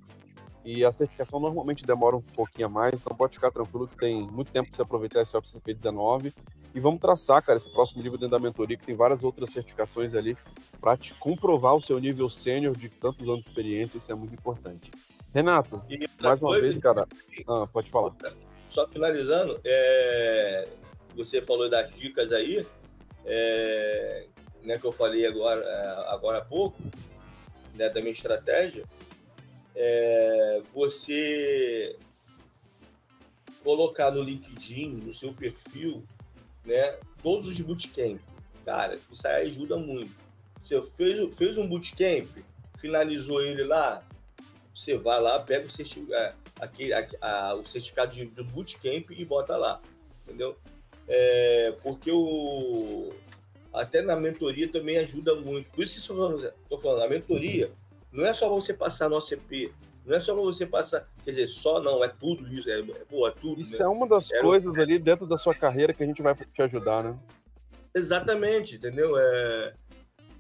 E 0.64 0.82
a 0.82 0.91
certificação 0.91 1.39
normalmente 1.39 1.85
demora 1.85 2.16
um 2.16 2.22
pouquinho 2.22 2.68
a 2.68 2.70
mais, 2.70 2.95
então 2.95 3.14
pode 3.14 3.35
ficar 3.35 3.51
tranquilo 3.51 3.87
que 3.87 3.99
tem 3.99 4.26
muito 4.26 4.51
tempo 4.51 4.70
para 4.70 4.76
você 4.76 4.82
aproveitar 4.82 5.20
esse 5.20 5.37
OPCP 5.37 5.74
19. 5.74 6.32
E 6.74 6.80
vamos 6.80 6.99
traçar, 6.99 7.43
cara, 7.43 7.59
esse 7.59 7.70
próximo 7.70 8.03
nível 8.03 8.18
dentro 8.18 8.39
da 8.39 8.43
mentoria, 8.43 8.76
que 8.78 8.87
tem 8.87 8.97
várias 8.97 9.22
outras 9.22 9.51
certificações 9.51 10.14
ali 10.14 10.37
para 10.80 10.97
te 10.97 11.12
comprovar 11.14 11.74
o 11.74 11.82
seu 11.82 11.99
nível 11.99 12.30
sênior 12.30 12.74
de 12.74 12.89
tantos 12.89 13.28
anos 13.28 13.45
de 13.45 13.51
experiência, 13.51 13.99
isso 13.99 14.11
é 14.11 14.14
muito 14.14 14.32
importante. 14.32 14.91
Renato, 15.35 15.82
mais 16.20 16.41
uma 16.41 16.61
vez, 16.61 16.78
cara. 16.78 17.07
Ah, 17.47 17.66
pode 17.66 17.91
falar. 17.91 18.14
Só 18.70 18.87
finalizando, 18.89 19.61
é... 19.64 20.68
você 21.14 21.43
falou 21.43 21.68
das 21.68 21.93
dicas 21.95 22.32
aí, 22.32 22.64
é... 23.24 24.26
né, 24.62 24.78
que 24.78 24.85
eu 24.85 24.93
falei 24.93 25.26
agora, 25.26 25.61
é, 25.61 26.12
agora 26.14 26.39
há 26.39 26.45
pouco, 26.45 26.80
né, 27.74 27.89
da 27.89 28.01
minha 28.01 28.12
estratégia 28.12 28.85
é, 29.74 30.62
você 30.72 31.97
colocar 33.62 34.11
no 34.11 34.22
LinkedIn, 34.22 34.91
no 35.05 35.14
seu 35.14 35.32
perfil, 35.32 36.05
né, 36.64 36.97
todos 37.22 37.49
os 37.49 37.61
bootcamp. 37.61 38.20
Cara, 38.64 38.99
isso 39.11 39.26
aí 39.26 39.49
ajuda 39.49 39.76
muito. 39.76 40.14
Você 40.62 40.80
fez, 40.82 41.35
fez 41.35 41.59
um 41.59 41.68
bootcamp, 41.68 42.28
finalizou 42.78 43.43
ele 43.43 43.64
lá, 43.64 44.03
você 44.75 44.99
vai 44.99 45.20
lá, 45.20 45.41
pega 45.41 45.66
o 45.66 45.70
certificado, 45.70 46.14
é, 46.14 46.35
aquele, 46.61 46.93
a, 46.93 47.07
a, 47.20 47.55
o 47.55 47.66
certificado 47.66 48.12
de, 48.12 48.27
de 48.27 48.43
bootcamp 48.43 49.11
e 49.11 49.25
bota 49.25 49.57
lá, 49.57 49.81
entendeu? 50.27 50.57
É, 51.07 51.75
porque 51.83 52.11
o 52.11 53.12
até 53.72 54.01
na 54.01 54.14
mentoria 54.14 54.68
também 54.68 54.99
ajuda 54.99 55.35
muito. 55.35 55.68
Por 55.70 55.83
isso 55.83 55.95
que 55.95 56.01
estou 56.01 56.79
falando, 56.79 57.03
a 57.03 57.09
mentoria 57.09 57.72
não 58.12 58.25
é 58.25 58.33
só 58.33 58.49
você 58.49 58.72
passar 58.72 59.11
no 59.11 59.16
OCP, 59.16 59.72
não 60.07 60.16
é 60.16 60.20
só 60.20 60.35
você 60.35 60.64
passar, 60.64 61.09
quer 61.25 61.31
dizer, 61.31 61.49
só 61.49 61.81
não, 61.81 62.05
é 62.05 62.09
tudo 62.09 62.47
isso, 62.55 62.70
é, 62.70 62.83
pô, 63.09 63.27
é 63.27 63.33
tudo. 63.33 63.61
Isso 63.61 63.79
né? 63.79 63.85
é 63.85 63.89
uma 63.89 64.07
das 64.07 64.31
é, 64.31 64.41
coisas 64.41 64.75
ali 64.75 64.99
dentro 64.99 65.27
da 65.27 65.37
sua 65.37 65.55
carreira 65.55 65.93
que 65.93 66.03
a 66.03 66.07
gente 66.07 66.22
vai 66.22 66.35
te 66.35 66.62
ajudar, 66.62 67.03
né? 67.03 67.18
Exatamente, 67.95 68.77
entendeu? 68.77 69.16
É, 69.16 69.75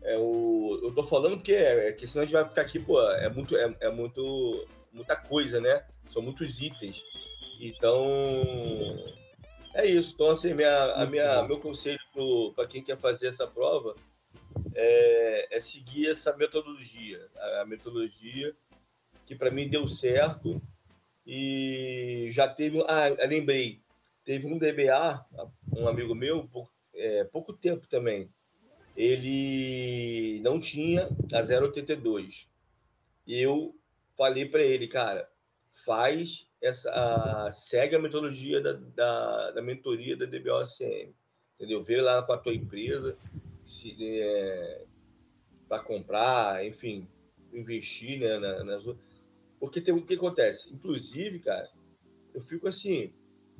é 0.04 0.18
o, 0.18 0.80
eu 0.82 0.94
tô 0.94 1.02
falando 1.02 1.36
porque 1.36 1.52
é, 1.52 1.88
é 1.88 1.92
que 1.92 2.06
senão 2.06 2.22
a 2.22 2.26
gente 2.26 2.34
vai 2.34 2.48
ficar 2.48 2.62
aqui, 2.62 2.78
pô, 2.78 3.00
é 3.10 3.28
muito, 3.28 3.56
é, 3.56 3.74
é 3.80 3.90
muito, 3.90 4.66
muita 4.92 5.16
coisa, 5.16 5.60
né? 5.60 5.84
São 6.10 6.22
muitos 6.22 6.60
itens. 6.60 7.02
Então, 7.60 8.04
é 9.74 9.86
isso. 9.86 10.12
Então, 10.14 10.30
assim, 10.30 10.52
minha, 10.52 10.92
a 10.92 11.06
minha, 11.06 11.42
meu 11.44 11.58
conselho 11.58 11.98
para 12.54 12.68
quem 12.68 12.82
quer 12.82 12.98
fazer 12.98 13.28
essa 13.28 13.46
prova 13.46 13.96
é, 14.74 15.56
é 15.56 15.60
seguir 15.60 16.10
essa 16.10 16.36
metodologia. 16.36 17.26
A, 17.36 17.62
a 17.62 17.64
metodologia 17.64 18.54
que 19.26 19.34
para 19.34 19.50
mim 19.50 19.68
deu 19.68 19.88
certo. 19.88 20.60
E 21.26 22.28
já 22.30 22.46
teve. 22.48 22.82
Ah, 22.86 23.08
lembrei. 23.26 23.80
Teve 24.24 24.46
um 24.46 24.58
DBA, 24.58 25.24
um 25.76 25.88
amigo 25.88 26.14
meu, 26.14 26.46
por, 26.48 26.70
é, 26.94 27.24
pouco 27.24 27.52
tempo 27.52 27.86
também. 27.86 28.30
Ele 28.96 30.40
não 30.40 30.60
tinha 30.60 31.08
a 31.32 31.60
082. 31.60 32.48
E 33.26 33.40
eu 33.40 33.74
falei 34.16 34.46
para 34.46 34.62
ele, 34.62 34.86
cara, 34.86 35.28
faz 35.84 36.48
essa, 36.62 37.50
segue 37.52 37.96
a 37.96 37.98
metodologia 37.98 38.60
da, 38.60 38.72
da, 38.72 39.50
da 39.52 39.62
mentoria 39.62 40.16
da 40.16 40.26
DBOCM, 40.26 41.12
entendeu? 41.56 41.82
Vê 41.82 42.00
lá 42.00 42.22
com 42.22 42.32
a 42.32 42.38
tua 42.38 42.54
empresa 42.54 43.16
é, 44.00 44.84
para 45.68 45.82
comprar, 45.82 46.64
enfim, 46.64 47.08
investir 47.52 48.20
né, 48.20 48.38
na, 48.38 48.64
nas 48.64 48.84
porque 49.58 49.80
tem 49.80 49.94
o 49.94 50.04
que 50.04 50.14
acontece, 50.14 50.72
inclusive, 50.74 51.38
cara, 51.38 51.66
eu 52.34 52.42
fico 52.42 52.68
assim, 52.68 53.12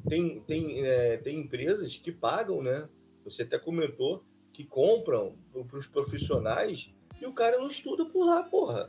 tem 0.07 0.41
tem 0.41 0.85
é, 0.85 1.16
tem 1.16 1.41
empresas 1.41 1.97
que 1.97 2.12
pagam, 2.12 2.62
né? 2.62 2.87
Você 3.24 3.43
até 3.43 3.59
comentou 3.59 4.22
que 4.55 4.65
compram 4.65 5.37
para 5.69 5.79
os 5.79 5.87
profissionais 5.87 6.89
e 7.21 7.27
o 7.27 7.35
cara 7.35 7.59
não 7.59 7.69
estuda 7.69 8.07
por 8.07 8.25
lá, 8.25 8.45
porra. 8.45 8.89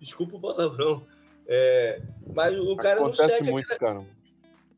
Desculpa 0.00 0.36
o 0.36 0.40
palavrão. 0.40 1.06
É, 1.46 2.02
mas 2.34 2.58
o 2.58 2.74
cara 2.76 3.00
Acontece 3.00 3.22
não 3.22 3.36
segue. 3.36 3.50
muito, 3.50 3.78
cara. 3.78 4.04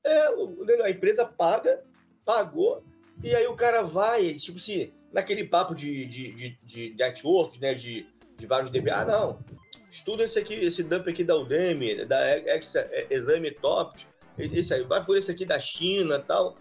É, 0.04 0.82
a 0.82 0.90
empresa 0.90 1.24
paga, 1.24 1.82
pagou, 2.24 2.82
e 3.22 3.34
aí 3.34 3.46
o 3.46 3.54
cara 3.54 3.82
vai, 3.82 4.34
tipo 4.34 4.58
assim, 4.58 4.92
naquele 5.12 5.44
papo 5.44 5.74
de, 5.74 6.06
de, 6.06 6.34
de, 6.34 6.58
de 6.62 6.94
network, 6.98 7.60
né? 7.60 7.74
De, 7.74 8.06
de 8.36 8.46
vários 8.46 8.70
DBA, 8.70 8.94
ah, 8.94 9.04
não. 9.04 9.44
Estuda 9.90 10.24
esse 10.24 10.38
aqui, 10.38 10.54
esse 10.54 10.82
dump 10.82 11.08
aqui 11.08 11.22
da 11.22 11.36
Udemy, 11.36 12.04
da 12.04 12.38
Ex, 12.38 12.74
Exame 13.10 13.50
Top, 13.50 14.06
esse 14.38 14.72
aí, 14.74 14.82
vai 14.84 15.04
por 15.04 15.16
esse 15.16 15.30
aqui 15.30 15.44
da 15.44 15.60
China 15.60 16.18
tal. 16.18 16.56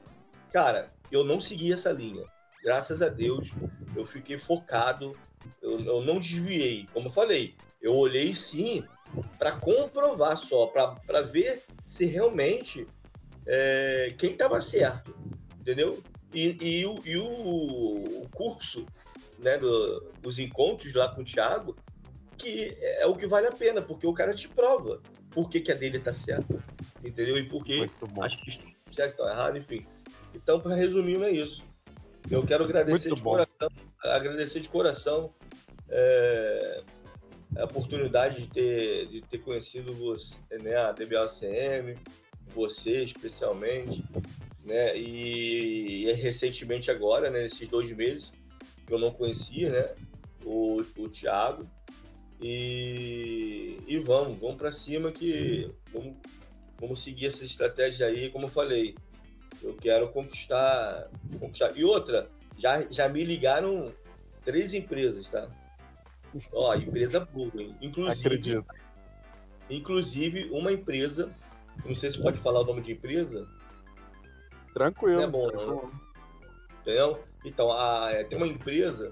Cara, 0.51 0.91
eu 1.11 1.23
não 1.23 1.39
segui 1.39 1.71
essa 1.71 1.91
linha. 1.91 2.25
Graças 2.63 3.01
a 3.01 3.09
Deus, 3.09 3.53
eu 3.95 4.05
fiquei 4.05 4.37
focado, 4.37 5.17
eu, 5.61 5.79
eu 5.79 6.01
não 6.03 6.19
desviei. 6.19 6.87
Como 6.93 7.07
eu 7.07 7.11
falei, 7.11 7.55
eu 7.81 7.95
olhei 7.95 8.33
sim 8.33 8.83
para 9.37 9.53
comprovar 9.53 10.37
só, 10.37 10.67
para 10.67 11.21
ver 11.21 11.63
se 11.83 12.05
realmente 12.05 12.85
é, 13.45 14.13
quem 14.17 14.31
estava 14.31 14.61
certo, 14.61 15.15
entendeu? 15.59 16.01
E, 16.33 16.57
e, 16.61 16.85
o, 16.85 17.01
e 17.05 17.17
o, 17.17 18.23
o, 18.23 18.29
curso 18.31 18.85
né, 19.39 19.57
do, 19.57 20.11
dos 20.21 20.37
encontros 20.37 20.93
lá 20.93 21.09
com 21.09 21.21
o 21.21 21.25
Thiago, 21.25 21.75
que 22.37 22.77
é 22.79 23.05
o 23.05 23.15
que 23.15 23.25
vale 23.25 23.47
a 23.47 23.51
pena, 23.51 23.81
porque 23.81 24.05
o 24.05 24.13
cara 24.13 24.33
te 24.33 24.47
prova 24.47 25.01
por 25.31 25.49
que, 25.49 25.59
que 25.59 25.71
a 25.71 25.75
dele 25.75 25.97
está 25.97 26.13
certa, 26.13 26.63
entendeu? 27.03 27.37
E 27.37 27.49
por 27.49 27.63
que 27.63 27.89
acho 28.21 28.37
que 28.43 28.49
está 28.49 28.65
certo, 28.91 29.11
está 29.11 29.31
errado, 29.31 29.57
enfim. 29.57 29.85
Então, 30.33 30.59
para 30.59 30.75
resumir, 30.75 31.21
é 31.23 31.31
isso. 31.31 31.63
Eu 32.29 32.45
quero 32.45 32.63
agradecer 32.63 33.13
de 33.13 33.21
coração, 33.21 33.69
agradecer 34.03 34.59
de 34.59 34.69
coração 34.69 35.33
é, 35.89 36.83
a 37.57 37.63
oportunidade 37.65 38.41
de 38.41 38.47
ter, 38.47 39.07
de 39.07 39.21
ter 39.21 39.39
conhecido 39.39 39.93
você, 39.93 40.35
né, 40.61 40.75
a 40.75 40.91
DBLCM, 40.91 41.97
você 42.53 43.03
especialmente, 43.03 44.03
né, 44.63 44.97
e, 44.97 46.05
e, 46.05 46.11
recentemente 46.13 46.91
agora, 46.91 47.29
né, 47.29 47.43
nesses 47.43 47.67
dois 47.67 47.89
meses, 47.91 48.31
que 48.85 48.93
eu 48.93 48.99
não 48.99 49.11
conhecia, 49.11 49.69
né, 49.69 49.95
o, 50.45 50.77
o 50.97 51.09
Thiago, 51.09 51.67
e, 52.41 53.79
e 53.87 53.99
vamos, 53.99 54.39
vamos 54.39 54.55
para 54.55 54.71
cima 54.71 55.11
que 55.11 55.69
vamos, 55.91 56.15
vamos 56.79 57.03
seguir 57.03 57.27
essa 57.27 57.43
estratégia 57.43 58.05
aí, 58.05 58.29
como 58.29 58.45
eu 58.45 58.49
falei, 58.49 58.95
eu 59.63 59.75
quero 59.75 60.09
conquistar, 60.09 61.09
conquistar. 61.39 61.75
E 61.75 61.83
outra, 61.83 62.29
já, 62.57 62.81
já 62.89 63.07
me 63.07 63.23
ligaram 63.23 63.91
três 64.43 64.73
empresas, 64.73 65.27
tá? 65.27 65.49
Ó, 66.53 66.73
empresa 66.75 67.27
hein? 67.55 67.75
Inclusive, 67.81 68.27
Acredito. 68.27 68.65
inclusive 69.69 70.49
uma 70.51 70.71
empresa, 70.71 71.31
não 71.85 71.95
sei 71.95 72.11
se 72.11 72.21
pode 72.21 72.37
falar 72.37 72.61
o 72.61 72.65
nome 72.65 72.81
de 72.81 72.91
empresa. 72.91 73.47
Tranquilo. 74.73 75.21
É 75.21 75.27
bom, 75.27 75.51
não. 75.51 75.91
Entendeu? 76.81 77.23
Então, 77.43 77.71
a, 77.71 78.23
tem 78.25 78.37
uma 78.37 78.47
empresa 78.47 79.11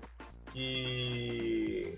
que, 0.54 1.98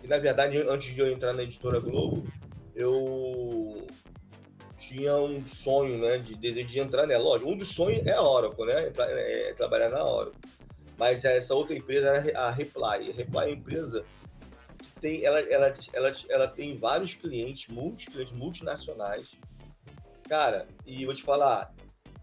que, 0.00 0.06
na 0.06 0.18
verdade, 0.18 0.58
antes 0.68 0.94
de 0.94 1.00
eu 1.00 1.10
entrar 1.10 1.32
na 1.32 1.42
editora 1.42 1.80
Globo, 1.80 2.26
eu 2.74 3.86
tinha 4.78 5.16
um 5.16 5.44
sonho, 5.46 5.98
né, 5.98 6.18
de 6.18 6.34
desejo 6.34 6.66
de 6.66 6.80
entrar 6.80 7.06
nela. 7.06 7.24
Lógico, 7.24 7.50
um 7.50 7.56
dos 7.56 7.68
sonhos 7.68 8.06
é 8.06 8.12
a 8.12 8.22
Oracle, 8.22 8.66
né, 8.66 8.92
é, 8.96 9.50
é 9.50 9.52
trabalhar 9.54 9.90
na 9.90 10.04
Oracle. 10.04 10.40
Mas 10.96 11.24
essa 11.24 11.54
outra 11.54 11.76
empresa 11.76 12.08
era 12.08 12.38
a 12.40 12.50
Reply. 12.50 13.10
A 13.10 13.14
Reply 13.14 13.42
é 13.42 13.46
uma 13.46 13.50
empresa 13.50 14.04
que 14.78 15.00
tem, 15.00 15.24
ela, 15.24 15.40
ela, 15.40 15.72
ela, 15.92 16.12
ela 16.28 16.48
tem 16.48 16.76
vários 16.76 17.14
clientes, 17.14 17.68
multi, 17.68 18.08
multinacionais. 18.32 19.28
Cara, 20.28 20.66
e 20.84 21.04
vou 21.04 21.14
te 21.14 21.22
falar, 21.22 21.72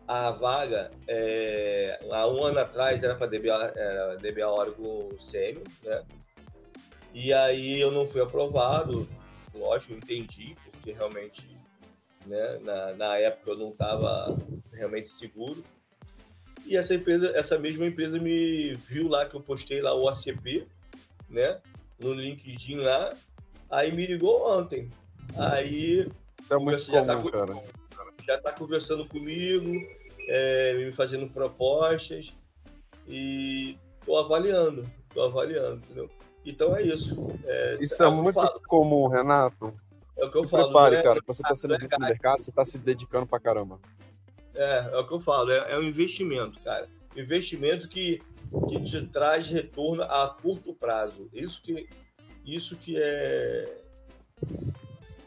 a 0.08 0.30
vaga, 0.32 0.92
é, 1.08 2.00
há 2.12 2.28
um 2.28 2.44
ano 2.44 2.60
atrás 2.60 3.02
era 3.04 3.16
para 3.16 3.28
DBA, 3.28 3.74
era 3.76 4.18
DBA 4.18 4.48
Oracle 4.48 5.20
Sênior, 5.20 5.64
né? 5.84 6.04
E 7.14 7.34
aí 7.34 7.80
eu 7.80 7.92
não 7.92 8.06
fui 8.06 8.22
aprovado, 8.22 9.08
lógico, 9.54 9.94
entendi, 9.94 10.56
porque 10.66 10.92
realmente 10.92 11.55
né? 12.26 12.60
Na, 12.64 12.94
na 12.94 13.18
época 13.18 13.52
eu 13.52 13.58
não 13.58 13.70
estava 13.70 14.38
realmente 14.72 15.08
seguro. 15.08 15.64
E 16.66 16.76
essa 16.76 16.96
empresa, 16.96 17.32
essa 17.36 17.58
mesma 17.60 17.86
empresa 17.86 18.20
me 18.20 18.74
viu 18.74 19.08
lá 19.08 19.26
que 19.26 19.36
eu 19.36 19.42
postei 19.42 19.82
lá 19.82 19.94
o 19.94 20.10
ACP, 20.10 20.68
né? 21.30 21.60
No 22.00 22.14
LinkedIn 22.14 22.78
lá. 22.78 23.14
Aí 23.70 23.92
me 23.92 24.06
ligou 24.06 24.48
ontem. 24.48 24.90
Aí. 25.38 26.10
Isso 26.42 26.54
é 26.54 26.58
muito 26.58 26.86
comum, 26.86 27.06
já 27.06 27.06
tá, 27.06 27.32
cara. 27.32 27.64
Já 28.28 28.38
tá 28.40 28.52
conversando 28.54 29.06
comigo, 29.08 29.72
é, 30.28 30.74
me 30.74 30.92
fazendo 30.92 31.28
propostas 31.28 32.34
e 33.08 33.78
tô 34.04 34.18
avaliando, 34.18 34.90
tô 35.14 35.24
avaliando, 35.24 35.78
entendeu? 35.78 36.10
Então 36.46 36.76
é 36.76 36.84
isso. 36.84 37.16
É, 37.46 37.78
isso 37.80 38.04
é, 38.04 38.08
é 38.08 38.10
muito 38.10 38.40
comum, 38.68 39.08
Renato. 39.08 39.74
É 40.18 40.26
o 40.26 40.32
que 40.32 40.38
eu 40.38 40.46
Se 40.46 40.52
falo. 40.52 40.66
Prepare, 40.66 40.96
é, 40.96 41.04
cara, 41.04 41.22
você 41.26 41.42
está 41.42 41.56
sendo 41.56 41.78
visto 41.78 42.00
no 42.00 42.06
mercado, 42.06 42.44
você 42.44 42.50
está 42.50 42.66
se 42.66 42.78
dedicando 42.78 43.28
pra 43.28 43.40
caramba. 43.40 43.80
É, 44.54 44.90
é 44.94 44.98
o 44.98 45.06
que 45.06 45.14
eu 45.14 45.20
falo, 45.20 45.52
é, 45.52 45.74
é 45.74 45.78
um 45.78 45.84
investimento, 45.84 46.60
cara. 46.62 46.88
Investimento 47.16 47.90
que, 47.90 48.22
que 48.70 48.82
te 48.82 49.06
traz 49.08 49.50
retorno 49.50 50.04
a 50.04 50.30
curto 50.42 50.74
prazo. 50.74 51.30
Isso 51.34 51.62
que, 51.62 51.88
isso 52.46 52.78
que 52.78 52.96
é. 52.98 53.78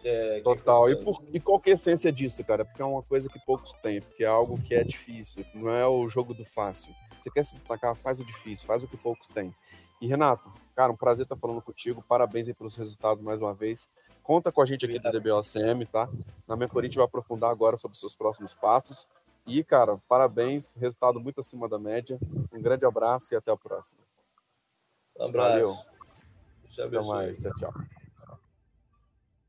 é 0.04 0.40
Total. 0.40 0.86
Que 0.86 0.92
é 0.92 0.94
e, 0.94 1.04
por, 1.04 1.22
e 1.34 1.40
qual 1.40 1.60
que 1.60 1.70
é 1.70 1.72
a 1.72 1.74
essência 1.74 2.10
disso, 2.10 2.42
cara? 2.44 2.64
Porque 2.64 2.80
é 2.80 2.84
uma 2.84 3.02
coisa 3.02 3.28
que 3.28 3.38
poucos 3.44 3.74
têm, 3.82 4.00
porque 4.00 4.24
é 4.24 4.28
algo 4.28 4.60
que 4.62 4.74
é 4.74 4.82
difícil, 4.82 5.44
não 5.54 5.70
é 5.70 5.86
o 5.86 6.08
jogo 6.08 6.32
do 6.32 6.44
fácil. 6.44 6.94
Você 7.20 7.30
quer 7.30 7.44
se 7.44 7.54
destacar, 7.54 7.94
faz 7.94 8.20
o 8.20 8.24
difícil, 8.24 8.66
faz 8.66 8.82
o 8.82 8.88
que 8.88 8.96
poucos 8.96 9.28
têm. 9.28 9.54
E 10.00 10.06
Renato, 10.06 10.50
cara, 10.74 10.92
um 10.92 10.96
prazer 10.96 11.24
estar 11.24 11.36
falando 11.36 11.60
contigo. 11.60 12.04
Parabéns 12.08 12.46
aí 12.48 12.54
pelos 12.54 12.76
resultados 12.76 13.22
mais 13.22 13.40
uma 13.40 13.52
vez. 13.52 13.88
Conta 14.28 14.52
com 14.52 14.60
a 14.60 14.66
gente 14.66 14.84
aqui 14.84 14.98
do 14.98 15.10
DBOCM, 15.10 15.86
tá? 15.90 16.06
Na 16.46 16.54
mentoria 16.54 16.86
a 16.86 16.90
gente 16.90 16.98
vai 16.98 17.06
aprofundar 17.06 17.50
agora 17.50 17.78
sobre 17.78 17.94
os 17.94 18.00
seus 18.00 18.14
próximos 18.14 18.52
passos. 18.52 19.08
E, 19.46 19.64
cara, 19.64 19.96
parabéns, 20.06 20.74
resultado 20.74 21.18
muito 21.18 21.40
acima 21.40 21.66
da 21.66 21.78
média. 21.78 22.18
Um 22.52 22.60
grande 22.60 22.84
abraço 22.84 23.32
e 23.32 23.38
até 23.38 23.50
a 23.50 23.56
próxima. 23.56 24.02
Um 25.18 25.24
abraço. 25.24 25.50
Valeu. 25.50 25.76
Até 26.78 27.00
mais. 27.08 27.38
Tchau, 27.38 27.54
tchau. 27.54 27.72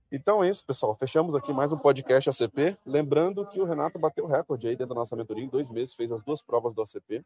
Então 0.09 0.41
é 0.41 0.49
isso, 0.49 0.63
pessoal. 0.63 0.95
Fechamos 0.95 1.35
aqui 1.35 1.51
mais 1.51 1.73
um 1.73 1.77
podcast 1.77 2.29
ACP. 2.29 2.77
Lembrando 2.85 3.45
que 3.47 3.59
o 3.59 3.65
Renato 3.65 3.99
bateu 3.99 4.27
recorde 4.27 4.69
aí 4.69 4.77
dentro 4.77 4.95
da 4.95 5.01
nossa 5.01 5.13
mentoria 5.13 5.43
em 5.43 5.49
dois 5.49 5.69
meses, 5.69 5.93
fez 5.93 6.09
as 6.09 6.23
duas 6.23 6.41
provas 6.41 6.73
do 6.73 6.81
ACP. 6.81 7.21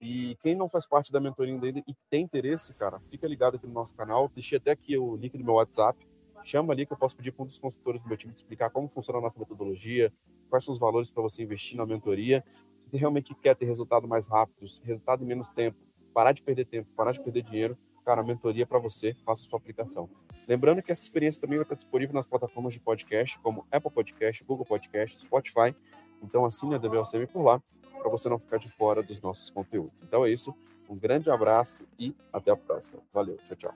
E 0.00 0.36
quem 0.40 0.56
não 0.56 0.68
faz 0.68 0.84
parte 0.88 1.12
da 1.12 1.20
mentoria 1.20 1.56
dele 1.56 1.84
e 1.86 1.94
tem 2.10 2.24
interesse, 2.24 2.74
cara, 2.74 2.98
fica 2.98 3.28
ligado 3.28 3.54
aqui 3.54 3.66
no 3.68 3.72
nosso 3.72 3.94
canal. 3.94 4.28
Deixei 4.34 4.58
até 4.58 4.72
aqui 4.72 4.98
o 4.98 5.14
link 5.14 5.38
do 5.38 5.44
meu 5.44 5.54
WhatsApp 5.54 6.04
chama 6.44 6.72
ali 6.72 6.86
que 6.86 6.92
eu 6.92 6.96
posso 6.96 7.16
pedir 7.16 7.32
para 7.32 7.42
um 7.42 7.46
dos 7.46 7.58
consultores 7.58 8.02
do 8.02 8.08
meu 8.08 8.16
time 8.16 8.32
te 8.32 8.38
explicar 8.38 8.70
como 8.70 8.88
funciona 8.88 9.18
a 9.18 9.22
nossa 9.22 9.38
metodologia, 9.38 10.12
quais 10.48 10.64
são 10.64 10.72
os 10.72 10.78
valores 10.78 11.10
para 11.10 11.22
você 11.22 11.42
investir 11.42 11.76
na 11.76 11.86
mentoria. 11.86 12.44
Se 12.90 12.96
realmente 12.96 13.34
quer 13.34 13.56
ter 13.56 13.64
resultado 13.64 14.06
mais 14.06 14.26
rápido, 14.26 14.66
resultado 14.82 15.24
em 15.24 15.26
menos 15.26 15.48
tempo, 15.48 15.78
parar 16.12 16.32
de 16.32 16.42
perder 16.42 16.66
tempo, 16.66 16.88
parar 16.94 17.12
de 17.12 17.20
perder 17.20 17.42
dinheiro, 17.42 17.76
cara, 18.04 18.20
a 18.20 18.24
mentoria 18.24 18.62
é 18.62 18.66
para 18.66 18.78
você, 18.78 19.14
faça 19.24 19.42
a 19.42 19.48
sua 19.48 19.58
aplicação. 19.58 20.08
Lembrando 20.46 20.82
que 20.82 20.92
essa 20.92 21.02
experiência 21.02 21.40
também 21.40 21.56
vai 21.56 21.64
estar 21.64 21.74
disponível 21.74 22.14
nas 22.14 22.26
plataformas 22.26 22.74
de 22.74 22.80
podcast, 22.80 23.38
como 23.40 23.66
Apple 23.72 23.90
Podcast, 23.90 24.44
Google 24.44 24.66
Podcast, 24.66 25.22
Spotify. 25.22 25.74
Então 26.22 26.44
assine 26.44 26.74
a 26.74 26.78
DBLCM 26.78 27.26
por 27.26 27.42
lá, 27.42 27.62
para 27.98 28.10
você 28.10 28.28
não 28.28 28.38
ficar 28.38 28.58
de 28.58 28.68
fora 28.68 29.02
dos 29.02 29.20
nossos 29.22 29.48
conteúdos. 29.50 30.02
Então 30.02 30.24
é 30.24 30.30
isso, 30.30 30.54
um 30.88 30.96
grande 30.96 31.30
abraço 31.30 31.86
e 31.98 32.14
até 32.32 32.50
a 32.50 32.56
próxima. 32.56 33.00
Valeu, 33.12 33.38
tchau, 33.48 33.56
tchau. 33.56 33.72